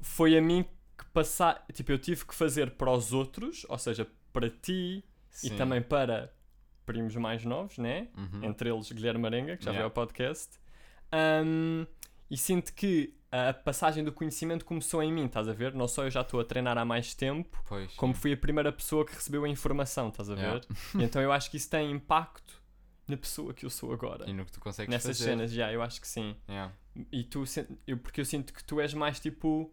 foi 0.00 0.36
a 0.36 0.40
mim 0.42 0.64
que 0.96 1.04
passar. 1.12 1.64
Tipo, 1.72 1.92
eu 1.92 1.98
tive 1.98 2.24
que 2.24 2.34
fazer 2.34 2.70
para 2.72 2.90
os 2.90 3.12
outros, 3.12 3.66
ou 3.68 3.78
seja, 3.78 4.06
para 4.32 4.48
ti 4.50 5.04
Sim. 5.30 5.48
e 5.48 5.50
também 5.56 5.82
para 5.82 6.32
primos 6.84 7.14
mais 7.16 7.44
novos, 7.44 7.78
né? 7.78 8.08
Uhum. 8.16 8.44
Entre 8.44 8.70
eles 8.70 8.90
Guilherme 8.92 9.26
Arenga, 9.26 9.56
que 9.56 9.64
já 9.64 9.70
Yeah. 9.72 9.78
veio 9.78 9.84
ao 9.86 9.90
podcast. 9.90 10.58
Ahm, 11.12 11.84
e 12.30 12.36
sinto 12.36 12.72
que 12.72 13.12
a 13.50 13.52
passagem 13.54 14.02
do 14.04 14.12
conhecimento 14.12 14.64
começou 14.64 15.02
em 15.02 15.12
mim, 15.12 15.26
estás 15.26 15.48
a 15.48 15.52
ver? 15.52 15.74
Não 15.74 15.86
só 15.88 16.04
eu 16.04 16.10
já 16.10 16.20
estou 16.22 16.40
a 16.40 16.44
treinar 16.44 16.76
há 16.78 16.84
mais 16.84 17.14
tempo, 17.14 17.62
Pois. 17.68 17.92
como 17.94 18.14
fui 18.14 18.32
a 18.32 18.36
primeira 18.36 18.72
pessoa 18.72 19.04
que 19.04 19.14
recebeu 19.14 19.44
a 19.44 19.48
informação, 19.48 20.08
estás 20.08 20.30
a 20.30 20.34
ver? 20.34 20.42
Yeah. 20.42 20.60
Então 21.04 21.20
eu 21.22 21.32
acho 21.32 21.50
que 21.50 21.56
isso 21.56 21.68
tem 21.70 21.90
impacto 21.90 22.62
na 23.08 23.16
pessoa 23.16 23.52
que 23.54 23.64
eu 23.66 23.70
sou 23.70 23.92
agora. 23.92 24.28
E 24.28 24.32
no 24.32 24.44
que 24.44 24.52
tu 24.52 24.60
consegues 24.60 24.90
Nessas 24.90 25.16
fazer. 25.18 25.30
cenas, 25.30 25.52
já, 25.52 25.72
eu 25.72 25.82
acho 25.82 26.00
que 26.00 26.08
sim. 26.08 26.36
Yeah. 26.48 26.72
E 27.12 27.24
tu, 27.24 27.44
eu, 27.86 27.98
porque 27.98 28.20
eu 28.20 28.24
sinto 28.24 28.52
que 28.52 28.64
tu 28.64 28.80
és 28.80 28.92
mais 28.94 29.20
tipo. 29.20 29.72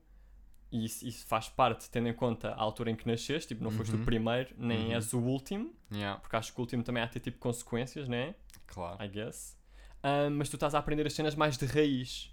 E 0.72 0.86
isso, 0.86 1.06
isso 1.08 1.26
faz 1.28 1.48
parte, 1.50 1.88
tendo 1.92 2.08
em 2.08 2.14
conta 2.14 2.50
a 2.50 2.60
altura 2.60 2.90
em 2.90 2.96
que 2.96 3.08
nasceste, 3.08 3.50
tipo, 3.50 3.64
não 3.64 3.70
foste 3.70 3.94
o 3.94 4.00
Uhum. 4.00 4.06
primeiro, 4.06 4.56
nem 4.58 4.88
Uhum. 4.88 4.94
és 4.94 5.14
o 5.14 5.20
último, 5.20 5.72
Yeah. 5.92 6.20
porque 6.20 6.36
acho 6.36 6.52
que 6.52 6.60
o 6.60 6.62
último 6.62 6.82
também 6.84 7.04
há 7.04 7.06
de 7.06 7.12
ter 7.14 7.20
tipo 7.20 7.38
consequências, 7.38 8.08
né? 8.08 8.34
Claro. 8.66 9.04
I 9.04 9.08
guess. 9.08 9.56
Ah, 10.02 10.30
mas 10.32 10.50
tu 10.50 10.56
estás 10.56 10.74
a 10.74 10.80
aprender 10.80 11.06
as 11.06 11.14
cenas 11.14 11.36
mais 11.36 11.58
de 11.60 11.66
raiz. 11.68 12.33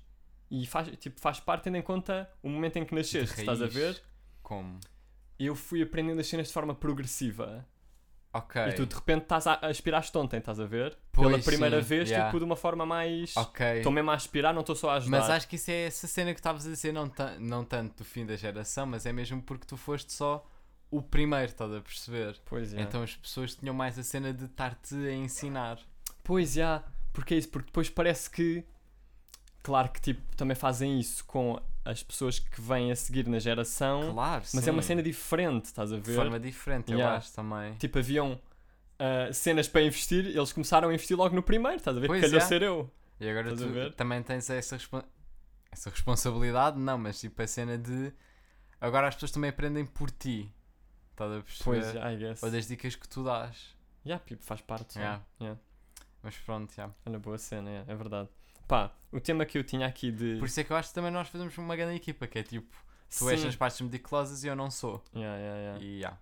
E 0.51 0.67
faz, 0.67 0.89
tipo, 0.99 1.21
faz 1.21 1.39
parte 1.39 1.65
tendo 1.65 1.77
em 1.77 1.83
conta 1.83 2.29
o 2.43 2.49
momento 2.49 2.77
em 2.77 2.85
que 2.85 2.95
nasceste, 2.95 3.41
estás 3.41 3.63
a 3.63 3.67
ver? 3.67 4.03
Como? 4.43 4.81
Eu 5.39 5.55
fui 5.55 5.81
aprendendo 5.83 6.21
as 6.21 6.27
cenas 6.27 6.49
de 6.49 6.53
forma 6.53 6.75
progressiva. 6.75 7.67
Ok. 8.33 8.63
E 8.63 8.73
tu 8.73 8.87
de 8.87 8.95
repente 8.95 9.23
estás 9.23 9.47
a, 9.47 9.55
aspiraste 9.67 10.17
ontem, 10.17 10.39
estás 10.39 10.61
a 10.61 10.67
ver? 10.67 10.97
Pois, 11.13 11.29
Pela 11.29 11.43
primeira 11.43 11.83
sim, 11.83 11.89
vez, 11.89 12.09
yeah. 12.09 12.27
tipo, 12.27 12.39
de 12.39 12.45
uma 12.45 12.57
forma 12.57 12.87
mais. 12.87 13.37
Ok. 13.37 13.79
Estou 13.79 13.91
mesmo 13.91 14.11
a 14.11 14.15
aspirar, 14.15 14.53
não 14.53 14.61
estou 14.61 14.77
só 14.77 14.91
a 14.91 14.95
ajudar. 14.97 15.19
Mas 15.19 15.31
acho 15.31 15.49
que 15.49 15.57
isso 15.57 15.71
é 15.71 15.87
essa 15.87 16.07
cena 16.07 16.33
que 16.33 16.39
estavas 16.39 16.67
a 16.67 16.71
dizer, 16.71 16.93
não, 16.93 17.11
não 17.41 17.65
tanto 17.65 17.99
do 17.99 18.05
fim 18.05 18.25
da 18.25 18.37
geração, 18.37 18.87
mas 18.87 19.05
é 19.05 19.13
mesmo 19.13 19.43
porque 19.43 19.67
tu 19.67 19.77
foste 19.77 20.13
só 20.13 20.49
o 20.91 21.03
primeiro, 21.03 21.47
estás 21.47 21.73
a 21.73 21.81
perceber? 21.81 22.37
Pois 22.45 22.73
é. 22.73 22.81
Então 22.81 23.03
as 23.03 23.17
pessoas 23.17 23.55
tinham 23.55 23.75
mais 23.75 23.99
a 23.99 24.03
cena 24.03 24.33
de 24.33 24.45
estar-te 24.45 24.95
a 24.95 25.13
ensinar. 25.13 25.79
Pois 26.23 26.53
já, 26.53 26.85
porque 27.13 27.35
é 27.35 27.39
isso, 27.39 27.49
porque 27.49 27.67
depois 27.67 27.91
parece 27.91 28.31
que, 28.31 28.65
claro 29.63 29.89
que 29.91 30.01
tipo, 30.01 30.21
também 30.37 30.55
fazem 30.55 30.99
isso 31.01 31.25
com 31.25 31.61
as 31.85 32.03
pessoas 32.03 32.39
que 32.39 32.61
vêm 32.61 32.93
a 32.93 32.97
seguir 32.97 33.27
na 33.27 33.39
geração, 33.39 34.13
Claro, 34.13 34.45
mas 34.55 34.69
é 34.69 34.71
uma 34.71 34.83
sim. 34.83 34.89
cena 34.89 35.03
diferente, 35.03 35.67
estás 35.67 35.93
a 35.93 35.97
de 35.97 36.03
ver? 36.03 36.15
forma 36.15 36.39
diferente, 36.39 36.93
eu 36.93 36.99
Yeah. 36.99 37.17
acho 37.17 37.33
também. 37.33 37.75
Tipo, 37.75 37.99
haviam 37.99 38.39
ah, 38.99 39.33
cenas 39.33 39.67
para 39.67 39.83
investir, 39.83 40.27
eles 40.27 40.53
começaram 40.53 40.89
a 40.91 40.95
investir 40.95 41.17
logo 41.17 41.35
no 41.35 41.43
primeiro, 41.43 41.79
estás 41.79 41.97
a 41.97 42.01
ver? 42.01 42.07
Pois 42.07 42.21
Calhou 42.21 42.37
é. 42.39 42.41
ser 42.41 42.63
eu. 42.63 42.91
E 43.19 43.29
agora 43.29 43.53
Estás 43.53 43.71
tu 43.91 43.97
também 43.97 44.23
tens 44.23 44.49
essa, 44.51 44.77
respon- 44.77 45.03
essa 45.71 45.89
responsabilidade, 45.91 46.79
não, 46.79 46.99
mas 46.99 47.19
tipo 47.21 47.41
a 47.43 47.47
cena 47.47 47.77
de 47.79 48.13
agora 48.81 49.09
as 49.09 49.15
pessoas 49.15 49.31
também 49.33 49.51
aprendem 49.51 49.85
por 49.87 50.11
ti. 50.11 50.51
Estás 51.13 51.33
a 51.33 51.43
perceber? 51.43 51.65
Pois, 51.65 51.95
I 51.95 52.17
guess. 52.17 52.43
Ou 52.43 52.51
das 52.51 52.67
dicas 52.67 52.95
que 52.95 53.07
tu 53.09 53.23
dás. 53.25 53.75
Yeah, 54.07 54.23
tipo, 54.25 54.43
faz 54.45 54.61
parte. 54.63 54.99
Yeah. 54.99 55.23
Yeah. 55.41 55.61
Mas 56.23 56.37
pronto, 56.39 56.73
já. 56.75 56.91
Olha, 57.05 57.19
boa 57.19 57.37
cena, 57.39 57.69
yeah, 57.71 57.93
é 57.93 57.95
verdade. 57.97 58.29
Pá, 58.71 58.95
o 59.11 59.19
tema 59.19 59.45
que 59.45 59.59
eu 59.59 59.65
tinha 59.65 59.85
aqui 59.85 60.13
de. 60.13 60.37
Por 60.39 60.47
isso 60.47 60.61
é 60.61 60.63
que 60.63 60.73
eu 60.73 60.77
acho 60.77 60.91
que 60.91 60.95
também 60.95 61.11
nós 61.11 61.27
fazemos 61.27 61.59
uma 61.59 61.75
grande 61.75 61.97
equipa, 61.97 62.29
que 62.29 62.39
é 62.39 62.43
tipo, 62.45 62.71
tu 63.09 63.25
Sim. 63.25 63.31
és 63.31 63.45
as 63.45 63.57
partes 63.57 63.81
meticulosas 63.81 64.45
e 64.45 64.47
eu 64.47 64.55
não 64.55 64.71
sou. 64.71 65.03
Yeah, 65.13 65.37
yeah, 65.37 65.59
yeah. 65.59 65.85
E 65.85 66.01
já. 66.01 66.19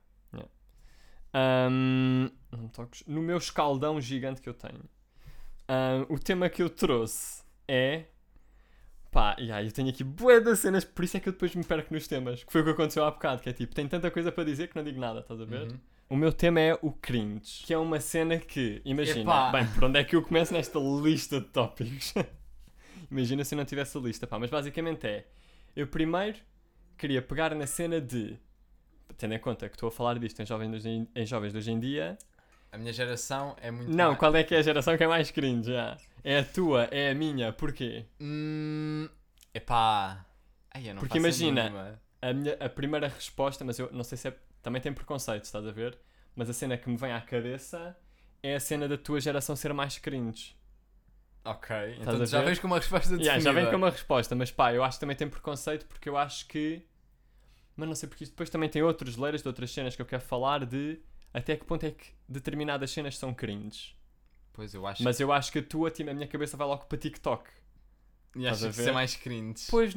Ahm, 1.34 2.30
não 2.50 2.68
toques. 2.68 3.04
No 3.06 3.20
meu 3.20 3.36
escaldão 3.36 4.00
gigante 4.00 4.40
que 4.40 4.48
eu 4.48 4.54
tenho, 4.54 4.82
ahm, 5.68 6.06
o 6.08 6.18
tema 6.18 6.48
que 6.48 6.62
eu 6.62 6.70
trouxe 6.70 7.42
é. 7.68 8.06
Pá, 9.10 9.36
yeah, 9.38 9.62
eu 9.62 9.70
tenho 9.70 9.90
aqui 9.90 10.02
bué 10.02 10.40
das 10.40 10.60
cenas, 10.60 10.86
por 10.86 11.04
isso 11.04 11.18
é 11.18 11.20
que 11.20 11.28
eu 11.28 11.34
depois 11.34 11.54
me 11.54 11.64
perco 11.64 11.92
nos 11.92 12.08
temas. 12.08 12.44
Que 12.44 12.50
foi 12.50 12.62
o 12.62 12.64
que 12.64 12.70
aconteceu 12.70 13.04
há 13.04 13.10
bocado, 13.10 13.42
que 13.42 13.50
é 13.50 13.52
tipo, 13.52 13.74
tem 13.74 13.86
tanta 13.86 14.10
coisa 14.10 14.32
para 14.32 14.44
dizer 14.44 14.68
que 14.68 14.76
não 14.76 14.82
digo 14.82 14.98
nada, 14.98 15.20
estás 15.20 15.38
a 15.38 15.44
ver? 15.44 15.68
Uhum. 15.68 15.78
O 16.10 16.16
meu 16.16 16.32
tema 16.32 16.60
é 16.60 16.78
o 16.80 16.90
cringe, 16.90 17.64
que 17.66 17.74
é 17.74 17.78
uma 17.78 18.00
cena 18.00 18.38
que, 18.38 18.80
imagina, 18.84 19.20
Epá. 19.20 19.52
bem, 19.52 19.66
por 19.66 19.84
onde 19.84 19.98
é 19.98 20.04
que 20.04 20.16
eu 20.16 20.22
começo 20.22 20.54
nesta 20.54 20.78
lista 20.78 21.38
de 21.38 21.46
tópicos? 21.48 22.14
imagina 23.10 23.44
se 23.44 23.54
eu 23.54 23.58
não 23.58 23.64
tivesse 23.64 23.96
a 23.96 24.00
lista, 24.00 24.26
pá, 24.26 24.38
mas 24.38 24.50
basicamente 24.50 25.06
é, 25.06 25.26
eu 25.76 25.86
primeiro 25.86 26.38
queria 26.98 27.22
pegar 27.22 27.54
na 27.54 27.66
cena 27.66 28.00
de, 28.00 28.38
tendo 29.18 29.34
em 29.34 29.38
conta 29.40 29.68
que 29.68 29.76
estou 29.76 29.88
a 29.88 29.92
falar 29.92 30.18
disto 30.18 30.40
em 30.42 30.46
jovens 30.46 30.70
de 30.70 30.76
hoje 30.76 30.88
em, 30.90 31.08
em 31.14 31.26
jovens 31.26 31.52
de 31.52 31.58
hoje 31.58 31.70
em 31.72 31.80
dia, 31.80 32.18
A 32.72 32.78
minha 32.78 32.94
geração 32.94 33.54
é 33.60 33.70
muito. 33.70 34.00
não, 34.00 34.14
mais- 34.14 34.16
qual 34.16 34.34
é 34.36 34.44
que 34.44 34.54
é 34.54 34.58
a 34.58 34.62
geração 34.62 34.96
que 34.96 35.02
é 35.04 35.06
mais 35.08 35.30
cringe, 35.32 35.72
já? 35.72 36.00
É 36.22 36.38
a 36.38 36.44
tua, 36.44 36.84
é 36.92 37.10
a 37.10 37.14
minha, 37.14 37.52
porquê? 37.52 38.06
Hum, 38.20 39.08
epá. 39.54 40.24
Ai, 40.74 40.88
eu 40.88 40.94
não 40.94 41.04
Porque 41.04 41.18
imagina. 41.18 41.74
A, 42.22 42.32
minha, 42.34 42.54
a 42.60 42.68
primeira 42.70 43.08
resposta, 43.08 43.64
mas 43.64 43.78
eu 43.78 43.90
não 43.92 44.04
sei 44.04 44.18
se 44.18 44.28
é, 44.28 44.38
também 44.62 44.82
tem 44.82 44.92
preconceitos, 44.94 45.48
estás 45.48 45.66
a 45.66 45.72
ver? 45.72 45.98
Mas 46.36 46.50
a 46.50 46.54
cena 46.54 46.78
que 46.78 46.90
me 46.90 46.96
vem 46.98 47.12
à 47.12 47.20
cabeça 47.22 47.96
é 48.42 48.56
a 48.56 48.60
cena 48.60 48.88
da 48.88 48.98
tua 48.98 49.20
geração 49.20 49.56
ser 49.56 49.74
mais 49.74 49.98
cringe. 49.98 50.56
Ok, 51.50 51.76
Estás 51.92 52.00
então 52.00 52.22
a 52.22 52.26
já 52.26 52.38
ver? 52.40 52.46
vens 52.46 52.58
com 52.58 52.66
uma 52.66 52.76
resposta 52.76 53.08
definida. 53.08 53.24
Yeah, 53.24 53.42
já 53.42 53.52
vem 53.52 53.70
com 53.70 53.76
uma 53.76 53.90
resposta, 53.90 54.34
mas 54.34 54.50
pá, 54.50 54.72
eu 54.74 54.82
acho 54.84 54.98
que 54.98 55.00
também 55.00 55.16
tem 55.16 55.28
preconceito 55.28 55.86
porque 55.86 56.08
eu 56.08 56.16
acho 56.16 56.46
que. 56.46 56.82
Mas 57.76 57.88
não 57.88 57.94
sei 57.94 58.08
porque 58.08 58.24
depois 58.24 58.50
também 58.50 58.68
tem 58.68 58.82
outros 58.82 59.16
leiras 59.16 59.40
de 59.42 59.48
outras 59.48 59.70
cenas 59.70 59.94
que 59.96 60.02
eu 60.02 60.06
quero 60.06 60.22
falar 60.22 60.66
de 60.66 61.00
até 61.32 61.56
que 61.56 61.64
ponto 61.64 61.84
é 61.86 61.90
que 61.92 62.08
determinadas 62.28 62.90
cenas 62.90 63.16
são 63.16 63.32
cringe. 63.32 63.96
Pois 64.52 64.74
eu 64.74 64.84
acho. 64.86 65.02
Mas 65.04 65.20
eu 65.20 65.32
acho 65.32 65.52
que 65.52 65.60
a 65.60 65.62
tua, 65.62 65.90
tipo, 65.90 66.10
a 66.10 66.14
minha 66.14 66.26
cabeça 66.26 66.56
vai 66.56 66.66
logo 66.66 66.86
para 66.86 66.98
TikTok. 66.98 67.48
e 68.34 68.38
estás 68.40 68.56
acho 68.58 68.66
a 68.66 68.72
que 68.72 68.80
isso 68.80 68.88
é 68.88 68.92
mais 68.92 69.14
cringe. 69.16 69.66
Pois, 69.70 69.94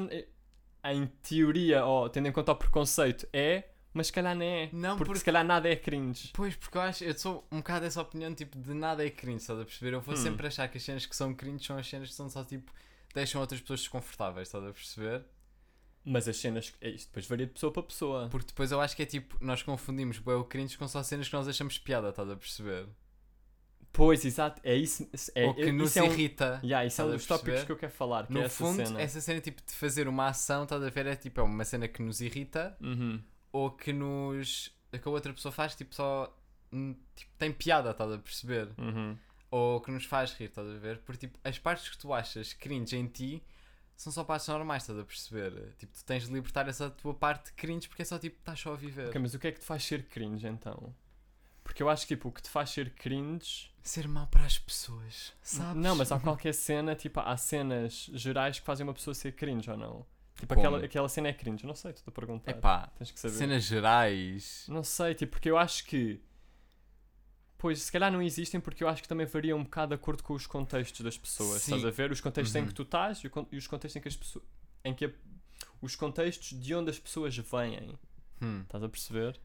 em 0.83 1.07
teoria, 1.23 1.81
tendo 2.11 2.27
em 2.27 2.31
conta 2.31 2.51
o 2.51 2.55
preconceito, 2.55 3.27
é, 3.33 3.65
mas 3.93 4.08
se 4.08 4.13
calhar 4.13 4.36
não 4.36 4.43
é. 4.45 4.69
Não, 4.71 4.91
porque, 4.97 5.06
porque- 5.06 5.19
se 5.19 5.26
calhar 5.26 5.43
nada 5.45 5.70
é 5.70 5.76
cringe. 5.76 6.30
Pois, 6.34 6.55
porque 6.55 6.78
eu 6.78 6.82
acho, 6.82 7.03
eu 7.03 7.18
sou 7.18 7.45
um 7.51 7.57
bocado 7.57 7.82
dessa 7.82 8.01
opinião, 8.01 8.34
tipo, 8.34 8.57
de 8.59 8.74
nada 8.74 9.05
é 9.05 9.09
cringe, 9.09 9.38
estás 9.41 9.59
a 9.59 9.65
perceber? 9.65 9.93
Eu 9.93 10.01
vou 10.01 10.13
Hum. 10.13 10.18
sempre 10.18 10.47
achar 10.47 10.68
que 10.68 10.78
as 10.78 10.84
cenas 10.84 11.05
que 11.05 11.15
são 11.15 11.34
cringe 11.34 11.65
são 11.65 11.78
as 11.78 11.88
cenas 11.88 12.09
que 12.09 12.15
são 12.15 12.30
só, 12.30 12.43
tipo, 12.43 12.72
deixam 13.13 13.41
outras 13.41 13.59
pessoas 13.61 13.82
desconfortáveis, 13.82 14.47
estás 14.47 14.63
a 14.63 14.72
perceber? 14.72 15.24
Mas 16.03 16.28
as 16.28 16.38
cenas. 16.38 16.74
É 16.82 16.89
isto 16.89 17.07
depois 17.09 17.28
varia 17.28 17.45
de 17.45 17.53
pessoa 17.53 17.72
para 17.72 17.84
pessoa. 17.84 18.28
Porque 18.30 18.47
depois 18.47 18.72
eu 18.72 18.82
acho 18.82 18.95
que 18.95 19.03
é 19.03 19.05
tipo, 19.05 19.38
nós 19.39 19.61
confundimos 19.61 20.18
bué 20.18 20.34
o 20.36 20.43
cringe 20.43 20.76
com 20.78 20.88
só 20.88 21.03
cenas 21.03 21.28
que 21.28 21.34
nós 21.36 21.47
achamos 21.47 21.78
piada, 21.78 22.09
estás 22.09 22.28
a 22.30 22.36
perceber? 22.36 22.88
Pois, 23.93 24.24
exato. 24.24 24.59
É 24.63 24.74
isso. 24.74 25.07
É, 25.36 25.45
Ou 25.45 25.53
que 25.53 25.61
é- 25.63 25.72
nos 25.72 25.89
isso 25.89 25.99
é 25.99 26.03
um, 26.03 26.05
irrita. 26.05 26.59
yeah, 26.63 26.86
isso 26.86 27.01
é 27.01 27.05
um 27.05 27.11
dos 27.11 27.26
tópicos 27.26 27.65
que 27.65 27.72
eu 27.72 27.76
quero 27.76 27.91
falar. 27.91 28.26
Que 28.26 28.34
No 28.34 28.39
é 28.41 28.45
essa 28.45 28.55
fundo, 28.55 28.86
cena. 28.88 29.01
essa 29.01 29.20
cena 29.20 29.41
tipo 29.41 29.61
de 29.61 29.74
fazer 29.74 30.07
uma 30.07 30.28
ação, 30.28 30.63
estás 30.63 30.82
a 30.82 30.89
ver? 30.89 31.05
É 31.07 31.15
tipo, 31.15 31.39
é 31.41 31.43
uma 31.43 31.65
cena 31.65 31.88
que 31.89 32.01
nos 32.01 32.22
irrita 32.22 32.76
Uhum. 32.82 33.22
Ou 33.52 33.72
que 33.72 33.91
nos. 33.91 34.72
que 34.91 35.08
a 35.08 35.12
outra 35.12 35.34
pessoa 35.34 35.52
faz, 35.52 35.76
tipo, 35.76 35.93
só. 35.93 36.36
Tipo, 37.16 37.32
tem 37.38 37.52
piada, 37.52 37.91
estás 37.91 38.12
a 38.12 38.18
perceber? 38.18 38.70
Uhum. 38.78 39.18
Ou 39.49 39.82
que 39.82 39.91
nos 39.91 40.06
faz 40.06 40.32
rir, 40.34 40.45
estás 40.45 40.68
a 40.68 40.78
ver? 40.78 40.99
Porque 40.99 41.28
tipo, 41.28 41.38
as 41.43 41.60
partes 41.60 41.89
que 41.89 41.97
tu 41.97 42.14
achas 42.14 42.54
cringe 42.54 42.95
em 42.95 43.08
ti 43.08 43.43
são 43.97 44.12
só 44.12 44.24
partes 44.24 44.47
normais, 44.47 44.84
estás 44.84 44.97
a 44.97 45.04
perceber? 45.04 45.74
Tipo, 45.78 45.93
tu 45.93 46.06
tens 46.06 46.26
de 46.26 46.34
libertar 46.34 46.68
essa 46.70 46.89
tua 46.89 47.14
parte 47.14 47.52
cringe 47.54 47.88
porque 47.89 48.02
é 48.02 48.06
só 48.06 48.18
tipo, 48.18 48.38
estás 48.39 48.60
só 48.60 48.74
a 48.74 48.76
viver. 48.78 49.10
Ok, 49.10 49.20
mas 49.20 49.34
o 49.34 49.39
que 49.39 49.47
é 49.47 49.52
que 49.52 49.60
te 49.60 49.66
faz 49.66 49.84
ser 49.84 50.08
cringe 50.08 50.47
então? 50.47 50.95
Porque 51.64 51.84
eu 51.84 51.89
acho 51.89 52.08
que 52.08 52.16
tipo, 52.16 52.30
o 52.30 52.32
que 52.32 52.41
te 52.41 52.49
faz 52.49 52.70
ser 52.70 52.91
cringe. 52.95 53.70
Ser 53.84 54.08
mau 54.08 54.28
para 54.28 54.45
as 54.45 54.58
pessoas, 54.58 55.34
sabes? 55.43 55.76
Não, 55.82 55.95
mas 55.95 56.12
há 56.12 56.20
qualquer 56.22 56.54
cena, 56.54 56.95
tipo, 56.95 57.20
há 57.20 57.36
cenas 57.36 58.10
gerais 58.14 58.60
que 58.60 58.66
fazem 58.66 58.86
uma 58.86 58.93
pessoa 58.93 59.14
ser 59.14 59.34
cringe 59.34 59.70
ou 59.70 59.78
não. 59.78 60.06
Tipo, 60.41 60.55
Como? 60.55 60.67
aquela, 60.67 60.85
aquela 60.85 61.09
cena 61.09 61.27
é 61.29 61.33
cringe. 61.33 61.65
Não 61.65 61.75
sei, 61.75 61.91
estou 61.91 62.11
a 62.11 62.15
perguntar. 62.15 62.51
Epá, 62.51 62.87
Tens 62.97 63.11
que 63.11 63.19
saber. 63.19 63.35
cenas 63.35 63.63
gerais. 63.63 64.65
Não 64.67 64.83
sei, 64.83 65.13
tipo, 65.15 65.31
porque 65.33 65.49
eu 65.49 65.57
acho 65.57 65.85
que. 65.85 66.19
Pois, 67.57 67.79
se 67.83 67.91
calhar 67.91 68.11
não 68.11 68.21
existem 68.23 68.59
porque 68.59 68.83
eu 68.83 68.87
acho 68.89 69.03
que 69.03 69.07
também 69.07 69.25
varia 69.27 69.55
um 69.55 69.63
bocado 69.63 69.89
de 69.89 69.95
acordo 69.95 70.23
com 70.23 70.33
os 70.33 70.47
contextos 70.47 71.01
das 71.01 71.17
pessoas. 71.17 71.61
Sim. 71.61 71.75
Estás 71.75 71.85
a 71.85 71.95
ver? 71.95 72.11
Os 72.11 72.19
contextos 72.19 72.55
em 72.55 72.61
Uhum. 72.61 72.67
que 72.67 72.73
tu 72.73 72.81
estás 72.81 73.23
e, 73.23 73.31
e 73.51 73.57
os 73.57 73.67
contextos 73.67 73.95
em 73.97 74.01
que 74.01 74.07
as 74.07 74.15
pessoas. 74.15 74.43
Em 74.83 74.93
que 74.95 75.05
a- 75.05 75.11
os 75.79 75.95
contextos 75.95 76.59
de 76.59 76.73
onde 76.73 76.89
as 76.89 76.97
pessoas 76.97 77.37
vêm. 77.37 77.97
Hum, 78.41 78.61
Estás 78.63 78.83
a 78.83 78.89
perceber? 78.89 79.39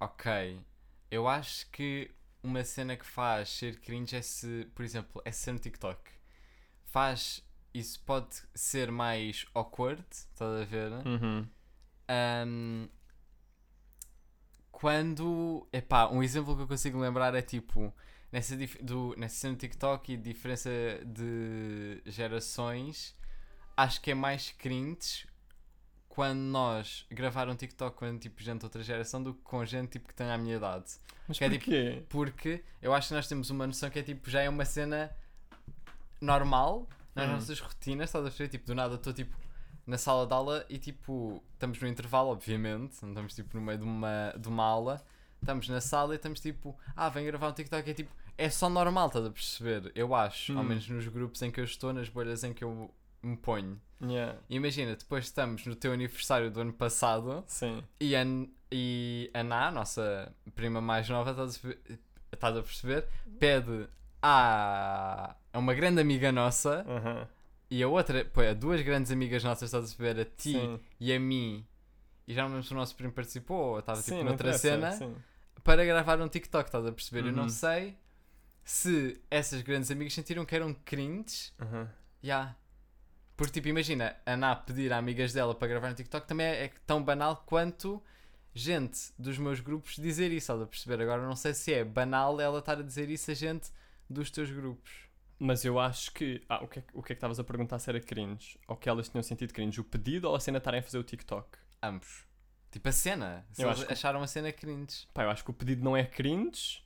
ok. 0.00 0.58
Eu 1.10 1.28
acho 1.28 1.68
que 1.70 2.10
uma 2.42 2.64
cena 2.64 2.96
que 2.96 3.04
faz 3.04 3.50
ser 3.50 3.78
cringe 3.80 4.16
é 4.16 4.22
se, 4.22 4.66
por 4.74 4.82
exemplo, 4.82 5.20
é 5.24 5.30
ser 5.30 5.52
no 5.52 5.58
TikTok. 5.58 6.00
Faz. 6.86 7.42
Isso 7.72 8.00
pode 8.04 8.34
ser 8.54 8.90
mais 8.90 9.46
awkward, 9.54 10.04
estás 10.10 10.62
a 10.62 10.64
ver? 10.64 10.90
Uhum. 11.06 11.46
Ahm, 12.08 12.88
quando. 14.70 15.66
Epá, 15.72 16.08
um 16.08 16.22
exemplo 16.22 16.56
que 16.56 16.62
eu 16.62 16.68
consigo 16.68 16.98
lembrar 16.98 17.34
é 17.34 17.42
tipo. 17.42 17.92
Nessa, 18.32 18.56
do, 18.80 19.12
nessa 19.18 19.34
cena 19.34 19.54
do 19.54 19.58
TikTok 19.58 20.12
e 20.12 20.16
diferença 20.16 20.70
de 21.04 22.00
gerações, 22.06 23.16
acho 23.76 24.00
que 24.00 24.12
é 24.12 24.14
mais 24.14 24.52
cringe 24.52 25.26
quando 26.08 26.38
nós 26.38 27.04
gravar 27.10 27.48
um 27.48 27.56
TikTok 27.56 27.96
com 27.96 28.18
tipo, 28.20 28.40
gente 28.40 28.60
de 28.60 28.66
outra 28.66 28.84
geração 28.84 29.20
do 29.20 29.34
que 29.34 29.42
com 29.42 29.64
gente 29.64 29.90
tipo, 29.90 30.06
que 30.06 30.14
tem 30.14 30.30
a 30.30 30.38
minha 30.38 30.56
idade. 30.58 30.92
Mas 31.26 31.38
Que 31.38 31.44
é 31.44 31.50
tipo- 31.50 31.64
porquê? 31.64 32.04
Porque 32.08 32.64
eu 32.80 32.94
acho 32.94 33.08
que 33.08 33.14
nós 33.14 33.26
temos 33.26 33.50
uma 33.50 33.66
noção 33.66 33.90
que 33.90 33.98
é 33.98 34.02
tipo, 34.04 34.30
já 34.30 34.42
é 34.42 34.48
uma 34.48 34.64
cena 34.64 35.10
normal 36.20 36.88
nas 37.14 37.28
Hum. 37.28 37.32
nossas 37.32 37.60
rotinas, 37.60 38.08
estás 38.08 38.24
a 38.26 38.28
ver? 38.28 38.48
Tipo, 38.48 38.66
do 38.66 38.74
nada 38.74 38.94
estou 38.96 39.12
tipo 39.12 39.36
na 39.86 39.98
sala 39.98 40.26
de 40.26 40.32
aula 40.32 40.64
e 40.68 40.78
tipo, 40.78 41.42
estamos 41.54 41.80
no 41.80 41.88
intervalo, 41.88 42.30
obviamente, 42.30 42.98
não 43.02 43.08
estamos 43.10 43.34
tipo 43.34 43.56
no 43.56 43.62
meio 43.62 43.78
de 43.78 43.84
uma, 43.84 44.34
de 44.38 44.48
uma 44.48 44.64
aula, 44.64 45.02
estamos 45.40 45.68
na 45.68 45.80
sala 45.80 46.14
e 46.14 46.16
estamos 46.16 46.38
tipo, 46.40 46.78
ah, 46.94 47.08
vem 47.08 47.24
gravar 47.26 47.48
um 47.48 47.52
TikTok, 47.52 47.90
é 47.90 47.94
tipo, 47.94 48.10
é 48.38 48.48
só 48.48 48.68
normal, 48.68 49.08
estás 49.08 49.26
a 49.26 49.30
perceber? 49.30 49.90
Eu 49.94 50.14
acho, 50.14 50.52
ao 50.52 50.60
Hum. 50.60 50.68
menos 50.68 50.88
nos 50.88 51.06
grupos 51.08 51.42
em 51.42 51.50
que 51.50 51.58
eu 51.60 51.64
estou, 51.64 51.92
nas 51.92 52.08
bolhas 52.08 52.44
em 52.44 52.52
que 52.54 52.62
eu 52.62 52.90
me 53.22 53.36
ponho. 53.36 53.80
Yeah. 54.02 54.38
Imagina, 54.48 54.94
depois 54.96 55.24
estamos 55.26 55.66
no 55.66 55.74
teu 55.74 55.92
aniversário 55.92 56.50
do 56.50 56.60
ano 56.60 56.72
passado 56.72 57.42
Sim. 57.46 57.82
e 58.00 58.14
e 58.72 59.30
a 59.34 59.42
Ná, 59.42 59.66
a 59.68 59.70
nossa 59.72 60.32
prima 60.54 60.80
mais 60.80 61.08
nova, 61.08 61.32
estás 61.32 61.56
a, 61.56 61.68
ver- 61.68 62.00
estás 62.32 62.56
a 62.56 62.62
perceber? 62.62 63.08
Pede 63.38 63.88
a, 64.22 65.34
a 65.52 65.58
uma 65.58 65.74
grande 65.74 66.00
amiga 66.00 66.30
nossa 66.32 66.84
Aham. 66.88 67.28
e 67.70 67.82
a 67.82 67.88
outra, 67.88 68.24
pô, 68.24 68.40
a 68.40 68.52
duas 68.54 68.80
grandes 68.82 69.10
amigas 69.10 69.42
nossas, 69.44 69.64
estás 69.68 69.84
a 69.84 69.96
perceber? 69.96 70.20
A 70.20 70.24
ti 70.24 70.52
Sim. 70.52 70.80
e 70.98 71.12
a 71.12 71.18
mim. 71.20 71.66
E 72.26 72.34
já 72.34 72.42
não 72.42 72.50
lembro 72.50 72.62
se 72.64 72.72
o 72.72 72.76
nosso 72.76 72.94
primo 72.94 73.12
participou 73.12 73.72
ou 73.72 73.78
estava 73.80 74.02
tipo 74.02 74.22
noutra 74.22 74.56
cena 74.56 74.92
sim. 74.92 75.14
para 75.64 75.84
gravar 75.84 76.20
um 76.20 76.28
TikTok, 76.28 76.68
estás 76.68 76.86
a 76.86 76.92
perceber? 76.92 77.20
Eu 77.22 77.26
Uhum. 77.32 77.36
não 77.36 77.48
sei 77.48 77.96
se 78.64 79.20
essas 79.30 79.62
grandes 79.62 79.90
amigas 79.90 80.12
sentiram 80.14 80.44
que 80.44 80.54
eram 80.54 80.72
cringe. 80.84 81.50
Aham. 81.60 81.88
Já. 82.22 82.54
Porque, 83.36 83.54
tipo, 83.54 83.68
imagina, 83.68 84.14
a 84.26 84.36
Ná 84.36 84.54
pedir 84.54 84.92
a 84.92 84.98
amigas 84.98 85.32
dela 85.32 85.54
para 85.54 85.66
gravar 85.66 85.88
no 85.88 85.94
TikTok 85.94 86.26
também 86.26 86.46
é, 86.46 86.64
é 86.66 86.72
tão 86.86 87.02
banal 87.02 87.42
quanto 87.46 88.02
gente 88.52 89.12
dos 89.18 89.38
meus 89.38 89.60
grupos 89.60 89.96
dizer 89.96 90.26
isso, 90.30 90.52
estás 90.52 90.60
a 90.60 90.66
perceber? 90.66 91.02
Agora 91.02 91.22
não 91.26 91.34
sei 91.34 91.54
se 91.54 91.72
é 91.72 91.82
banal 91.82 92.38
ela 92.40 92.58
estar 92.58 92.78
a 92.78 92.82
dizer 92.82 93.08
isso 93.08 93.30
a 93.30 93.34
gente 93.34 93.70
dos 94.10 94.30
teus 94.30 94.50
grupos. 94.50 95.08
Mas 95.38 95.64
eu 95.64 95.78
acho 95.78 96.12
que. 96.12 96.42
Ah, 96.48 96.62
o 96.62 96.68
que, 96.68 96.80
é, 96.80 96.82
que- 96.82 96.90
o 96.98 97.02
que 97.02 97.12
é 97.12 97.14
que 97.14 97.18
estavas 97.18 97.38
a 97.40 97.44
perguntar 97.44 97.78
se 97.78 97.88
era 97.88 97.98
cringe? 98.00 98.58
Ou 98.68 98.76
que 98.76 98.88
elas 98.90 99.08
tinham 99.08 99.22
sentido 99.22 99.54
cringe? 99.54 99.80
O 99.80 99.84
pedido 99.84 100.28
ou 100.28 100.34
a 100.36 100.40
cena 100.40 100.58
de 100.58 100.60
estarem 100.60 100.80
a 100.80 100.82
fazer 100.82 100.98
o 100.98 101.02
TikTok? 101.02 101.56
Ambos. 101.82 102.26
Tipo, 102.70 102.88
a 102.88 102.92
cena. 102.92 103.46
Se 103.52 103.62
Eu 103.62 103.68
eles 103.70 103.84
que- 103.84 103.92
acharam 103.92 104.22
a 104.22 104.26
cena 104.26 104.52
cringe. 104.52 105.06
Pá, 105.14 105.22
eu 105.24 105.30
acho 105.30 105.42
que 105.42 105.50
o 105.50 105.54
pedido 105.54 105.82
não 105.82 105.96
é 105.96 106.04
cringe. 106.04 106.84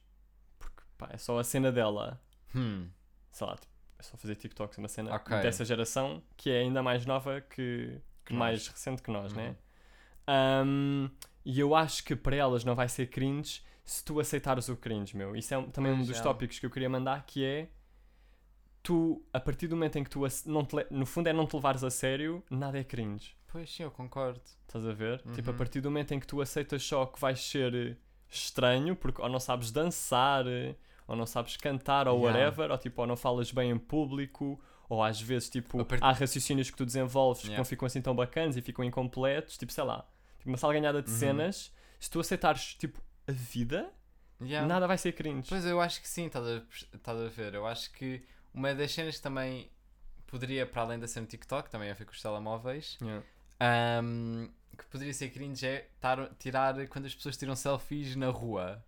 Porque, 0.59 0.83
pá, 0.97 1.09
é 1.13 1.17
só 1.17 1.39
a 1.39 1.43
cena 1.45 1.73
dela. 1.73 2.23
Hum. 2.55 2.89
Sei 3.33 3.45
lá, 3.47 3.57
tipo, 3.57 3.73
é 3.99 4.03
só 4.05 4.17
fazer 4.17 4.37
TikToks, 4.37 4.79
uma 4.79 4.87
cena 4.89 5.13
Ok. 5.17 5.41
dessa 5.41 5.65
geração 5.65 6.23
que 6.37 6.49
é 6.51 6.61
ainda 6.61 6.81
mais 6.83 7.05
nova 7.05 7.41
que. 7.41 8.01
Que 8.25 8.33
mais 8.33 8.61
nós. 8.61 8.69
recente 8.69 9.03
que 9.03 9.11
nós, 9.11 9.33
Uhum. 9.33 9.39
né? 9.39 9.57
Ahm, 10.27 11.11
e 11.45 11.59
eu 11.61 11.75
acho 11.75 12.05
que 12.05 12.17
para 12.17 12.37
elas 12.37 12.65
não 12.65 12.75
vai 12.75 12.89
ser 12.89 13.09
cringe 13.11 13.63
se 13.85 14.05
tu 14.05 14.19
aceitares 14.19 14.69
o 14.69 14.77
cringe, 14.77 15.17
meu. 15.17 15.37
Isso 15.37 15.53
é 15.55 15.59
um- 15.59 15.71
também 15.71 15.93
um 15.93 15.97
Pois 15.97 16.09
dos 16.09 16.19
é. 16.19 16.23
tópicos 16.23 16.59
que 16.59 16.67
eu 16.67 16.71
queria 16.71 16.89
mandar, 16.89 17.25
que 17.27 17.45
é 17.45 17.69
tu, 18.83 19.23
a 19.33 19.41
partir 19.41 19.67
do 19.67 19.77
momento 19.77 19.97
em 19.99 20.05
que 20.05 20.11
tu, 20.11 20.21
não 20.47 20.65
te 20.65 20.77
no 20.91 21.07
fundo 21.07 21.29
é 21.29 21.33
não 21.33 21.47
te 21.47 21.55
levares 21.55 21.83
a 21.85 21.91
sério, 21.91 22.43
nada 22.51 22.79
é 22.79 22.85
cringe. 22.85 23.35
Pois 23.49 23.71
sim, 23.73 23.83
eu 23.85 23.91
concordo. 23.91 24.41
Estás 24.67 24.85
a 24.87 24.93
ver? 24.93 25.23
Tipo, 25.33 25.51
a 25.51 25.53
Uhum. 25.53 25.59
partir 25.59 25.81
do 25.81 25.91
momento 25.91 26.13
em 26.13 26.19
que 26.21 26.27
tu 26.27 26.41
aceitas 26.41 26.83
só 26.83 27.07
que 27.07 27.21
vais 27.21 27.41
ser 27.41 27.73
eh, 27.75 27.97
estranho, 28.29 28.97
porque 28.97 29.23
ou 29.23 29.29
não 29.29 29.39
sabes 29.39 29.71
dançar, 29.71 30.45
eh, 30.47 30.75
ou 31.07 31.15
não 31.15 31.25
sabes 31.27 31.57
cantar, 31.57 32.09
ou 32.09 32.19
Yeah. 32.19 32.39
whatever, 32.41 32.71
ou 32.73 32.79
tipo, 32.79 33.01
ou 33.01 33.07
não 33.07 33.17
falas 33.17 33.53
bem 33.53 33.71
em 33.71 33.79
público, 33.79 34.61
ou 34.89 35.03
às 35.03 35.21
vezes, 35.21 35.49
tipo, 35.49 35.85
part- 35.85 36.03
há 36.03 36.11
raciocínios 36.13 36.69
que 36.71 36.77
tu 36.77 36.85
desenvolves 36.85 37.43
que 37.43 37.47
Yeah. 37.49 37.59
não 37.61 37.65
ficam 37.65 37.87
assim 37.87 38.03
tão 38.03 38.15
bacanas 38.15 38.57
e 38.57 38.61
ficam 38.63 38.85
incompletos, 38.85 39.57
tipo, 39.57 39.73
sei 39.73 39.85
lá, 39.85 40.05
tipo, 40.39 40.49
uma 40.51 40.59
sala 40.59 40.73
ganhada 40.73 41.01
de 41.01 41.11
Uhum. 41.11 41.17
cenas, 41.17 41.73
se 42.01 42.11
tu 42.11 42.19
aceitares, 42.19 42.75
tipo, 42.75 43.01
a 43.27 43.33
vida, 43.33 43.91
Yeah. 44.41 44.67
nada 44.67 44.87
vai 44.87 44.99
ser 44.99 45.13
cringe. 45.13 45.49
Pois 45.49 45.65
eu 45.65 45.81
acho 45.81 46.01
que 46.03 46.09
sim, 46.09 46.27
estás 46.27 46.45
a, 46.47 46.63
estás 46.95 47.19
a 47.21 47.29
ver. 47.29 47.55
Eu 47.55 47.67
acho 47.67 47.91
que 47.93 48.23
uma 48.53 48.75
das 48.75 48.93
cenas 48.93 49.17
que 49.17 49.23
também 49.23 49.71
poderia, 50.27 50.67
para 50.67 50.83
além 50.83 50.99
da 50.99 51.07
cena 51.07 51.25
do 51.27 51.31
TikTok, 51.31 51.71
também 51.71 51.91
a 51.91 51.95
ver 51.95 52.05
com 52.05 52.13
os 52.13 52.21
telemóveis, 52.21 52.99
Yeah. 53.01 53.25
ahm, 53.61 54.49
que 54.77 54.85
poderia 54.87 55.15
ser 55.15 55.31
cringe 55.31 55.65
é 55.67 55.89
tar- 56.01 56.31
tirar 56.39 56.75
quando 56.89 57.07
as 57.07 57.15
pessoas 57.15 57.37
tiram 57.37 57.55
selfies 57.55 58.17
na 58.17 58.29
rua. 58.29 58.85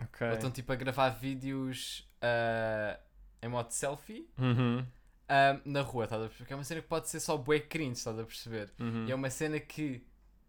Ok. 0.00 0.26
Ou 0.28 0.34
estão 0.34 0.50
tipo 0.50 0.70
a 0.72 0.76
gravar 0.76 1.08
vídeos 1.10 2.06
ah, 2.20 2.98
em 3.42 3.48
modo 3.48 3.70
selfie 3.70 4.28
Uhum. 4.38 4.84
ahm, 5.28 5.60
na 5.64 5.80
rua, 5.80 6.04
estás 6.04 6.20
a 6.22 6.26
perceber? 6.26 6.38
Porque 6.44 6.52
é 6.52 6.56
uma 6.56 6.64
cena 6.64 6.82
que 6.82 6.88
pode 6.88 7.08
ser 7.08 7.20
só 7.20 7.36
bué 7.38 7.58
cringe, 7.60 7.92
estás 7.98 8.18
a 8.18 8.24
perceber? 8.24 8.70
Uhum. 8.78 9.06
E 9.06 9.12
é 9.12 9.14
uma 9.14 9.30
cena 9.30 9.58
que 9.58 10.06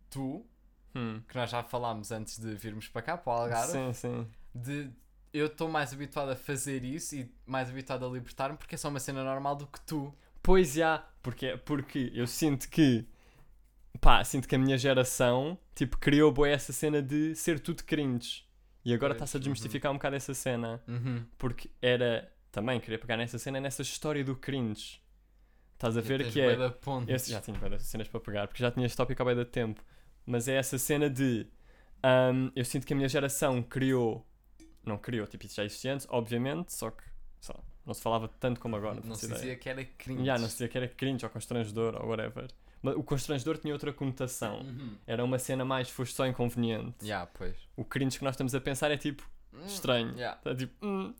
tu, 0.09 0.45
Hum. 0.95 1.21
que 1.27 1.35
nós 1.35 1.49
já 1.49 1.61
falámos 1.61 2.11
antes 2.11 2.39
de 2.39 2.55
virmos 2.55 2.87
para 2.87 3.01
cá, 3.01 3.17
para 3.17 3.33
o 3.33 3.35
Algarve, 3.35 3.71
Sim, 3.71 3.93
sim. 3.93 4.27
de 4.53 4.89
eu 5.33 5.47
estou 5.47 5.67
mais 5.67 5.91
habituado 5.91 6.29
a 6.29 6.35
fazer 6.35 6.85
isso 6.85 7.15
e 7.15 7.29
mais 7.45 7.69
habituado 7.69 8.05
a 8.05 8.09
libertar-me 8.09 8.57
porque 8.57 8.75
é 8.75 8.77
só 8.77 8.87
uma 8.87 9.01
cena 9.01 9.21
normal 9.21 9.57
do 9.57 9.67
que 9.67 9.81
tu. 9.81 10.13
Pois 10.41 10.73
já, 10.73 11.05
porque, 11.21 11.57
porque 11.57 12.11
eu 12.15 12.25
sinto 12.25 12.69
que 12.69 13.05
pá, 13.99 14.23
sinto 14.23 14.47
que 14.47 14.55
a 14.55 14.57
minha 14.57 14.77
geração 14.77 15.57
tipo, 15.73 15.97
criou 15.97 16.31
boa 16.31 16.47
essa 16.47 16.71
cena 16.71 17.01
de 17.01 17.35
ser 17.35 17.59
tudo 17.59 17.83
cringe. 17.83 18.45
E 18.83 18.93
agora 18.93 19.13
está-se 19.13 19.35
a 19.35 19.37
uhum. 19.37 19.41
desmistificar 19.41 19.91
um 19.91 19.95
bocado 19.95 20.15
essa 20.15 20.33
cena. 20.33 20.81
Porque 21.37 21.69
era 21.81 22.31
também, 22.51 22.79
queria 22.79 22.99
pegar 22.99 23.17
nessa 23.17 23.37
cena, 23.37 23.59
nessa 23.59 23.81
história 23.81 24.23
do 24.23 24.35
cringe. 24.35 25.01
Estás 25.73 25.97
a 25.97 26.01
ver 26.01 26.31
que 26.31 26.39
é. 26.39 26.55
da. 26.55 26.73
Esse, 27.07 27.31
já 27.31 27.41
tinha 27.41 27.57
cenas 27.79 28.07
para 28.07 28.19
pegar, 28.19 28.47
porque 28.47 28.61
já 28.61 28.71
tinha 28.71 28.85
este 28.85 28.95
tópico 28.95 29.21
há 29.21 29.25
bem 29.25 29.35
de 29.35 29.45
tempo. 29.45 29.83
Mas 30.25 30.47
é 30.47 30.55
essa 30.55 30.77
cena 30.77 31.09
de. 31.09 31.45
ahm, 32.03 32.49
eu 32.55 32.65
sinto 32.65 32.85
que 32.85 32.93
a 32.93 32.95
minha 32.95 33.09
geração 33.09 33.61
criou. 33.61 34.25
Não 34.83 34.97
criou, 34.97 35.25
tipo, 35.27 35.45
isso 35.45 35.55
já 35.55 35.65
existia 35.65 35.93
antes, 35.93 36.05
obviamente, 36.09 36.71
só 36.73 36.91
que 36.91 37.03
sei 37.41 37.55
lá, 37.55 37.63
não 37.85 37.93
se 37.93 38.01
falava 38.01 38.27
tanto 38.39 38.59
como 38.59 38.75
agora. 38.75 38.99
não 39.03 39.15
se 39.15 39.27
dizia 39.27 39.55
que 39.55 39.67
era 39.69 39.83
cringe. 39.83 40.25
Já, 40.25 40.37
não 40.37 40.45
se 40.47 40.53
dizia 40.53 40.67
que 40.67 40.77
era 40.77 40.87
cringe 40.87 41.25
ou 41.25 41.29
constrangedor 41.31 41.95
ou 42.01 42.07
whatever. 42.09 42.47
Mas 42.83 42.95
o 42.95 43.01
constrangedor 43.03 43.57
tinha 43.57 43.73
outra 43.73 43.91
conotação. 43.91 44.59
Uhum. 44.61 44.95
Era 45.07 45.23
uma 45.23 45.39
cena 45.39 45.65
mais 45.65 45.89
foste 45.89 46.13
só 46.15 46.27
inconveniente. 46.27 47.03
Já, 47.03 47.25
pois. 47.25 47.55
O 47.75 47.83
cringe 47.83 48.17
que 48.19 48.23
nós 48.23 48.33
estamos 48.35 48.53
a 48.53 48.61
pensar 48.61 48.91
é 48.91 48.97
tipo 48.97 49.27
Hum, 49.51 49.65
estranho. 49.65 50.15
já. 50.17 50.33
Tá 50.35 50.53
tipo, 50.55 50.73
hum. 50.85 51.13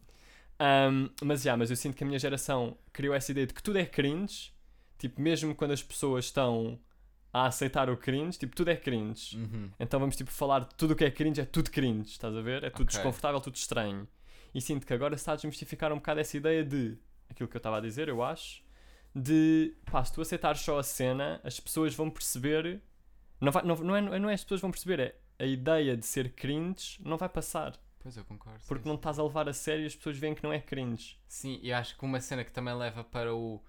Um, 0.60 1.10
mas 1.26 1.42
já, 1.42 1.58
mas 1.58 1.70
eu 1.70 1.76
sinto 1.76 1.96
que 1.98 2.04
a 2.04 2.08
minha 2.08 2.20
geração 2.20 2.78
criou 2.94 3.16
essa 3.16 3.32
ideia 3.32 3.48
de 3.48 3.54
que 3.54 3.64
tudo 3.64 3.80
é 3.80 3.86
cringe. 3.86 4.54
Tipo, 5.00 5.20
mesmo 5.22 5.56
quando 5.56 5.72
as 5.72 5.82
pessoas 5.82 6.26
estão 6.26 6.80
a 7.36 7.48
aceitar 7.48 7.90
o 7.90 7.98
cringe, 7.98 8.38
tipo, 8.40 8.56
tudo 8.56 8.70
é 8.70 8.78
cringe. 8.78 9.36
Uhum. 9.36 9.70
Então 9.78 10.00
vamos 10.00 10.16
tipo 10.16 10.32
falar 10.32 10.60
de 10.62 10.74
tudo 10.76 10.92
o 10.92 10.96
que 10.96 11.04
é 11.04 11.12
cringe, 11.12 11.42
é 11.42 11.46
tudo 11.46 11.70
cringe, 11.70 12.12
estás 12.12 12.34
a 12.34 12.40
ver? 12.42 12.64
É 12.64 12.70
tudo 12.70 12.88
Ok. 12.88 12.94
desconfortável, 12.96 13.42
tudo 13.42 13.56
estranho. 13.56 14.08
E 14.54 14.62
sinto 14.62 14.88
que 14.88 14.94
agora 14.94 15.18
se 15.18 15.22
está 15.22 15.34
a 15.34 15.36
desmistificar 15.36 15.92
um 15.92 15.98
bocado 15.98 16.22
essa 16.22 16.38
ideia 16.38 16.64
de 16.64 16.98
aquilo 17.30 17.50
que 17.50 17.58
eu 17.58 17.60
estava 17.60 17.78
a 17.80 17.82
dizer, 17.82 18.08
eu 18.08 18.24
acho, 18.24 18.64
de 19.14 19.76
pá, 19.92 20.02
se 20.06 20.14
tu 20.14 20.22
aceitares 20.22 20.62
só 20.62 20.80
a 20.80 20.84
cena, 20.84 21.42
as 21.44 21.60
pessoas 21.60 21.94
vão 21.94 22.10
perceber. 22.10 22.82
Não, 23.42 23.52
vai, 23.52 23.64
não, 23.64 23.76
não, 23.76 23.96
é, 23.98 24.20
não 24.20 24.30
é 24.30 24.34
as 24.34 24.44
pessoas 24.44 24.62
vão 24.62 24.72
perceber, 24.72 25.00
é 25.02 25.16
a 25.38 25.46
ideia 25.46 25.98
de 25.98 26.06
ser 26.06 26.32
cringe 26.36 26.98
não 27.04 27.18
vai 27.18 27.28
passar. 27.28 27.74
Pois 28.00 28.16
eu 28.16 28.24
concordo. 28.24 28.60
sim, 28.62 28.68
Porque 28.70 28.88
não 28.88 28.96
sim. 28.96 29.00
estás 29.00 29.20
a 29.20 29.24
levar 29.24 29.50
a 29.50 29.54
sério 29.54 29.84
e 29.84 29.88
as 29.88 29.96
pessoas 29.96 30.18
veem 30.18 30.34
que 30.34 30.44
não 30.44 30.54
é 30.54 30.62
cringe. 30.62 31.18
Sim, 31.28 31.60
e 31.62 31.74
acho 31.74 31.98
que 31.98 32.06
uma 32.06 32.22
cena 32.22 32.46
que 32.46 32.52
também 32.52 32.74
leva 32.74 33.04
para 33.04 33.36
o 33.36 33.62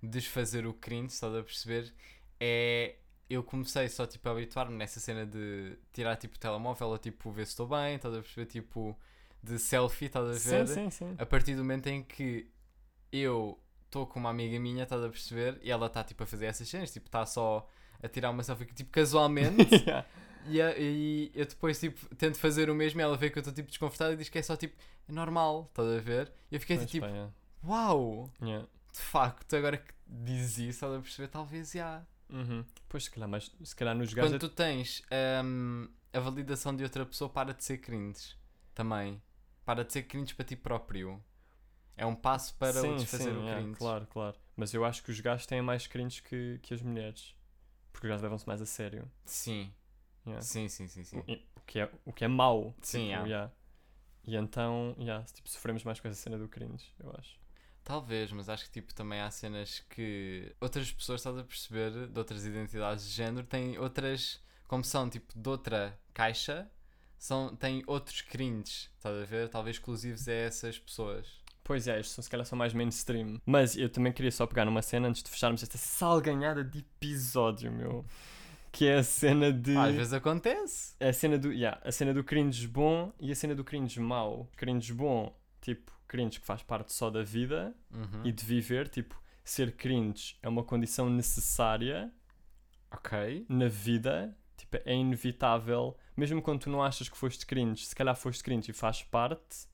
desfazer 0.00 0.66
o 0.68 0.72
cringe, 0.72 1.12
estás 1.14 1.34
a 1.34 1.42
perceber? 1.42 1.92
É. 2.38 2.94
Eu 3.30 3.42
comecei 3.42 3.88
só 3.88 4.06
tipo 4.06 4.26
a 4.28 4.32
habituar-me 4.32 4.76
nessa 4.76 4.98
cena 5.00 5.26
de 5.26 5.76
tirar 5.92 6.16
tipo 6.16 6.36
o 6.36 6.38
telemóvel 6.38 6.88
ou 6.88 6.98
tipo 6.98 7.30
ver 7.30 7.44
se 7.46 7.52
estou 7.52 7.66
bem, 7.68 7.96
estás 7.96 8.14
a 8.14 8.20
perceber? 8.22 8.46
Tipo, 8.46 8.98
de 9.42 9.58
selfie, 9.58 10.06
estás 10.06 10.28
a 10.28 10.34
Sim, 10.34 10.50
ver? 10.50 10.66
sim, 10.68 10.90
sim. 10.90 11.14
A 11.18 11.26
partir 11.26 11.54
do 11.54 11.58
momento 11.62 11.86
em 11.88 12.02
que 12.02 12.50
eu 13.12 13.58
estou 13.84 14.06
com 14.06 14.18
uma 14.18 14.30
amiga 14.30 14.58
minha, 14.58 14.84
estás 14.84 15.02
a 15.04 15.08
perceber? 15.08 15.58
E 15.62 15.70
ela 15.70 15.86
está 15.86 16.02
tipo 16.02 16.22
a 16.22 16.26
fazer 16.26 16.46
essas 16.46 16.68
cenas, 16.68 16.90
tipo, 16.90 17.06
está 17.06 17.24
só 17.26 17.68
a 18.02 18.08
tirar 18.08 18.30
uma 18.30 18.42
selfie 18.42 18.66
tipo 18.66 18.90
casualmente. 18.90 19.56
Yeah. 20.48 20.78
e, 20.78 21.30
e 21.34 21.38
eu 21.38 21.44
depois 21.44 21.78
tipo 21.78 22.14
tento 22.14 22.38
fazer 22.38 22.70
o 22.70 22.74
mesmo 22.74 22.98
e 23.00 23.02
ela 23.02 23.18
vê 23.18 23.28
que 23.28 23.36
eu 23.36 23.40
estou 23.40 23.52
tipo 23.52 23.68
desconfortável 23.68 24.14
e 24.14 24.16
diz 24.16 24.30
que 24.30 24.38
é 24.38 24.42
só 24.42 24.56
tipo 24.56 24.74
é 25.06 25.12
normal, 25.12 25.66
estás 25.68 25.88
a 25.88 26.00
ver? 26.00 26.32
E 26.50 26.54
eu 26.54 26.60
fiquei 26.60 26.78
Pois, 26.78 26.90
tipo, 26.90 27.04
yeah. 27.04 27.30
uau, 27.66 28.30
Yeah. 28.40 28.66
de 28.90 28.98
facto, 28.98 29.54
agora 29.56 29.76
que 29.76 29.92
dizes 30.06 30.52
isso, 30.58 30.68
estás 30.70 30.94
a 30.94 31.00
perceber? 31.00 31.28
Talvez 31.28 31.72
já. 31.72 32.02
Uhum. 32.30 32.64
Pois, 32.88 33.04
se 33.04 33.10
calhar, 33.10 33.28
mas 33.28 33.54
se 33.62 33.76
calhar 33.76 33.94
nos 33.94 34.12
gajos. 34.12 34.32
Quando 34.32 34.40
tu 34.40 34.48
tens 34.48 35.02
hum, 35.44 35.88
a 36.12 36.20
validação 36.20 36.74
de 36.74 36.82
outra 36.82 37.04
pessoa, 37.06 37.28
para 37.30 37.54
de 37.54 37.64
ser 37.64 37.78
cringe. 37.78 38.36
Também. 38.74 39.20
Para 39.64 39.84
de 39.84 39.92
ser 39.92 40.02
cringe 40.04 40.34
para 40.34 40.44
ti 40.44 40.56
próprio. 40.56 41.22
É 41.96 42.06
um 42.06 42.14
passo 42.14 42.54
para 42.54 42.80
sim, 42.80 42.94
o 42.94 42.96
desfazer 42.96 43.32
sim, 43.32 43.38
o 43.38 43.42
yeah, 43.42 43.60
cringe. 43.60 43.78
claro, 43.78 44.06
claro. 44.06 44.36
Mas 44.56 44.72
eu 44.72 44.84
acho 44.84 45.02
que 45.02 45.10
os 45.10 45.20
gajos 45.20 45.46
têm 45.46 45.60
mais 45.60 45.86
cringe 45.86 46.22
que, 46.22 46.58
que 46.62 46.72
as 46.72 46.80
mulheres. 46.80 47.34
Porque 47.92 48.06
os 48.06 48.10
gajos 48.10 48.22
levam-se 48.22 48.46
mais 48.46 48.62
a 48.62 48.66
sério. 48.66 49.10
Sim. 49.24 49.72
Yeah. 50.24 50.42
Sim, 50.42 50.68
sim, 50.68 50.86
sim, 50.86 51.04
sim. 51.04 51.18
O, 51.18 51.58
o 51.58 51.60
que 51.66 51.80
é, 51.80 51.90
o 52.04 52.12
que 52.12 52.24
é 52.24 52.28
mau. 52.28 52.74
Sim, 52.82 52.98
tipo, 52.98 53.10
yeah. 53.10 53.26
yeah. 53.26 53.52
E 54.24 54.36
então, 54.36 54.94
yeah, 54.98 55.24
tipo, 55.24 55.48
sofremos 55.48 55.82
mais 55.84 55.98
com 55.98 56.06
essa 56.06 56.20
cena 56.20 56.38
do 56.38 56.48
cringe, 56.48 56.92
eu 57.00 57.10
acho. 57.18 57.40
Talvez, 57.88 58.30
mas 58.32 58.50
acho 58.50 58.66
que 58.66 58.70
tipo 58.70 58.92
também 58.92 59.18
há 59.18 59.30
cenas 59.30 59.82
que 59.88 60.54
outras 60.60 60.92
pessoas, 60.92 61.20
estás 61.22 61.38
a 61.38 61.42
perceber, 61.42 62.06
de 62.06 62.18
outras 62.18 62.44
identidades 62.44 63.08
de 63.08 63.12
género, 63.12 63.46
têm 63.46 63.78
outras, 63.78 64.38
como 64.66 64.84
são 64.84 65.08
tipo 65.08 65.32
de 65.34 65.48
outra 65.48 65.98
caixa, 66.12 66.70
são, 67.16 67.56
têm 67.56 67.82
outros 67.86 68.20
cringes, 68.20 68.90
estás 68.94 69.22
a 69.22 69.24
ver? 69.24 69.48
Talvez 69.48 69.76
exclusivos 69.76 70.28
a 70.28 70.32
essas 70.34 70.78
pessoas. 70.78 71.26
Pois 71.64 71.88
é, 71.88 71.98
estes 71.98 72.14
são, 72.14 72.22
se 72.22 72.28
calhar 72.28 72.44
são 72.44 72.58
mais 72.58 72.74
mainstream. 72.74 73.40
Mas 73.46 73.74
eu 73.74 73.88
também 73.88 74.12
queria 74.12 74.32
só 74.32 74.46
pegar 74.46 74.66
numa 74.66 74.82
cena 74.82 75.08
antes 75.08 75.22
de 75.22 75.30
fecharmos 75.30 75.62
esta 75.62 75.78
salganhada 75.78 76.62
de 76.62 76.80
episódio, 76.80 77.72
meu. 77.72 78.04
Que 78.70 78.86
é 78.86 78.98
a 78.98 79.02
cena 79.02 79.50
de. 79.50 79.74
Às 79.74 79.94
vezes 79.94 80.12
acontece. 80.12 80.94
A 81.00 81.10
cena 81.10 81.38
do. 81.38 81.50
Yeah, 81.50 81.80
a 81.82 81.90
cena 81.90 82.12
do 82.12 82.22
cringe 82.22 82.68
bom 82.68 83.14
e 83.18 83.32
a 83.32 83.34
cena 83.34 83.54
do 83.54 83.64
cringe 83.64 83.98
mau. 83.98 84.46
Cringe 84.58 84.92
bom, 84.92 85.34
tipo, 85.62 85.97
cringe 86.08 86.40
que 86.40 86.46
faz 86.46 86.62
parte 86.62 86.92
só 86.92 87.10
da 87.10 87.22
vida 87.22 87.74
Uhum. 87.92 88.22
e 88.24 88.32
de 88.32 88.44
viver. 88.44 88.88
Tipo, 88.88 89.20
ser 89.44 89.76
cringe 89.76 90.36
é 90.42 90.48
uma 90.48 90.64
condição 90.64 91.08
necessária 91.10 92.10
Ok. 92.90 93.46
na 93.48 93.68
vida. 93.68 94.36
Tipo, 94.56 94.78
é 94.84 94.94
inevitável. 94.94 95.96
Mesmo 96.16 96.42
quando 96.42 96.60
tu 96.62 96.70
não 96.70 96.82
achas 96.82 97.08
que 97.08 97.16
foste 97.16 97.46
cringe, 97.46 97.86
se 97.86 97.94
calhar 97.94 98.16
foste 98.16 98.42
cringe 98.42 98.70
e 98.70 98.74
faz 98.74 99.02
parte, 99.02 99.68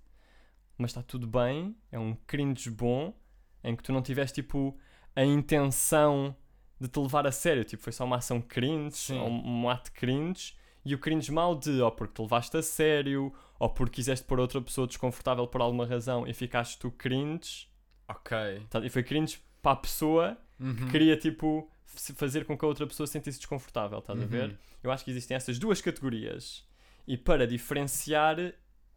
mas 0.76 0.90
está 0.90 1.02
tudo 1.02 1.26
bem. 1.26 1.74
É 1.90 1.98
um 1.98 2.14
cringe 2.26 2.68
bom 2.70 3.16
em 3.62 3.74
que 3.74 3.82
tu 3.82 3.92
não 3.92 4.02
tiveste, 4.02 4.42
tipo, 4.42 4.78
a 5.16 5.24
intenção 5.24 6.36
de 6.78 6.88
te 6.88 6.98
levar 6.98 7.26
a 7.26 7.32
sério. 7.32 7.64
Tipo, 7.64 7.82
foi 7.82 7.92
só 7.92 8.04
uma 8.04 8.16
ação 8.16 8.40
cringe, 8.42 9.12
um, 9.14 9.62
um 9.62 9.70
ato 9.70 9.90
cringe. 9.92 10.54
E 10.84 10.94
o 10.94 10.98
cringe 10.98 11.32
mau 11.32 11.54
de, 11.58 11.80
ou 11.80 11.90
porque 11.90 12.14
te 12.14 12.20
levaste 12.22 12.56
a 12.56 12.62
sério, 12.62 13.32
ou 13.58 13.70
porque 13.70 13.96
quiseste 13.96 14.24
pôr 14.26 14.38
outra 14.38 14.60
pessoa 14.60 14.86
desconfortável 14.86 15.46
por 15.46 15.60
alguma 15.60 15.86
razão 15.86 16.26
e 16.26 16.34
ficaste 16.34 16.78
tu 16.78 16.90
cringe. 16.90 17.68
Ok. 18.08 18.36
Tá, 18.68 18.80
E 18.84 18.90
foi 18.90 19.02
cringe 19.02 19.40
para 19.62 19.72
a 19.72 19.76
pessoa 19.76 20.36
Uhum. 20.60 20.74
que 20.76 20.90
queria, 20.90 21.16
tipo, 21.16 21.70
fazer 21.86 22.44
com 22.44 22.56
que 22.56 22.64
a 22.64 22.68
outra 22.68 22.86
pessoa 22.86 23.06
se 23.06 23.14
sentisse 23.14 23.38
desconfortável, 23.38 23.98
estás 23.98 24.18
a 24.18 24.22
Uhum. 24.22 24.28
ver? 24.28 24.58
Eu 24.82 24.90
acho 24.92 25.04
que 25.04 25.10
existem 25.10 25.34
essas 25.36 25.58
duas 25.58 25.80
categorias. 25.80 26.66
E 27.06 27.16
para 27.16 27.46
diferenciar, 27.46 28.36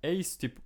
é 0.01 0.13
isso, 0.13 0.38
tipo, 0.38 0.61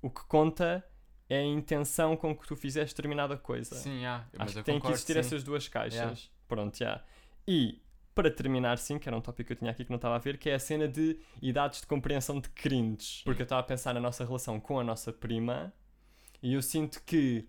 o 0.00 0.08
que 0.08 0.22
conta 0.24 0.84
é 1.28 1.38
a 1.38 1.44
intenção 1.44 2.16
com 2.16 2.34
que 2.36 2.46
tu 2.46 2.56
fizeste 2.56 2.94
determinada 2.94 3.36
coisa. 3.36 3.74
Sim, 3.74 4.02
mas 4.36 4.48
acho 4.48 4.54
que 4.58 4.62
tem 4.62 4.74
que 4.76 4.80
concordo, 4.80 4.94
existir 4.94 5.12
sim. 5.14 5.18
essas 5.20 5.42
duas 5.44 5.68
caixas. 5.68 5.94
Yeah. 5.94 6.16
Pronto, 6.48 6.76
já. 6.78 7.02
E, 7.46 7.80
para 8.14 8.30
terminar, 8.30 8.78
sim, 8.78 8.98
que 8.98 9.08
era 9.08 9.16
um 9.16 9.20
tópico 9.20 9.48
que 9.48 9.52
eu 9.52 9.56
tinha 9.56 9.70
aqui 9.70 9.84
que 9.84 9.90
não 9.90 9.96
estava 9.96 10.16
a 10.16 10.18
ver, 10.18 10.38
que 10.38 10.50
é 10.50 10.54
a 10.54 10.58
cena 10.58 10.88
de 10.88 11.18
idades 11.40 11.80
de 11.80 11.86
compreensão 11.86 12.40
de 12.40 12.48
cringe. 12.50 13.22
Porque 13.24 13.42
eu 13.42 13.44
estava 13.44 13.60
a 13.60 13.64
pensar 13.64 13.94
na 13.94 14.00
nossa 14.00 14.24
relação 14.24 14.58
com 14.60 14.78
a 14.78 14.84
nossa 14.84 15.12
prima 15.12 15.72
e 16.42 16.54
eu 16.54 16.62
sinto 16.62 17.02
que 17.04 17.48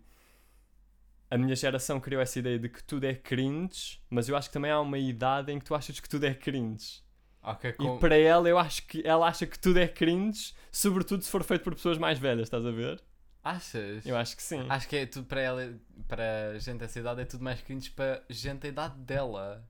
a 1.29 1.37
minha 1.37 1.55
geração 1.55 1.99
criou 1.99 2.21
essa 2.21 2.39
ideia 2.39 2.59
de 2.59 2.67
que 2.67 2.83
tudo 2.83 3.05
é 3.05 3.13
cringe, 3.13 4.01
mas 4.09 4.27
eu 4.27 4.35
acho 4.35 4.49
que 4.49 4.53
também 4.53 4.69
há 4.69 4.79
uma 4.81 4.99
idade 4.99 5.51
em 5.51 5.59
que 5.59 5.65
tu 5.65 5.73
achas 5.73 5.99
que 5.99 6.09
tudo 6.09 6.25
é 6.25 6.33
cringe. 6.33 7.01
Ok, 7.41 7.71
E 7.71 7.73
com... 7.73 7.97
para 7.97 8.15
ela, 8.15 8.47
eu 8.47 8.57
acho 8.57 8.85
que 8.85 9.01
ela 9.05 9.27
acha 9.27 9.47
que 9.47 9.57
tudo 9.57 9.79
é 9.79 9.87
cringe, 9.87 10.53
sobretudo 10.71 11.23
se 11.23 11.31
for 11.31 11.43
feito 11.43 11.63
por 11.63 11.73
pessoas 11.73 11.97
mais 11.97 12.19
velhas, 12.19 12.43
estás 12.43 12.65
a 12.65 12.71
ver? 12.71 13.01
Achas? 13.43 14.05
Eu 14.05 14.15
acho 14.15 14.35
que 14.35 14.43
sim. 14.43 14.65
Acho 14.69 14.87
que 14.87 14.95
é 14.97 15.05
tudo 15.05 15.25
para 15.25 15.41
ela, 15.41 15.73
para 16.07 16.59
gente 16.59 16.79
dessa 16.79 16.99
idade, 16.99 17.21
é 17.21 17.25
tudo 17.25 17.43
mais 17.43 17.61
cringe 17.61 17.89
para 17.89 18.21
gente 18.29 18.59
da 18.59 18.67
idade 18.67 18.99
dela. 18.99 19.67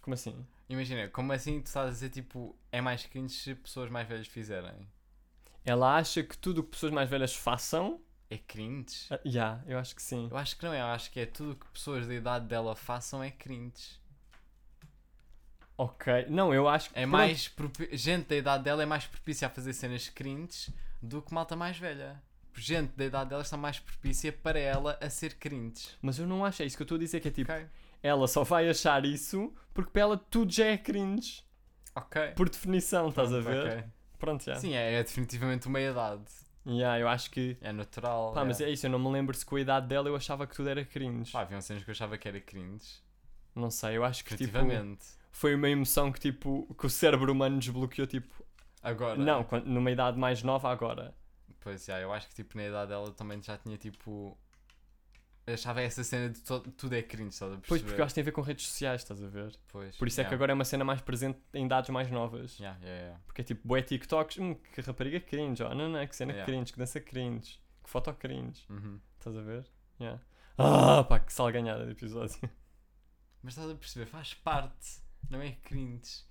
Como 0.00 0.14
assim? 0.14 0.46
Imagina, 0.68 1.08
como 1.08 1.32
assim 1.32 1.60
tu 1.60 1.66
estás 1.66 1.88
a 1.88 1.90
dizer 1.90 2.10
tipo, 2.10 2.56
é 2.72 2.80
mais 2.80 3.04
cringe 3.06 3.34
se 3.34 3.54
pessoas 3.54 3.90
mais 3.90 4.08
velhas 4.08 4.26
fizerem? 4.26 4.74
Ela 5.64 5.96
acha 5.96 6.22
que 6.22 6.36
tudo 6.38 6.58
o 6.60 6.64
que 6.64 6.70
pessoas 6.70 6.92
mais 6.92 7.08
velhas 7.08 7.34
façam. 7.34 8.00
É 8.30 8.38
cringe? 8.38 9.06
Ah, 9.10 9.20
Já, 9.24 9.60
eu 9.66 9.78
acho 9.78 9.94
que 9.94 10.02
sim. 10.02 10.28
Eu 10.30 10.36
acho 10.36 10.56
que 10.56 10.64
não 10.64 10.72
é, 10.72 10.80
eu 10.80 10.86
acho 10.86 11.10
que 11.10 11.20
é 11.20 11.26
tudo 11.26 11.52
o 11.52 11.56
que 11.56 11.66
pessoas 11.68 12.06
da 12.06 12.14
idade 12.14 12.46
dela 12.46 12.74
façam 12.76 13.22
é 13.22 13.30
cringe. 13.30 13.98
Ok. 15.76 16.26
Não, 16.28 16.52
eu 16.52 16.68
acho 16.68 16.90
que. 16.90 16.98
É 16.98 17.02
pronto. 17.02 17.12
mais. 17.12 17.48
propi- 17.48 17.96
Gente 17.96 18.28
da 18.28 18.36
idade 18.36 18.64
dela 18.64 18.82
é 18.82 18.86
mais 18.86 19.06
propícia 19.06 19.46
a 19.48 19.50
fazer 19.50 19.72
cenas 19.72 20.08
cringe 20.08 20.72
do 21.02 21.22
que 21.22 21.32
malta 21.32 21.56
mais 21.56 21.78
velha. 21.78 22.22
Gente 22.54 22.92
da 22.96 23.04
idade 23.06 23.30
dela 23.30 23.42
está 23.42 23.56
mais 23.56 23.78
propícia 23.78 24.32
para 24.32 24.58
ela 24.58 24.98
a 25.00 25.08
ser 25.08 25.34
cringe. 25.36 25.88
Mas 26.02 26.18
eu 26.18 26.26
não 26.26 26.44
acho, 26.44 26.62
é 26.62 26.66
isso 26.66 26.76
que 26.76 26.82
eu 26.82 26.84
estou 26.84 26.96
a 26.96 26.98
dizer, 26.98 27.20
que 27.20 27.28
é 27.28 27.30
tipo, 27.30 27.50
Ok. 27.52 27.66
Ela 28.02 28.26
só 28.26 28.44
vai 28.44 28.68
achar 28.68 29.04
isso 29.04 29.52
porque 29.72 29.90
para 29.90 30.02
ela 30.02 30.16
tudo 30.16 30.52
já 30.52 30.66
é 30.66 30.78
cringe. 30.78 31.42
Ok. 31.94 32.32
Por 32.36 32.48
definição, 32.48 33.08
estás 33.08 33.32
a 33.32 33.40
Pronto, 33.42 33.62
ver? 33.62 33.66
ok. 33.66 33.84
Pronto, 34.18 34.44
já. 34.44 34.56
Sim, 34.56 34.74
é, 34.74 34.94
é 34.94 35.02
definitivamente 35.02 35.66
uma 35.66 35.80
idade. 35.80 36.24
Já, 36.66 36.98
eu 36.98 37.08
acho 37.08 37.30
que. 37.30 37.56
É 37.60 37.72
natural. 37.72 38.32
Pá, 38.32 38.42
é. 38.42 38.44
mas 38.44 38.60
é 38.60 38.70
isso, 38.70 38.86
eu 38.86 38.90
não 38.90 38.98
me 38.98 39.10
lembro 39.10 39.34
se 39.36 39.44
com 39.44 39.56
a 39.56 39.60
idade 39.60 39.86
dela 39.86 40.08
eu 40.08 40.16
achava 40.16 40.46
que 40.46 40.54
tudo 40.54 40.68
era 40.68 40.84
cringe. 40.84 41.32
Pá, 41.32 41.40
haviam 41.40 41.60
cenas 41.60 41.82
que 41.82 41.90
eu 41.90 41.92
achava 41.92 42.18
que 42.18 42.28
era 42.28 42.40
cringe. 42.40 43.00
Não 43.54 43.70
sei, 43.70 43.96
eu 43.96 44.04
acho 44.04 44.24
que 44.24 44.36
tipo. 44.36 44.58
Foi 45.32 45.54
uma 45.54 45.68
emoção 45.68 46.12
que 46.12 46.20
tipo. 46.20 46.72
que 46.78 46.86
o 46.86 46.90
cérebro 46.90 47.32
humano 47.32 47.58
desbloqueou, 47.58 48.06
tipo. 48.06 48.28
Agora. 48.82 49.16
Não, 49.16 49.46
numa 49.64 49.90
idade 49.90 50.18
mais 50.18 50.42
nova 50.42 50.70
agora. 50.70 51.14
Pois 51.60 51.84
já, 51.84 52.00
eu 52.00 52.12
acho 52.12 52.28
que 52.28 52.34
tipo 52.34 52.56
na 52.56 52.66
idade 52.66 52.88
dela 52.90 53.10
também 53.12 53.42
já 53.42 53.56
tinha 53.56 53.76
tipo. 53.76 54.36
Achava 55.54 55.80
essa 55.82 56.02
cena 56.04 56.28
de 56.30 56.40
tudo 56.40 56.94
é 56.94 57.02
cringe, 57.02 57.30
estás 57.30 57.52
a 57.52 57.56
perceber? 57.56 57.68
Pois, 57.68 57.82
porque 57.82 58.00
eu 58.00 58.04
acho 58.04 58.12
que 58.12 58.14
tem 58.16 58.22
a 58.22 58.24
ver 58.24 58.32
com 58.32 58.40
redes 58.40 58.66
sociais, 58.66 59.00
estás 59.02 59.22
a 59.22 59.26
ver? 59.28 59.58
Pois, 59.68 59.96
Por 59.96 60.08
isso 60.08 60.20
é 60.20 60.24
que 60.24 60.28
yeah. 60.28 60.34
agora 60.36 60.52
é 60.52 60.54
uma 60.54 60.64
cena 60.64 60.84
mais 60.84 61.00
presente 61.00 61.38
em 61.54 61.66
idades 61.66 61.90
mais 61.90 62.10
novas. 62.10 62.58
Yeah, 62.58 62.78
yeah, 62.80 63.00
yeah. 63.02 63.20
Porque 63.26 63.40
é 63.42 63.44
tipo, 63.44 63.66
bué 63.66 63.82
TikToks, 63.82 64.38
hum, 64.38 64.54
que 64.54 64.80
rapariga 64.80 65.20
cringe, 65.20 65.62
ó, 65.62 65.74
não, 65.74 65.88
não, 65.88 66.06
que 66.06 66.14
cena 66.16 66.32
Yeah. 66.32 66.50
cringe, 66.50 66.72
que 66.72 66.78
dança 66.78 67.00
cringe, 67.00 67.58
que 67.82 67.90
foto 67.90 68.12
cringe, 68.14 68.64
Uhum. 68.70 69.00
estás 69.18 69.36
a 69.36 69.42
ver? 69.42 69.66
Yeah. 70.00 70.20
Ah, 70.58 71.04
pá, 71.04 71.18
que 71.20 71.32
salganhada 71.32 71.84
de 71.86 71.92
episódio. 71.92 72.38
Mas 73.42 73.54
estás 73.54 73.70
a 73.70 73.74
perceber, 73.74 74.06
faz 74.06 74.34
parte, 74.34 75.00
não 75.30 75.40
é 75.40 75.52
cringe. 75.52 76.24